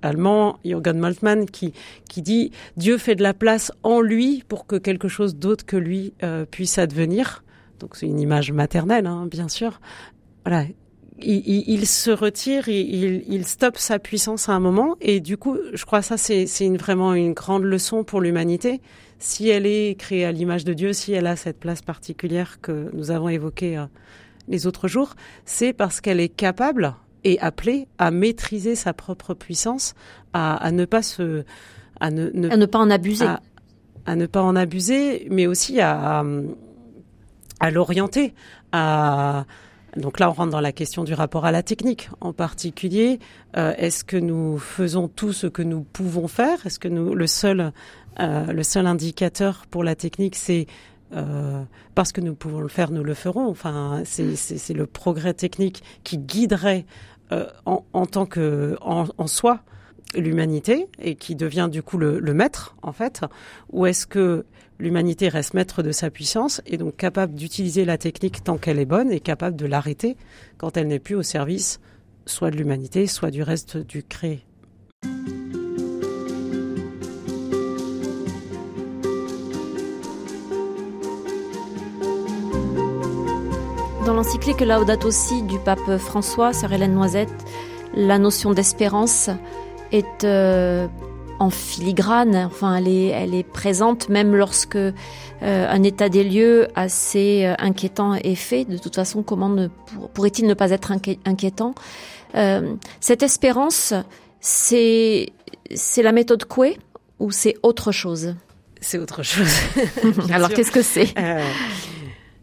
allemand, 0.00 0.58
Jürgen 0.64 0.98
Moltmann, 0.98 1.46
qui, 1.46 1.72
qui 2.08 2.22
dit 2.22 2.50
Dieu 2.76 2.98
fait 2.98 3.14
de 3.14 3.22
la 3.22 3.34
place 3.34 3.72
en 3.82 4.00
lui 4.00 4.42
pour 4.48 4.66
que 4.66 4.76
quelque 4.76 5.08
chose 5.08 5.36
d'autre 5.36 5.66
que 5.66 5.76
lui 5.76 6.14
euh, 6.22 6.44
puisse 6.44 6.78
advenir. 6.78 7.44
Donc 7.78 7.96
c'est 7.96 8.06
une 8.06 8.20
image 8.20 8.52
maternelle, 8.52 9.06
hein, 9.06 9.26
bien 9.26 9.48
sûr. 9.48 9.80
Voilà, 10.44 10.64
il, 11.24 11.64
il, 11.68 11.86
se 11.86 12.10
retire, 12.10 12.68
il, 12.68 13.24
il, 13.28 13.44
stoppe 13.46 13.78
sa 13.78 13.98
puissance 13.98 14.48
à 14.48 14.52
un 14.52 14.60
moment, 14.60 14.96
et 15.00 15.20
du 15.20 15.36
coup, 15.36 15.56
je 15.72 15.84
crois 15.84 16.00
que 16.00 16.06
ça 16.06 16.16
c'est 16.16 16.46
une, 16.60 16.76
vraiment 16.76 17.14
une 17.14 17.32
grande 17.32 17.64
leçon 17.64 18.04
pour 18.04 18.20
l'humanité. 18.20 18.80
Si 19.18 19.48
elle 19.48 19.66
est 19.66 19.98
créée 19.98 20.24
à 20.24 20.32
l'image 20.32 20.64
de 20.64 20.72
Dieu, 20.72 20.92
si 20.92 21.12
elle 21.12 21.26
a 21.26 21.36
cette 21.36 21.58
place 21.58 21.82
particulière 21.82 22.60
que 22.60 22.90
nous 22.92 23.10
avons 23.10 23.28
évoquée 23.28 23.78
euh, 23.78 23.86
les 24.48 24.66
autres 24.66 24.88
jours, 24.88 25.14
c'est 25.44 25.72
parce 25.72 26.00
qu'elle 26.00 26.20
est 26.20 26.28
capable 26.28 26.94
et 27.24 27.38
appelée 27.40 27.86
à 27.98 28.10
maîtriser 28.10 28.74
sa 28.74 28.92
propre 28.92 29.34
puissance, 29.34 29.94
à, 30.32 30.56
à 30.56 30.72
ne 30.72 30.84
pas 30.84 31.02
se, 31.02 31.44
à 32.00 32.10
ne, 32.10 32.30
ne, 32.34 32.50
à 32.50 32.56
ne 32.56 32.66
pas 32.66 32.80
en 32.80 32.90
abuser. 32.90 33.26
À, 33.26 33.40
à 34.06 34.16
ne 34.16 34.26
pas 34.26 34.42
en 34.42 34.56
abuser, 34.56 35.28
mais 35.30 35.46
aussi 35.46 35.80
à, 35.80 36.24
à 37.60 37.70
l'orienter. 37.70 38.34
À 38.72 39.46
donc 39.96 40.20
là, 40.20 40.30
on 40.30 40.32
rentre 40.32 40.52
dans 40.52 40.60
la 40.60 40.72
question 40.72 41.04
du 41.04 41.12
rapport 41.12 41.44
à 41.44 41.52
la 41.52 41.62
technique. 41.62 42.08
En 42.22 42.32
particulier, 42.32 43.18
euh, 43.58 43.74
est-ce 43.76 44.04
que 44.04 44.16
nous 44.16 44.58
faisons 44.58 45.06
tout 45.06 45.34
ce 45.34 45.46
que 45.46 45.60
nous 45.60 45.82
pouvons 45.82 46.28
faire? 46.28 46.64
Est-ce 46.64 46.78
que 46.78 46.88
nous 46.88 47.14
le 47.14 47.26
seul 47.26 47.72
euh, 48.20 48.52
le 48.52 48.62
seul 48.62 48.86
indicateur 48.86 49.64
pour 49.70 49.84
la 49.84 49.94
technique, 49.94 50.36
c'est 50.36 50.66
euh, 51.14 51.62
parce 51.94 52.12
que 52.12 52.20
nous 52.20 52.34
pouvons 52.34 52.60
le 52.60 52.68
faire, 52.68 52.90
nous 52.90 53.04
le 53.04 53.14
ferons. 53.14 53.46
Enfin, 53.48 54.02
c'est 54.04 54.74
le 54.74 54.86
progrès 54.86 55.34
technique 55.34 55.82
qui 56.04 56.18
guiderait 56.18 56.86
euh, 57.32 57.46
en, 57.66 57.84
en, 57.92 58.06
tant 58.06 58.26
que 58.26 58.76
en, 58.80 59.06
en 59.16 59.26
soi 59.26 59.60
l'humanité 60.14 60.88
et 60.98 61.14
qui 61.14 61.34
devient 61.34 61.68
du 61.72 61.82
coup 61.82 61.96
le, 61.96 62.18
le 62.18 62.34
maître 62.34 62.76
en 62.82 62.92
fait 62.92 63.24
ou 63.70 63.86
est-ce 63.86 64.06
que 64.06 64.44
l'humanité 64.82 65.28
reste 65.28 65.54
maître 65.54 65.84
de 65.84 65.92
sa 65.92 66.10
puissance 66.10 66.60
et 66.66 66.76
donc 66.76 66.96
capable 66.96 67.34
d'utiliser 67.34 67.84
la 67.84 67.98
technique 67.98 68.42
tant 68.42 68.58
qu'elle 68.58 68.80
est 68.80 68.84
bonne 68.84 69.12
et 69.12 69.20
capable 69.20 69.56
de 69.56 69.64
l'arrêter 69.64 70.16
quand 70.58 70.76
elle 70.76 70.88
n'est 70.88 70.98
plus 70.98 71.14
au 71.14 71.22
service 71.22 71.80
soit 72.26 72.50
de 72.50 72.56
l'humanité 72.56 73.06
soit 73.06 73.30
du 73.30 73.44
reste 73.44 73.76
du 73.76 74.02
créé. 74.02 74.44
Dans 84.04 84.14
l'encyclique 84.14 84.60
Laudato 84.62 85.12
Si 85.12 85.44
du 85.44 85.60
pape 85.60 85.96
François, 85.98 86.52
sœur 86.52 86.72
Hélène 86.72 86.94
Noisette, 86.94 87.32
la 87.94 88.18
notion 88.18 88.52
d'espérance 88.52 89.30
est 89.92 90.24
euh, 90.24 90.88
en 91.42 91.50
filigrane, 91.50 92.36
enfin 92.36 92.76
elle 92.76 92.88
est, 92.88 93.08
elle 93.08 93.34
est 93.34 93.42
présente 93.42 94.08
même 94.08 94.36
lorsque 94.36 94.76
euh, 94.76 94.92
un 95.40 95.82
état 95.82 96.08
des 96.08 96.22
lieux 96.22 96.68
assez 96.76 97.44
euh, 97.44 97.54
inquiétant 97.58 98.14
est 98.14 98.36
fait. 98.36 98.64
De 98.64 98.78
toute 98.78 98.94
façon, 98.94 99.24
comment 99.24 99.48
ne, 99.48 99.66
pourrait-il 100.14 100.46
ne 100.46 100.54
pas 100.54 100.70
être 100.70 100.92
inquiétant? 101.24 101.74
Euh, 102.36 102.74
Cette 103.00 103.24
espérance, 103.24 103.92
c'est 104.40 105.30
c'est 105.74 106.02
la 106.02 106.12
méthode 106.12 106.44
Coué 106.44 106.78
ou 107.18 107.32
c'est 107.32 107.56
autre 107.62 107.90
chose? 107.90 108.36
C'est 108.80 108.98
autre 108.98 109.22
chose. 109.24 109.52
Alors 110.32 110.50
qu'est-ce 110.50 110.70
que 110.70 110.82
c'est? 110.82 111.12
Euh, 111.18 111.44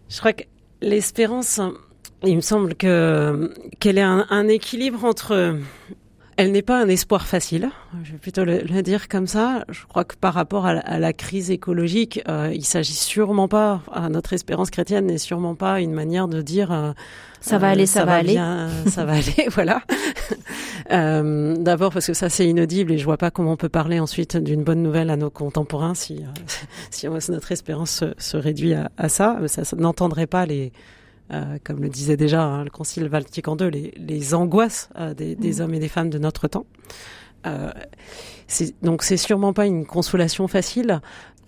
Je 0.10 0.20
crois 0.20 0.34
que 0.34 0.44
L'espérance, 0.82 1.60
il 2.24 2.38
me 2.38 2.42
semble 2.42 2.76
que 2.76 3.54
qu'elle 3.80 3.98
est 3.98 4.02
un, 4.02 4.26
un, 4.30 4.48
équilibre 4.48 5.04
entre. 5.06 5.58
Elle 6.40 6.54
n'est 6.54 6.62
pas 6.62 6.82
un 6.82 6.88
espoir 6.88 7.28
facile, 7.28 7.70
je 8.02 8.14
vais 8.14 8.18
plutôt 8.18 8.46
le, 8.46 8.62
le, 8.62 8.82
dire 8.82 9.10
comme 9.10 9.28
ça. 9.28 9.66
Je 9.68 9.86
crois 9.86 10.06
que 10.06 10.16
par 10.16 10.34
rapport 10.34 10.66
à 10.66 10.76
la, 10.76 10.80
à 10.80 10.98
la 10.98 11.12
crise 11.12 11.52
écologique, 11.52 12.22
euh, 12.30 12.50
il 12.54 12.64
s'agit 12.64 12.94
sûrement 12.94 13.50
pas, 13.50 13.82
à 13.92 14.08
notre 14.08 14.32
espérance 14.32 14.70
chrétienne 14.70 15.08
n'est 15.08 15.18
sûrement 15.18 15.56
pas 15.56 15.82
une 15.82 15.92
manière 15.92 16.30
de 16.30 16.42
dire 16.42 16.72
euh, 16.72 16.94
ça 17.42 17.58
va 17.58 17.68
aller, 17.68 17.86
ça, 17.86 18.00
ça 18.00 18.06
va, 18.06 18.14
aller, 18.16 18.32
bien, 18.32 18.70
ça 18.88 19.04
va 19.04 19.14
aller, 19.18 19.50
voilà. 19.52 19.82
Euh, 20.92 21.58
D'abord 21.58 21.92
parce 21.92 22.08
que 22.08 22.14
ça 22.14 22.30
c'est 22.30 22.48
inaudible 22.48 22.94
et 22.94 22.98
je 22.98 23.04
vois 23.04 23.18
pas 23.18 23.32
comment 23.32 23.52
on 23.52 23.58
peut 23.58 23.68
parler 23.68 24.00
ensuite 24.00 24.38
d'une 24.38 24.64
bonne 24.64 24.82
nouvelle 24.82 25.10
à 25.10 25.18
nos 25.18 25.30
contemporains 25.30 25.94
si 25.94 26.24
euh, 26.24 26.42
si 26.90 27.06
notre 27.32 27.52
espérance 27.52 27.92
se, 27.92 28.06
se 28.18 28.38
réduit 28.38 28.76
à, 28.76 28.92
à, 28.98 29.10
ça. 29.10 29.38
Ça, 29.48 29.66
ça 29.66 29.76
n'entendrait 29.76 30.26
pas 30.26 30.46
les 30.46 30.68
euh, 30.68 30.70
comme 31.64 31.82
le 31.82 31.90
disait 31.90 32.18
déjà 32.18 32.44
hein, 32.44 32.64
le 32.64 32.70
Concile 32.70 33.08
Vatican 33.08 33.56
II, 33.58 33.70
les, 33.70 33.94
les 33.98 34.34
angoisses 34.34 34.90
euh, 34.98 35.14
des, 35.14 35.36
des 35.36 35.54
mmh. 35.58 35.62
hommes 35.62 35.74
et 35.76 35.80
des 35.80 35.88
femmes 35.88 36.10
de 36.10 36.18
notre 36.18 36.48
temps. 36.48 36.66
Euh, 37.46 37.72
donc 38.82 39.04
c'est 39.04 39.18
sûrement 39.18 39.54
pas 39.54 39.66
une 39.66 39.86
consolation 39.86 40.48
facile. 40.48 41.02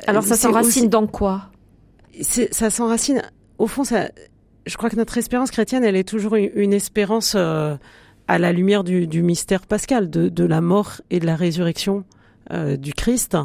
Alors 0.07 0.23
ça 0.23 0.35
s'enracine 0.35 0.87
dans 0.87 1.07
quoi? 1.07 1.49
Ça 2.21 2.69
s'enracine. 2.69 3.21
Au 3.57 3.67
fond, 3.67 3.83
ça, 3.83 4.09
je 4.65 4.77
crois 4.77 4.89
que 4.89 4.95
notre 4.95 5.17
espérance 5.17 5.51
chrétienne, 5.51 5.83
elle 5.83 5.95
est 5.95 6.07
toujours 6.07 6.35
une, 6.35 6.51
une 6.55 6.73
espérance 6.73 7.33
euh, 7.35 7.75
à 8.27 8.39
la 8.39 8.51
lumière 8.51 8.83
du, 8.83 9.07
du 9.07 9.23
mystère 9.23 9.65
pascal, 9.65 10.09
de, 10.09 10.29
de, 10.29 10.43
la 10.43 10.61
mort 10.61 11.01
et 11.09 11.19
de 11.19 11.25
la 11.25 11.35
résurrection 11.35 12.03
euh, 12.51 12.77
du 12.77 12.93
Christ. 12.93 13.37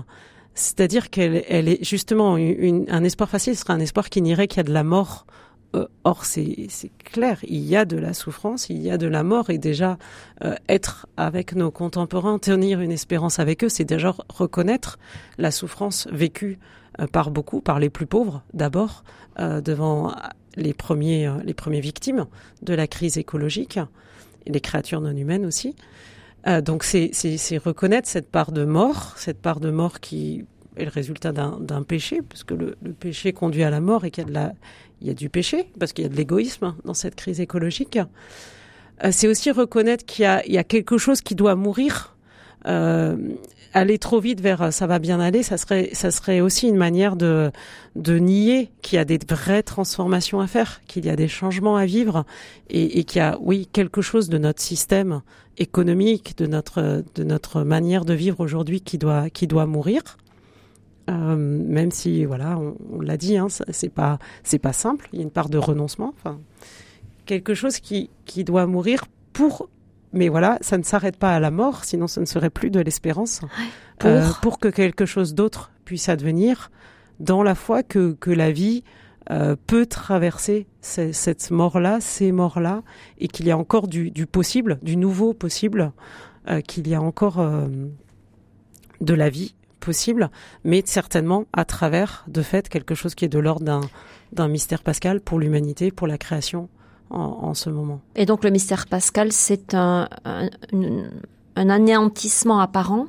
C'est-à-dire 0.54 1.10
qu'elle 1.10 1.44
elle 1.48 1.68
est 1.68 1.84
justement 1.84 2.36
une, 2.38 2.86
un 2.88 3.04
espoir 3.04 3.28
facile, 3.28 3.54
ce 3.56 3.62
sera 3.62 3.74
un 3.74 3.80
espoir 3.80 4.08
qui 4.08 4.22
nierait 4.22 4.48
qu'il 4.48 4.58
y 4.58 4.60
a 4.60 4.64
de 4.64 4.72
la 4.72 4.84
mort. 4.84 5.26
Euh, 5.76 5.86
or, 6.04 6.24
c'est 6.24 6.68
clair, 7.04 7.38
il 7.42 7.64
y 7.64 7.76
a 7.76 7.84
de 7.84 7.96
la 7.96 8.14
souffrance, 8.14 8.70
il 8.70 8.80
y 8.82 8.90
a 8.90 8.98
de 8.98 9.06
la 9.06 9.22
mort, 9.22 9.50
et 9.50 9.58
déjà 9.58 9.98
euh, 10.44 10.54
être 10.68 11.06
avec 11.16 11.54
nos 11.54 11.70
contemporains, 11.70 12.38
tenir 12.38 12.80
une 12.80 12.92
espérance 12.92 13.38
avec 13.38 13.64
eux, 13.64 13.68
c'est 13.68 13.84
déjà 13.84 14.14
reconnaître 14.28 14.98
la 15.38 15.50
souffrance 15.50 16.08
vécue 16.12 16.58
euh, 17.00 17.06
par 17.06 17.30
beaucoup, 17.30 17.60
par 17.60 17.78
les 17.78 17.90
plus 17.90 18.06
pauvres 18.06 18.42
d'abord, 18.54 19.04
devant 19.38 20.14
les 20.56 20.72
premiers, 20.72 21.30
victimes 21.68 22.24
de 22.62 22.72
la 22.72 22.86
crise 22.86 23.18
écologique 23.18 23.78
les 24.46 24.60
créatures 24.60 25.02
non 25.02 25.14
humaines 25.14 25.44
aussi. 25.44 25.76
Donc 26.62 26.84
c'est 26.84 27.58
reconnaître 27.58 28.08
cette 28.08 28.30
part 28.30 28.50
de 28.50 28.64
mort, 28.64 29.12
cette 29.18 29.42
part 29.42 29.60
de 29.60 29.68
mort 29.68 30.00
qui 30.00 30.46
est 30.78 30.84
le 30.84 30.90
résultat 30.90 31.32
d'un 31.32 31.82
péché, 31.82 32.20
puisque 32.26 32.52
le, 32.52 32.76
le, 32.82 32.92
péché 32.92 33.34
conduit 33.34 33.62
à 33.62 33.70
la 33.70 33.80
mort 33.80 34.06
et 34.06 34.10
qu'il 34.10 34.24
y 34.24 34.26
a 34.26 34.28
de 34.28 34.34
la, 34.34 34.52
il 35.00 35.08
y 35.08 35.10
a 35.10 35.14
du 35.14 35.28
péché, 35.28 35.66
parce 35.78 35.92
qu'il 35.92 36.04
y 36.04 36.06
a 36.06 36.10
de 36.10 36.16
l'égoïsme 36.16 36.74
dans 36.84 36.94
cette 36.94 37.14
crise 37.14 37.40
écologique. 37.40 37.98
Euh, 39.04 39.10
c'est 39.12 39.28
aussi 39.28 39.50
reconnaître 39.50 40.04
qu'il 40.04 40.24
y, 40.24 40.58
a 40.58 40.64
quelque 40.64 40.98
chose 40.98 41.20
qui 41.20 41.34
doit 41.34 41.54
mourir. 41.54 42.16
Euh, 42.66 43.16
aller 43.74 43.98
trop 43.98 44.20
vite 44.20 44.40
vers 44.40 44.72
ça 44.72 44.86
va 44.86 44.98
bien 44.98 45.20
aller, 45.20 45.42
ça 45.42 45.58
serait, 45.58 45.90
ça 45.92 46.10
serait 46.10 46.40
aussi 46.40 46.66
une 46.66 46.76
manière 46.76 47.14
de, 47.14 47.52
de 47.94 48.18
nier 48.18 48.70
qu'il 48.80 48.96
y 48.96 48.98
a 48.98 49.04
des 49.04 49.18
vraies 49.28 49.62
transformations 49.62 50.40
à 50.40 50.46
faire, 50.46 50.80
qu'il 50.86 51.04
y 51.04 51.10
a 51.10 51.16
des 51.16 51.28
changements 51.28 51.76
à 51.76 51.84
vivre 51.84 52.24
et, 52.70 52.98
et 52.98 53.04
qu'il 53.04 53.18
y 53.18 53.22
a, 53.22 53.36
oui, 53.40 53.68
quelque 53.70 54.00
chose 54.00 54.30
de 54.30 54.38
notre 54.38 54.62
système 54.62 55.20
économique, 55.58 56.36
de 56.38 56.46
notre, 56.46 57.04
de 57.14 57.24
notre 57.24 57.62
manière 57.62 58.04
de 58.04 58.14
vivre 58.14 58.40
aujourd'hui 58.40 58.80
qui 58.80 58.98
doit, 58.98 59.30
qui 59.30 59.46
doit 59.46 59.66
mourir. 59.66 60.02
Euh, 61.08 61.36
même 61.36 61.90
si, 61.90 62.24
voilà, 62.24 62.58
on, 62.58 62.76
on 62.92 63.00
l'a 63.00 63.16
dit, 63.16 63.36
hein, 63.36 63.46
c'est 63.48 63.88
pas, 63.88 64.18
c'est 64.42 64.58
pas 64.58 64.72
simple. 64.72 65.08
Il 65.12 65.18
y 65.18 65.22
a 65.22 65.24
une 65.24 65.30
part 65.30 65.48
de 65.48 65.58
renoncement. 65.58 66.12
Enfin, 66.16 66.40
quelque 67.26 67.54
chose 67.54 67.78
qui, 67.78 68.10
qui 68.24 68.44
doit 68.44 68.66
mourir 68.66 69.04
pour 69.32 69.68
mais 70.12 70.28
voilà, 70.28 70.56
ça 70.62 70.78
ne 70.78 70.82
s'arrête 70.82 71.16
pas 71.16 71.34
à 71.34 71.40
la 71.40 71.50
mort, 71.50 71.84
sinon 71.84 72.06
ce 72.06 72.20
ne 72.20 72.24
serait 72.24 72.48
plus 72.48 72.70
de 72.70 72.80
l'espérance. 72.80 73.40
Pour... 73.98 74.10
Euh, 74.10 74.24
pour 74.40 74.58
que 74.58 74.68
quelque 74.68 75.04
chose 75.04 75.34
d'autre 75.34 75.72
puisse 75.84 76.08
advenir, 76.08 76.70
dans 77.20 77.42
la 77.42 77.54
foi 77.54 77.82
que, 77.82 78.12
que 78.12 78.30
la 78.30 78.50
vie 78.50 78.82
euh, 79.30 79.56
peut 79.66 79.86
traverser 79.86 80.66
ces, 80.80 81.12
cette 81.12 81.50
mort-là, 81.50 82.00
ces 82.00 82.32
morts-là, 82.32 82.82
et 83.18 83.28
qu'il 83.28 83.46
y 83.46 83.50
a 83.50 83.58
encore 83.58 83.88
du, 83.88 84.10
du, 84.10 84.26
possible, 84.26 84.78
du 84.82 84.96
nouveau 84.96 85.34
possible, 85.34 85.92
euh, 86.48 86.60
qu'il 86.60 86.88
y 86.88 86.94
a 86.94 87.02
encore 87.02 87.40
euh, 87.40 87.66
de 89.00 89.14
la 89.14 89.28
vie 89.28 89.54
possible, 89.86 90.30
mais 90.64 90.82
certainement 90.84 91.44
à 91.52 91.64
travers, 91.64 92.24
de 92.26 92.42
fait, 92.42 92.68
quelque 92.68 92.96
chose 92.96 93.14
qui 93.14 93.24
est 93.24 93.28
de 93.28 93.38
l'ordre 93.38 93.80
d'un 94.32 94.48
mystère 94.48 94.82
pascal 94.82 95.20
pour 95.20 95.38
l'humanité, 95.38 95.92
pour 95.92 96.08
la 96.08 96.18
création 96.18 96.68
en, 97.10 97.20
en, 97.20 97.54
ce 97.54 97.70
moment. 97.70 98.00
Et 98.16 98.26
donc 98.26 98.42
le 98.42 98.50
mystère 98.50 98.86
pascal, 98.86 99.30
c'est 99.30 99.74
un, 99.74 100.08
un, 100.24 100.48
un, 101.54 101.70
anéantissement 101.70 102.58
apparent, 102.58 103.06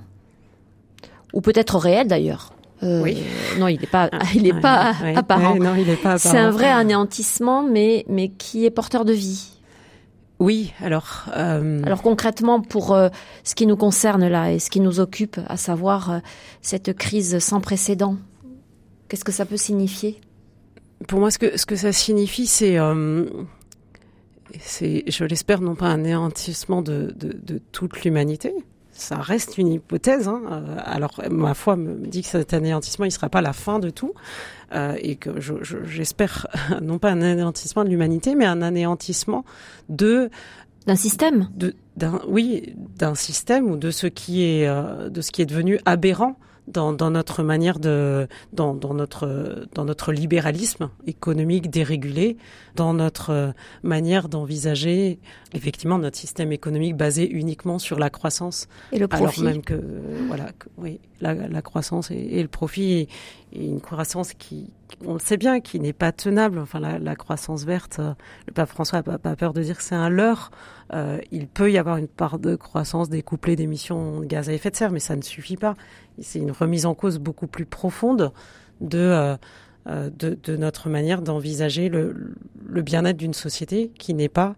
ou 1.33 1.41
peut-être 1.41 1.77
réel 1.77 2.07
d'ailleurs? 2.07 2.53
Euh, 2.83 3.01
oui. 3.01 3.17
Non, 3.57 3.67
il 3.67 3.79
n'est 3.79 3.87
pas, 3.87 4.11
il 4.35 4.45
est 4.45 4.51
non, 4.51 4.57
il 4.57 4.61
pas 4.61 4.93
apparent. 5.15 5.57
C'est 6.19 6.37
un 6.37 6.51
vrai 6.51 6.69
anéantissement, 6.69 7.63
mais 7.63 8.05
mais 8.07 8.29
qui 8.29 8.65
est 8.65 8.69
porteur 8.69 9.03
de 9.03 9.13
vie. 9.13 9.56
Oui, 10.39 10.73
alors. 10.81 11.25
Euh... 11.35 11.81
Alors 11.83 12.01
concrètement, 12.01 12.61
pour 12.61 12.93
euh, 12.93 13.09
ce 13.43 13.55
qui 13.55 13.65
nous 13.65 13.77
concerne 13.77 14.27
là 14.27 14.51
et 14.51 14.59
ce 14.59 14.69
qui 14.69 14.79
nous 14.79 14.99
occupe, 14.99 15.39
à 15.47 15.57
savoir 15.57 16.11
euh, 16.11 16.19
cette 16.61 16.95
crise 16.95 17.39
sans 17.39 17.59
précédent, 17.59 18.17
qu'est-ce 19.09 19.25
que 19.25 19.31
ça 19.31 19.45
peut 19.45 19.57
signifier? 19.57 20.21
Pour 21.07 21.19
moi, 21.19 21.31
ce 21.31 21.39
que 21.39 21.57
ce 21.57 21.65
que 21.65 21.75
ça 21.75 21.91
signifie, 21.91 22.47
c'est 22.47 22.77
c'est, 24.59 25.03
je 25.07 25.25
l'espère, 25.25 25.61
non 25.61 25.75
pas 25.75 25.87
un 25.87 25.99
anéantissement 25.99 26.81
de, 26.81 27.13
de, 27.15 27.33
de 27.33 27.61
toute 27.71 28.03
l'humanité. 28.03 28.53
Ça 28.97 29.17
reste 29.17 29.57
une 29.57 29.67
hypothèse. 29.67 30.27
Hein. 30.27 30.41
Alors, 30.83 31.21
ma 31.29 31.53
foi 31.53 31.75
me 31.75 32.07
dit 32.07 32.23
que 32.23 32.27
cet 32.27 32.53
anéantissement, 32.53 33.05
il 33.05 33.09
ne 33.09 33.13
sera 33.13 33.29
pas 33.29 33.41
la 33.41 33.53
fin 33.53 33.79
de 33.79 33.89
tout. 33.89 34.13
Euh, 34.73 34.95
et 34.99 35.15
que 35.15 35.39
je, 35.39 35.53
je, 35.61 35.77
j'espère, 35.85 36.47
non 36.81 36.97
pas 36.99 37.11
un 37.11 37.21
anéantissement 37.21 37.83
de 37.83 37.89
l'humanité, 37.89 38.35
mais 38.35 38.45
un 38.45 38.61
anéantissement 38.61 39.45
de... 39.89 40.29
D'un 40.87 40.95
système 40.95 41.49
de, 41.53 41.75
d'un, 41.97 42.21
Oui, 42.27 42.73
d'un 42.97 43.13
système 43.13 43.69
ou 43.69 43.75
de 43.75 43.91
ce 43.91 44.07
qui 44.07 44.43
est, 44.43 44.67
euh, 44.67 45.09
de 45.09 45.21
ce 45.21 45.31
qui 45.31 45.41
est 45.41 45.45
devenu 45.45 45.79
aberrant 45.85 46.37
dans, 46.67 46.93
dans, 46.93 47.11
notre 47.11 47.43
manière 47.43 47.79
de, 47.79 48.27
dans, 48.53 48.73
dans, 48.73 48.93
notre, 48.93 49.67
dans 49.73 49.85
notre 49.85 50.11
libéralisme 50.11 50.89
économique 51.05 51.69
dérégulé, 51.69 52.37
dans 52.75 52.93
notre 52.93 53.53
manière 53.83 54.29
d'envisager 54.29 55.19
effectivement 55.53 55.97
notre 55.97 56.17
système 56.17 56.51
économique 56.51 56.95
basé 56.95 57.29
uniquement 57.29 57.79
sur 57.79 57.99
la 57.99 58.09
croissance. 58.09 58.67
Et 58.91 58.99
le 58.99 59.07
profit. 59.07 59.41
Alors 59.41 59.53
même 59.53 59.63
que, 59.63 59.81
voilà, 60.27 60.51
que, 60.59 60.67
oui, 60.77 60.99
la, 61.21 61.33
la 61.33 61.61
croissance 61.61 62.11
et, 62.11 62.15
et, 62.15 62.41
le 62.41 62.47
profit, 62.47 63.07
une 63.53 63.81
croissance 63.81 64.33
qui, 64.33 64.71
on 65.05 65.13
le 65.13 65.19
sait 65.19 65.37
bien, 65.37 65.59
qui 65.59 65.79
n'est 65.79 65.93
pas 65.93 66.11
tenable. 66.11 66.59
Enfin, 66.59 66.79
la, 66.79 67.15
croissance 67.15 67.63
verte, 67.63 67.97
euh, 67.99 68.13
le 68.47 68.53
pape 68.53 68.69
François 68.69 69.01
n'a 69.05 69.17
pas, 69.17 69.35
peur 69.35 69.53
de 69.53 69.61
dire 69.61 69.77
que 69.77 69.83
c'est 69.83 69.95
un 69.95 70.09
leurre. 70.09 70.51
Euh, 70.93 71.19
il 71.31 71.47
peut 71.47 71.71
y 71.71 71.77
avoir 71.77 71.97
une 71.97 72.07
part 72.07 72.39
de 72.39 72.55
croissance 72.55 73.09
découplée 73.09 73.55
d'émissions 73.55 74.19
de 74.19 74.25
gaz 74.25 74.49
à 74.49 74.53
effet 74.53 74.69
de 74.69 74.75
serre, 74.75 74.91
mais 74.91 74.99
ça 74.99 75.15
ne 75.15 75.21
suffit 75.21 75.57
pas. 75.57 75.75
C'est 76.19 76.39
une 76.39 76.51
remise 76.51 76.85
en 76.85 76.93
cause 76.93 77.19
beaucoup 77.19 77.47
plus 77.47 77.65
profonde 77.65 78.31
de, 78.81 79.37
euh, 79.87 80.09
de, 80.09 80.55
notre 80.55 80.89
manière 80.89 81.21
d'envisager 81.21 81.89
le, 81.89 82.35
bien-être 82.81 83.17
d'une 83.17 83.33
société 83.33 83.91
qui 83.97 84.13
n'est 84.13 84.29
pas 84.29 84.55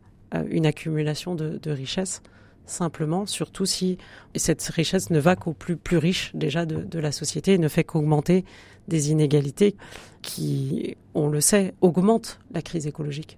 une 0.50 0.68
accumulation 0.68 1.34
de 1.34 1.72
richesses 1.72 2.22
simplement, 2.70 3.26
surtout 3.26 3.65
si 3.65 3.97
cette 4.36 4.63
richesse 4.63 5.09
ne 5.09 5.20
va 5.20 5.36
qu'aux 5.36 5.53
plus, 5.53 5.76
plus 5.76 5.97
riches 5.97 6.32
déjà 6.34 6.65
de, 6.65 6.99
la 6.99 7.11
société 7.11 7.53
et 7.53 7.57
ne 7.57 7.67
fait 7.67 7.84
qu'augmenter 7.84 8.45
des 8.88 9.11
inégalités 9.11 9.76
qui, 10.22 10.97
on 11.13 11.28
le 11.28 11.41
sait, 11.41 11.74
augmentent 11.82 12.39
la 12.53 12.61
crise 12.61 12.88
écologique. 12.88 13.38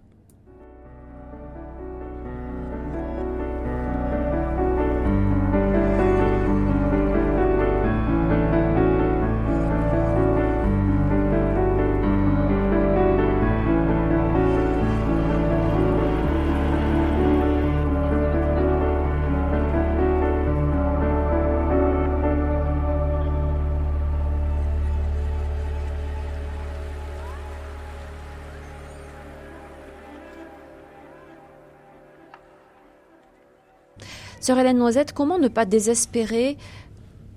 Sœur 34.42 34.58
Hélène 34.58 34.80
Noisette, 34.80 35.14
comment 35.14 35.38
ne 35.38 35.48
pas 35.50 35.66
désespérer 35.66 36.58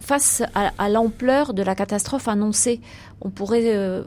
face 0.01 0.43
à, 0.55 0.89
l'ampleur 0.89 1.53
de 1.53 1.63
la 1.63 1.75
catastrophe 1.75 2.29
annoncée? 2.29 2.81
On 3.21 3.29
pourrait 3.29 3.77
euh, 3.77 4.05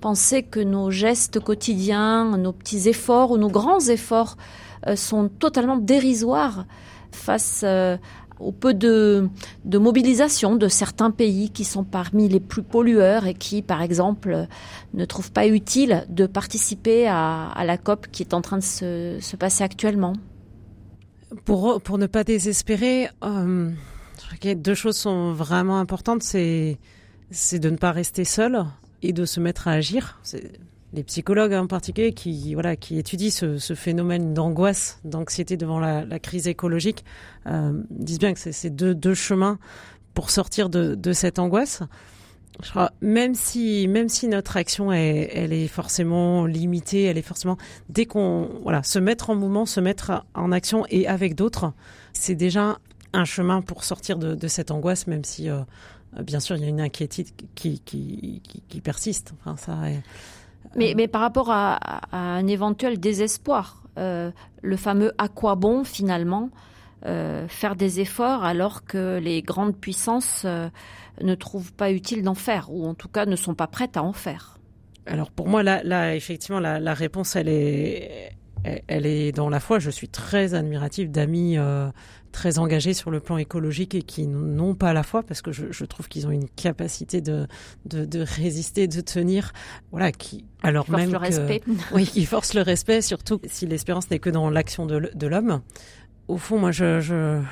penser 0.00 0.42
que 0.42 0.58
nos 0.58 0.90
gestes 0.90 1.38
quotidiens, 1.38 2.38
nos 2.38 2.52
petits 2.52 2.88
efforts 2.88 3.32
ou 3.32 3.36
nos 3.36 3.50
grands 3.50 3.80
efforts 3.80 4.38
euh, 4.86 4.96
sont 4.96 5.28
totalement 5.28 5.76
dérisoires 5.76 6.64
face 7.12 7.60
euh, 7.62 7.98
au 8.38 8.52
peu 8.52 8.72
de, 8.72 9.28
mobilisation 9.70 10.56
de 10.56 10.68
certains 10.68 11.10
pays 11.10 11.50
qui 11.50 11.66
sont 11.66 11.84
parmi 11.84 12.26
les 12.26 12.40
plus 12.40 12.62
pollueurs 12.62 13.26
et 13.26 13.34
qui, 13.34 13.60
par 13.60 13.82
exemple, 13.82 14.46
ne 14.94 15.04
trouvent 15.04 15.32
pas 15.32 15.46
utile 15.46 16.06
de 16.08 16.24
participer 16.24 17.06
à, 17.06 17.52
la 17.66 17.76
COP 17.76 18.06
qui 18.10 18.22
est 18.22 18.32
en 18.32 18.40
train 18.40 18.56
de 18.56 18.62
se 18.62 19.36
passer 19.36 19.62
actuellement. 19.62 20.14
Pour, 21.44 21.80
pour 21.80 21.98
ne 21.98 22.06
pas 22.06 22.24
désespérer, 22.24 23.08
euh, 23.22 23.70
deux 24.56 24.74
choses 24.74 24.96
sont 24.96 25.32
vraiment 25.32 25.78
importantes. 25.78 26.22
C'est, 26.22 26.78
c'est 27.30 27.58
de 27.58 27.70
ne 27.70 27.76
pas 27.76 27.92
rester 27.92 28.24
seul 28.24 28.64
et 29.02 29.12
de 29.12 29.24
se 29.24 29.40
mettre 29.40 29.68
à 29.68 29.72
agir. 29.72 30.18
C'est 30.22 30.52
les 30.92 31.04
psychologues 31.04 31.52
en 31.52 31.66
particulier 31.66 32.12
qui, 32.12 32.54
voilà, 32.54 32.74
qui 32.74 32.98
étudient 32.98 33.30
ce, 33.30 33.58
ce 33.58 33.74
phénomène 33.74 34.34
d'angoisse, 34.34 34.98
d'anxiété 35.04 35.56
devant 35.56 35.78
la, 35.78 36.18
crise 36.18 36.48
écologique, 36.48 37.04
euh, 37.46 37.80
disent 37.90 38.18
bien 38.18 38.34
que 38.34 38.40
c'est 38.40 38.70
deux, 38.70 38.94
deux 38.94 39.14
chemins 39.14 39.58
pour 40.14 40.30
sortir 40.30 40.68
de, 40.68 40.96
de 40.96 41.12
cette 41.12 41.38
angoisse 41.38 41.82
je 42.64 42.70
crois, 42.70 42.92
même 43.00 43.34
si, 43.34 43.86
même 43.88 44.08
si 44.08 44.28
notre 44.28 44.56
action 44.56 44.92
est, 44.92 45.30
elle 45.34 45.52
est 45.52 45.68
forcément 45.68 46.46
limitée, 46.46 47.04
elle 47.04 47.18
est 47.18 47.22
forcément, 47.22 47.56
dès 47.88 48.06
qu'on, 48.06 48.48
voilà, 48.62 48.82
se 48.82 48.98
mettre 48.98 49.30
en 49.30 49.34
mouvement, 49.34 49.66
se 49.66 49.80
mettre 49.80 50.24
en 50.34 50.52
action 50.52 50.84
et 50.90 51.06
avec 51.06 51.34
d'autres, 51.34 51.72
c'est 52.12 52.34
déjà 52.34 52.78
un 53.12 53.24
chemin 53.24 53.62
pour 53.62 53.84
sortir 53.84 54.18
de, 54.18 54.48
cette 54.48 54.70
angoisse, 54.70 55.06
même 55.06 55.24
si, 55.24 55.48
euh, 55.48 55.60
bien 56.22 56.40
sûr, 56.40 56.56
il 56.56 56.62
y 56.62 56.66
a 56.66 56.68
une 56.68 56.80
inquiétude 56.80 57.28
qui, 57.54 57.82
persiste. 58.82 59.34
Enfin, 59.40 59.56
ça 59.56 59.78
mais, 60.76 60.94
mais 60.96 61.08
par 61.08 61.20
rapport 61.22 61.50
à, 61.50 61.74
à 62.12 62.18
un 62.18 62.46
éventuel 62.46 63.00
désespoir, 63.00 63.82
euh, 63.98 64.30
le 64.62 64.76
fameux 64.76 65.12
à 65.18 65.28
quoi 65.28 65.56
bon 65.56 65.84
finalement, 65.84 66.50
euh, 67.06 67.48
faire 67.48 67.76
des 67.76 68.00
efforts 68.00 68.44
alors 68.44 68.84
que 68.84 69.18
les 69.18 69.42
grandes 69.42 69.76
puissances 69.76 70.42
euh, 70.44 70.68
ne 71.22 71.34
trouvent 71.34 71.72
pas 71.72 71.90
utile 71.90 72.22
d'en 72.22 72.34
faire, 72.34 72.70
ou 72.70 72.86
en 72.86 72.94
tout 72.94 73.08
cas 73.08 73.26
ne 73.26 73.36
sont 73.36 73.54
pas 73.54 73.66
prêtes 73.66 73.96
à 73.96 74.02
en 74.02 74.12
faire 74.12 74.58
Alors 75.06 75.30
pour 75.30 75.48
moi, 75.48 75.62
là, 75.62 75.82
là 75.82 76.14
effectivement, 76.14 76.60
la, 76.60 76.78
la, 76.78 76.94
réponse, 76.94 77.36
elle 77.36 77.48
est, 77.48 78.32
elle 78.64 79.06
est 79.06 79.32
dans 79.32 79.48
la 79.48 79.60
foi. 79.60 79.78
Je 79.78 79.90
suis 79.90 80.08
très 80.08 80.54
admirative 80.54 81.10
d'amis 81.10 81.56
euh, 81.56 81.90
très 82.32 82.58
engagés 82.58 82.94
sur 82.94 83.10
le 83.10 83.20
plan 83.20 83.36
écologique 83.38 83.94
et 83.94 84.02
qui 84.02 84.26
n'ont 84.26 84.74
pas 84.74 84.92
la 84.92 85.02
foi 85.02 85.22
parce 85.22 85.42
que 85.42 85.52
je, 85.52 85.66
je 85.70 85.84
trouve 85.84 86.08
qu'ils 86.08 86.26
ont 86.26 86.30
une 86.30 86.48
capacité 86.48 87.20
de, 87.20 87.46
de, 87.86 88.04
de, 88.04 88.20
résister, 88.20 88.86
de 88.86 89.00
tenir, 89.00 89.52
voilà, 89.90 90.12
qui 90.12 90.44
alors 90.62 90.84
qui 90.84 90.92
même 90.92 91.10
le 91.10 91.16
respect. 91.16 91.62
oui, 91.92 92.04
qui 92.04 92.24
force 92.26 92.54
le 92.54 92.62
respect, 92.62 93.02
surtout 93.02 93.40
si 93.46 93.66
l'espérance 93.66 94.10
n'est 94.10 94.18
que 94.18 94.30
dans 94.30 94.50
l'action 94.50 94.86
de, 94.86 95.10
de 95.14 95.26
l'homme 95.26 95.60
au 96.30 96.38
fond, 96.38 96.58
moi, 96.58 96.70
je, 96.70 97.00
je 97.00 97.42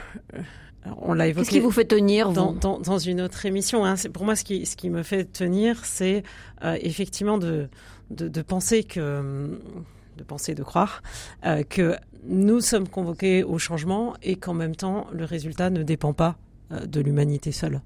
on 0.96 1.12
l'a 1.12 1.26
évoqué. 1.26 1.44
Qu'est-ce 1.44 1.56
qui 1.56 1.60
vous 1.60 1.70
fait 1.70 1.84
tenir 1.84 2.32
dans, 2.32 2.52
dans, 2.52 2.78
dans, 2.78 2.98
une 2.98 3.20
autre 3.20 3.44
émission 3.44 3.84
hein. 3.84 3.94
Pour 4.12 4.24
moi, 4.24 4.36
ce 4.36 4.44
qui, 4.44 4.64
ce 4.66 4.76
qui 4.76 4.90
me 4.90 5.02
fait 5.02 5.24
tenir, 5.24 5.84
c'est 5.84 6.22
euh, 6.64 6.76
effectivement 6.80 7.38
de, 7.38 7.68
de, 8.10 8.28
de, 8.28 8.42
penser 8.42 8.84
que, 8.84 9.58
de 10.16 10.22
penser, 10.22 10.54
de 10.54 10.62
croire 10.62 11.02
euh, 11.44 11.62
que 11.62 11.96
nous 12.24 12.60
sommes 12.60 12.88
convoqués 12.88 13.42
au 13.44 13.58
changement 13.58 14.14
et 14.22 14.36
qu'en 14.36 14.54
même 14.54 14.76
temps, 14.76 15.06
le 15.12 15.24
résultat 15.24 15.70
ne 15.70 15.82
dépend 15.82 16.12
pas 16.12 16.36
euh, 16.72 16.86
de 16.86 17.00
l'humanité 17.00 17.52
seule 17.52 17.80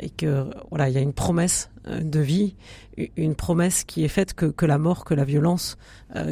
et 0.00 0.10
que 0.10 0.50
voilà, 0.70 0.88
il 0.88 0.96
y 0.96 0.98
a 0.98 1.00
une 1.00 1.12
promesse 1.12 1.70
de 1.86 2.18
vie, 2.18 2.56
une 3.14 3.36
promesse 3.36 3.84
qui 3.84 4.02
est 4.04 4.08
faite 4.08 4.34
que, 4.34 4.46
que 4.46 4.66
la 4.66 4.78
mort, 4.78 5.04
que 5.04 5.14
la 5.14 5.22
violence, 5.22 5.78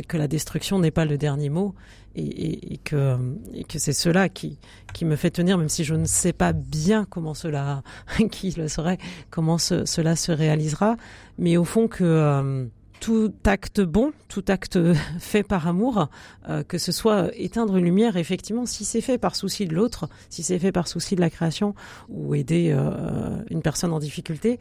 que 0.09 0.16
la 0.16 0.26
destruction 0.26 0.80
n'est 0.80 0.90
pas 0.90 1.05
le 1.05 1.16
dernier 1.18 1.51
mot 1.51 1.72
et, 2.17 2.75
et, 2.75 2.79
que, 2.79 3.19
et 3.53 3.65
que 3.65 3.79
c'est 3.79 3.93
cela 3.93 4.29
qui, 4.29 4.59
qui 4.93 5.05
me 5.05 5.17
fait 5.17 5.31
tenir, 5.31 5.59
même 5.59 5.69
si 5.69 5.85
je 5.85 5.95
ne 5.95 6.05
sais 6.05 6.33
pas 6.33 6.53
bien 6.53 7.05
comment 7.05 7.35
cela, 7.35 7.83
qui 8.31 8.53
le 8.53 8.69
saurait, 8.69 8.99
comment 9.31 9.59
ce, 9.59 9.85
cela 9.85 10.17
se 10.17 10.33
réalisera, 10.33 10.97
mais 11.39 11.57
au 11.57 11.65
fond 11.65 11.89
que 11.89 12.05
euh, 12.05 12.67
tout 13.01 13.33
acte 13.45 13.81
bon, 13.81 14.12
tout 14.29 14.45
acte 14.49 14.79
fait 15.19 15.43
par 15.43 15.67
amour, 15.67 16.09
euh, 16.49 16.62
que 16.62 16.79
ce 16.79 16.93
soit 16.93 17.31
éteindre 17.35 17.77
une 17.77 17.85
lumière, 17.85 18.17
effectivement, 18.17 18.67
si 18.67 18.85
c'est 18.85 19.01
fait 19.01 19.19
par 19.19 19.37
souci 19.37 19.67
de 19.67 19.75
l'autre, 19.75 20.09
si 20.31 20.43
c'est 20.43 20.59
fait 20.59 20.73
par 20.73 20.89
souci 20.89 21.17
de 21.17 21.21
la 21.21 21.31
création 21.31 21.75
ou 22.09 22.35
aider 22.35 22.71
euh, 22.73 23.43
une 23.51 23.62
personne 23.62 23.93
en 23.93 23.99
difficulté, 23.99 24.59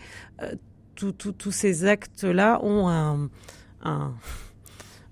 tous 0.95 1.51
ces 1.51 1.85
actes-là 1.85 2.59
ont 2.63 2.87
un, 2.87 3.29
un 3.83 4.13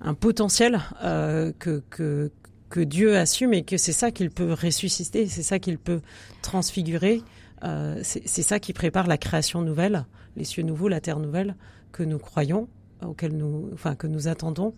un 0.02 0.14
potentiel 0.14 0.80
euh, 1.04 1.52
que, 1.58 1.84
que, 1.90 2.32
que 2.70 2.80
Dieu 2.80 3.18
assume 3.18 3.54
et 3.54 3.64
que 3.64 3.78
c'est 3.78 3.92
ça 3.92 4.12
qu'il 4.12 4.32
peut 4.32 4.54
ressusciter, 4.54 5.28
c'est 5.28 5.44
ça 5.44 5.60
qu'il 5.60 5.78
peut 5.78 6.02
transfigurer, 6.42 7.22
euh, 7.64 8.00
c'est 8.04 8.42
ça 8.42 8.60
qui 8.60 8.74
prépare 8.74 9.08
la 9.08 9.18
création 9.18 9.62
nouvelle, 9.62 10.06
les 10.36 10.46
cieux 10.46 10.64
nouveaux, 10.64 10.88
la 10.88 11.02
terre 11.02 11.20
nouvelle 11.20 11.56
que 11.92 12.04
nous 12.04 12.18
croyons, 12.18 12.68
auquel 13.06 13.36
nous, 13.36 13.70
enfin 13.74 13.96
que 13.96 14.08
nous 14.08 14.28
attendons, 14.28 14.74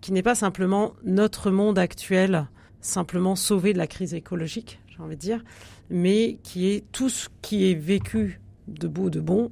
qui 0.00 0.12
n'est 0.12 0.22
pas 0.22 0.34
simplement 0.34 0.92
notre 1.04 1.50
monde 1.50 1.78
actuel, 1.78 2.46
simplement 2.80 3.36
sauvé 3.36 3.72
de 3.72 3.78
la 3.78 3.86
crise 3.86 4.12
écologique, 4.12 4.80
j'ai 4.88 5.02
envie 5.02 5.16
de 5.16 5.20
dire, 5.20 5.42
mais 5.88 6.38
qui 6.42 6.68
est 6.68 6.84
tout 6.92 7.08
ce 7.08 7.28
qui 7.42 7.70
est 7.70 7.74
vécu 7.74 8.40
de 8.68 8.88
beau, 8.88 9.08
de 9.08 9.20
bon 9.20 9.50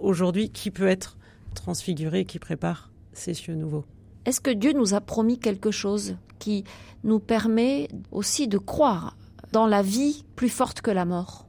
aujourd'hui, 0.00 0.50
qui 0.50 0.70
peut 0.70 0.88
être 0.88 1.16
transfiguré, 1.54 2.24
qui 2.24 2.38
prépare 2.38 2.90
ces 3.12 3.34
cieux 3.34 3.54
nouveaux. 3.54 3.84
Est-ce 4.26 4.40
que 4.40 4.50
Dieu 4.50 4.72
nous 4.72 4.94
a 4.94 5.00
promis 5.00 5.38
quelque 5.38 5.70
chose 5.70 6.16
qui 6.38 6.64
nous 7.02 7.20
permet 7.20 7.88
aussi 8.10 8.48
de 8.48 8.58
croire 8.58 9.16
dans 9.52 9.66
la 9.66 9.82
vie 9.82 10.24
plus 10.36 10.48
forte 10.48 10.80
que 10.80 10.90
la 10.90 11.04
mort? 11.04 11.46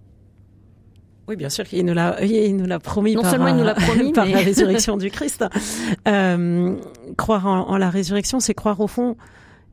Oui, 1.27 1.35
bien 1.35 1.49
sûr, 1.49 1.65
il 1.71 1.85
nous 1.85 1.93
l'a, 1.93 2.23
il 2.23 2.55
nous 2.55 2.67
l'a 2.67 2.79
promis. 2.79 3.15
Non 3.15 3.23
par, 3.23 3.31
seulement 3.31 3.47
il 3.47 3.55
nous 3.55 3.63
l'a 3.63 3.73
promis, 3.73 4.11
par 4.13 4.25
la 4.27 4.39
résurrection 4.39 4.95
du 4.95 5.09
Christ. 5.09 5.43
Euh, 6.07 6.75
croire 7.17 7.47
en, 7.47 7.67
en, 7.69 7.77
la 7.77 7.89
résurrection, 7.89 8.39
c'est 8.39 8.53
croire 8.53 8.79
au 8.79 8.87
fond 8.87 9.17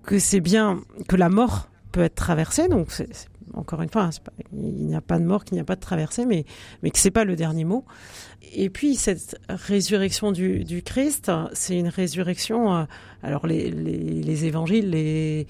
que 0.03 0.19
c'est 0.19 0.41
bien 0.41 0.81
que 1.09 1.17
la 1.17 1.29
mort 1.29 1.69
peut 1.93 2.01
être 2.01 2.15
traversée. 2.15 2.69
Donc, 2.69 2.91
c'est, 2.91 3.09
encore 3.55 3.83
une 3.83 3.91
fois, 3.91 4.05
hein, 4.05 4.11
pas, 4.25 4.33
il 4.53 4.87
n'y 4.87 4.95
a 4.95 5.03
pas 5.03 5.19
de 5.19 5.25
mort, 5.25 5.45
qu'il 5.45 5.55
n'y 5.57 5.61
a 5.61 5.65
pas 5.65 5.77
de 5.77 5.81
traversée, 5.81 6.25
mais 6.25 6.45
mais 6.83 6.91
que 6.91 6.99
c'est 6.99 7.11
pas 7.11 7.25
le 7.25 7.37
dernier 7.37 7.65
mot. 7.65 7.85
Et 8.55 8.71
puis 8.71 8.97
cette 8.97 9.39
résurrection 9.49 10.33
du, 10.33 10.65
du 10.65 10.83
Christ, 10.83 11.31
c'est 11.53 11.79
une 11.79 11.89
résurrection. 11.89 12.75
Euh, 12.75 12.85
alors 13.23 13.47
les, 13.47 13.71
les, 13.71 14.23
les 14.23 14.45
évangiles, 14.45 14.91
les, 14.91 15.47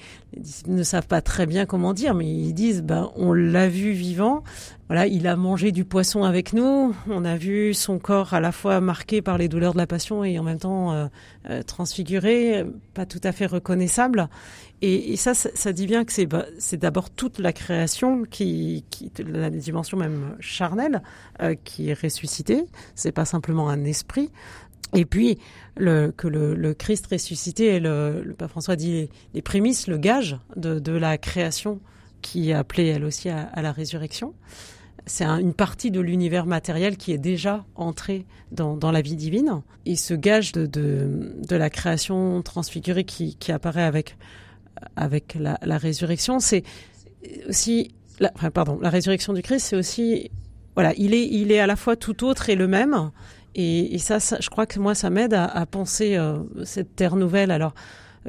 ne 0.66 0.82
savent 0.82 1.06
pas 1.06 1.22
très 1.22 1.46
bien 1.46 1.66
comment 1.66 1.94
dire, 1.94 2.14
mais 2.14 2.26
ils 2.26 2.52
disent 2.52 2.82
ben 2.82 3.10
on 3.16 3.32
l'a 3.32 3.68
vu 3.68 3.92
vivant. 3.92 4.44
voilà, 4.88 5.06
il 5.06 5.26
a 5.26 5.36
mangé 5.36 5.72
du 5.72 5.84
poisson 5.84 6.22
avec 6.22 6.52
nous. 6.52 6.94
On 7.08 7.24
a 7.24 7.36
vu 7.36 7.74
son 7.74 7.98
corps 7.98 8.34
à 8.34 8.40
la 8.40 8.52
fois 8.52 8.80
marqué 8.80 9.22
par 9.22 9.38
les 9.38 9.48
douleurs 9.48 9.72
de 9.72 9.78
la 9.78 9.86
passion 9.86 10.22
et 10.22 10.38
en 10.38 10.42
même 10.42 10.58
temps 10.58 10.92
euh, 10.92 11.06
euh, 11.50 11.62
transfiguré, 11.62 12.64
pas 12.94 13.06
tout 13.06 13.20
à 13.24 13.32
fait 13.32 13.46
reconnaissable. 13.46 14.28
Et, 14.84 15.14
ça, 15.16 15.32
ça, 15.32 15.72
dit 15.72 15.86
bien 15.86 16.04
que 16.04 16.12
c'est 16.12 16.26
bah, 16.26 16.44
c'est 16.58 16.76
d'abord 16.76 17.08
toute 17.08 17.38
la 17.38 17.52
création 17.52 18.24
qui, 18.24 18.84
qui 18.90 19.12
la 19.24 19.48
dimension 19.48 19.96
même 19.96 20.34
charnelle 20.40 21.02
euh, 21.40 21.54
qui 21.62 21.90
est 21.90 21.94
ressuscitée. 22.00 22.64
C'est 22.94 23.12
pas 23.12 23.24
simplement 23.24 23.68
un 23.68 23.84
esprit. 23.84 24.30
Et 24.94 25.04
puis 25.04 25.38
que 25.76 26.28
le, 26.28 26.74
Christ 26.74 27.08
ressuscité 27.10 27.80
le, 27.80 28.34
pape 28.36 28.50
François 28.50 28.76
dit 28.76 29.08
les, 29.34 29.42
prémices, 29.42 29.86
le 29.86 29.98
gage 29.98 30.38
de, 30.56 30.92
la 30.92 31.18
création 31.18 31.80
qui 32.20 32.50
est 32.50 32.54
appelée 32.54 32.86
elle 32.86 33.04
aussi 33.04 33.28
à, 33.28 33.50
la 33.60 33.72
résurrection 33.72 34.34
c'est 35.04 35.24
une 35.24 35.54
partie 35.54 35.90
de 35.90 36.00
l'univers 36.00 36.46
matériel 36.46 36.96
qui 36.96 37.10
est 37.10 37.18
déjà 37.18 37.64
entrée 37.74 38.24
dans, 38.52 38.92
la 38.92 39.00
vie 39.00 39.16
divine. 39.16 39.62
Et 39.84 39.96
ce 39.96 40.14
gage 40.14 40.52
de, 40.52 41.34
la 41.50 41.70
création 41.70 42.40
transfigurée 42.42 43.02
qui, 43.02 43.36
apparaît 43.50 43.82
avec, 43.82 44.16
la, 45.34 45.78
résurrection, 45.78 46.38
c'est 46.38 46.62
aussi, 47.48 47.96
pardon, 48.54 48.78
la 48.80 48.90
résurrection 48.90 49.32
du 49.32 49.42
Christ, 49.42 49.66
c'est 49.70 49.76
aussi, 49.76 50.30
voilà, 50.74 50.92
il 50.96 51.14
est, 51.14 51.26
il 51.26 51.52
est 51.52 51.60
à 51.60 51.66
la 51.66 51.76
fois 51.76 51.96
tout 51.96 52.24
autre 52.24 52.48
et 52.48 52.56
le 52.56 52.66
même. 52.66 53.10
Et, 53.54 53.94
et 53.94 53.98
ça, 53.98 54.20
ça, 54.20 54.38
je 54.40 54.48
crois 54.48 54.66
que 54.66 54.78
moi, 54.78 54.94
ça 54.94 55.10
m'aide 55.10 55.34
à, 55.34 55.44
à 55.44 55.66
penser 55.66 56.16
euh, 56.16 56.38
cette 56.64 56.96
terre 56.96 57.16
nouvelle. 57.16 57.50
Alors, 57.50 57.74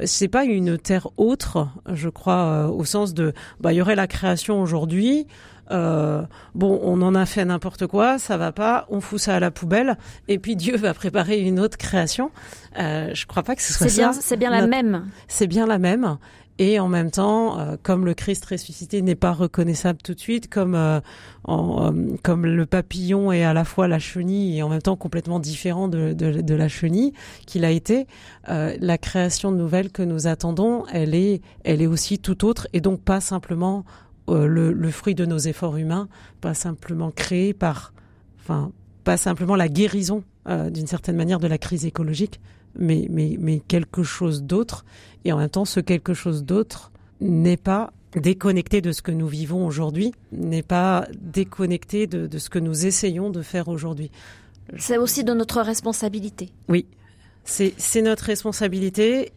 c'est 0.06 0.28
pas 0.28 0.44
une 0.44 0.78
terre 0.78 1.08
autre, 1.18 1.70
je 1.92 2.10
crois, 2.10 2.44
euh, 2.46 2.68
au 2.68 2.84
sens 2.84 3.14
de, 3.14 3.34
bah, 3.60 3.74
il 3.74 3.78
y 3.78 3.82
aurait 3.82 3.96
la 3.96 4.08
création 4.08 4.62
aujourd'hui. 4.62 5.28
Euh, 5.72 6.24
bon, 6.56 6.80
on 6.84 7.02
en 7.02 7.16
a 7.16 7.26
fait 7.26 7.46
n'importe 7.46 7.88
quoi, 7.88 8.20
ça 8.20 8.36
va 8.38 8.52
pas, 8.52 8.86
on 8.90 9.00
fout 9.00 9.20
ça 9.20 9.36
à 9.36 9.40
la 9.40 9.50
poubelle, 9.50 9.98
et 10.28 10.38
puis 10.38 10.56
Dieu 10.58 10.76
va 10.76 10.94
préparer 10.94 11.40
une 11.40 11.60
autre 11.60 11.78
création. 11.78 12.32
Euh, 12.80 13.12
je 13.14 13.26
crois 13.26 13.44
pas 13.44 13.56
que 13.56 13.62
ce 13.62 13.74
soit 13.74 13.88
ça. 13.88 14.12
C'est 14.14 14.38
bien 14.38 14.50
la 14.50 14.68
même. 14.68 15.06
C'est 15.28 15.48
bien 15.48 15.66
la 15.66 15.80
même. 15.80 16.18
Et 16.60 16.80
en 16.80 16.88
même 16.88 17.10
temps, 17.10 17.60
euh, 17.60 17.78
comme 17.82 18.06
le 18.06 18.14
Christ 18.14 18.46
ressuscité 18.46 19.02
n'est 19.02 19.16
pas 19.16 19.32
reconnaissable 19.32 20.00
tout 20.04 20.14
de 20.14 20.20
suite, 20.20 20.50
comme 20.50 20.76
euh, 20.76 21.00
euh, 21.48 22.16
comme 22.22 22.46
le 22.46 22.66
papillon 22.68 23.32
est 23.32 23.44
à 23.44 23.54
la 23.54 23.66
fois 23.66 23.88
la 23.88 23.98
chenille 23.98 24.58
et 24.58 24.64
en 24.64 24.70
même 24.70 24.82
temps 24.82 24.96
complètement 24.96 25.40
différent 25.40 25.88
de, 25.88 26.14
de, 26.14 26.42
de 26.42 26.54
la 26.54 26.68
chenille 26.68 27.14
qu'il 27.48 27.66
a 27.66 27.72
été, 27.72 28.08
la 28.48 28.98
création 28.98 29.52
nouvelle 29.52 29.92
que 29.92 30.04
nous 30.04 30.28
attendons, 30.28 30.86
elle 30.94 31.16
est 31.16 31.42
elle 31.64 31.82
est 31.82 31.88
aussi 31.88 32.20
tout 32.20 32.46
autre 32.46 32.68
et 32.74 32.82
donc 32.82 33.02
pas 33.02 33.20
simplement 33.20 33.84
le, 34.28 34.72
le, 34.72 34.92
fruit 34.92 35.16
de 35.16 35.26
nos 35.26 35.38
efforts 35.38 35.78
humains, 35.78 36.08
pas 36.40 36.54
simplement 36.54 37.12
créé 37.12 37.54
par, 37.54 37.94
enfin 38.40 38.72
pas 39.04 39.18
simplement 39.18 39.56
la 39.56 39.68
guérison 39.68 40.24
d'une 40.48 40.88
certaine 40.88 41.16
manière 41.16 41.40
de 41.40 41.48
la 41.48 41.58
crise 41.58 41.86
écologique, 41.86 42.40
mais, 42.78 43.08
mais, 43.10 43.38
mais 43.40 43.60
quelque 43.60 44.04
chose 44.04 44.44
d'autre. 44.44 44.86
Et 45.26 45.32
en 45.32 45.38
même 45.38 45.50
temps, 45.50 45.66
ce 45.66 45.80
quelque 45.80 46.14
chose 46.14 46.44
d'autre 46.44 46.92
n'est 47.22 47.58
pas 47.58 47.92
déconnecté 48.16 48.82
de 48.82 48.92
ce 48.92 49.02
que 49.02 49.12
nous 49.12 49.28
vivons 49.28 49.66
aujourd'hui, 49.66 50.14
n'est 50.32 50.64
pas 50.64 51.08
déconnecté 51.20 52.08
de, 52.08 52.28
de, 52.28 52.38
ce 52.38 52.50
que 52.50 52.60
nous 52.60 52.86
essayons 52.86 53.30
de 53.30 53.42
faire 53.42 53.68
aujourd'hui. 53.68 54.12
C'est 54.78 54.98
aussi 54.98 55.24
de 55.24 55.34
notre 55.34 55.62
responsabilité. 55.62 56.50
Oui, 56.70 56.86
c'est 57.44 58.02
notre 58.02 58.26
responsabilité 58.26 59.32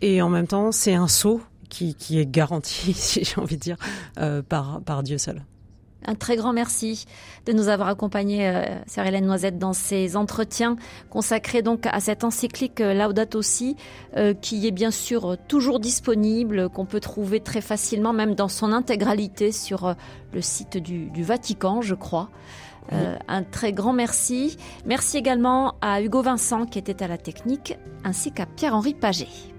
et 0.00 0.22
en 0.22 0.28
même 0.28 0.46
temps, 0.46 0.72
c'est 0.72 0.94
un 0.94 1.08
saut 1.08 1.40
qui, 1.68 1.94
qui, 1.94 2.18
est 2.18 2.26
garanti, 2.26 2.92
si 2.94 3.24
j'ai 3.24 3.40
envie 3.40 3.56
de 3.56 3.62
dire, 3.62 3.76
euh, 4.18 4.42
par, 4.42 4.80
par 4.82 5.02
Dieu 5.02 5.18
seul. 5.18 5.42
Un 6.06 6.14
très 6.14 6.36
grand 6.36 6.52
merci 6.52 7.06
de 7.46 7.52
nous 7.52 7.68
avoir 7.68 7.88
accompagnés, 7.88 8.48
euh, 8.48 8.64
Sœur 8.86 9.06
Hélène 9.06 9.26
Noisette, 9.26 9.58
dans 9.58 9.72
ces 9.72 10.16
entretiens 10.16 10.76
consacrés 11.10 11.62
donc 11.62 11.86
à 11.86 12.00
cette 12.00 12.24
encyclique 12.24 12.80
euh, 12.80 12.94
Laudato 12.94 13.42
Si, 13.42 13.76
euh, 14.16 14.34
qui 14.34 14.66
est 14.66 14.72
bien 14.72 14.90
sûr 14.90 15.36
toujours 15.48 15.80
disponible, 15.80 16.68
qu'on 16.68 16.86
peut 16.86 17.00
trouver 17.00 17.40
très 17.40 17.60
facilement, 17.60 18.12
même 18.12 18.34
dans 18.34 18.48
son 18.48 18.72
intégralité, 18.72 19.52
sur 19.52 19.86
euh, 19.86 19.94
le 20.32 20.40
site 20.40 20.76
du, 20.76 21.10
du, 21.10 21.22
Vatican, 21.22 21.82
je 21.82 21.94
crois. 21.94 22.28
Euh, 22.92 23.16
un 23.28 23.42
très 23.42 23.72
grand 23.72 23.92
merci. 23.92 24.56
Merci 24.86 25.16
également 25.16 25.76
à 25.80 26.02
Hugo 26.02 26.22
Vincent 26.22 26.66
qui 26.66 26.78
était 26.78 27.02
à 27.02 27.08
la 27.08 27.18
technique, 27.18 27.78
ainsi 28.04 28.32
qu'à 28.32 28.46
Pierre-Henri 28.46 28.94
Paget. 28.94 29.51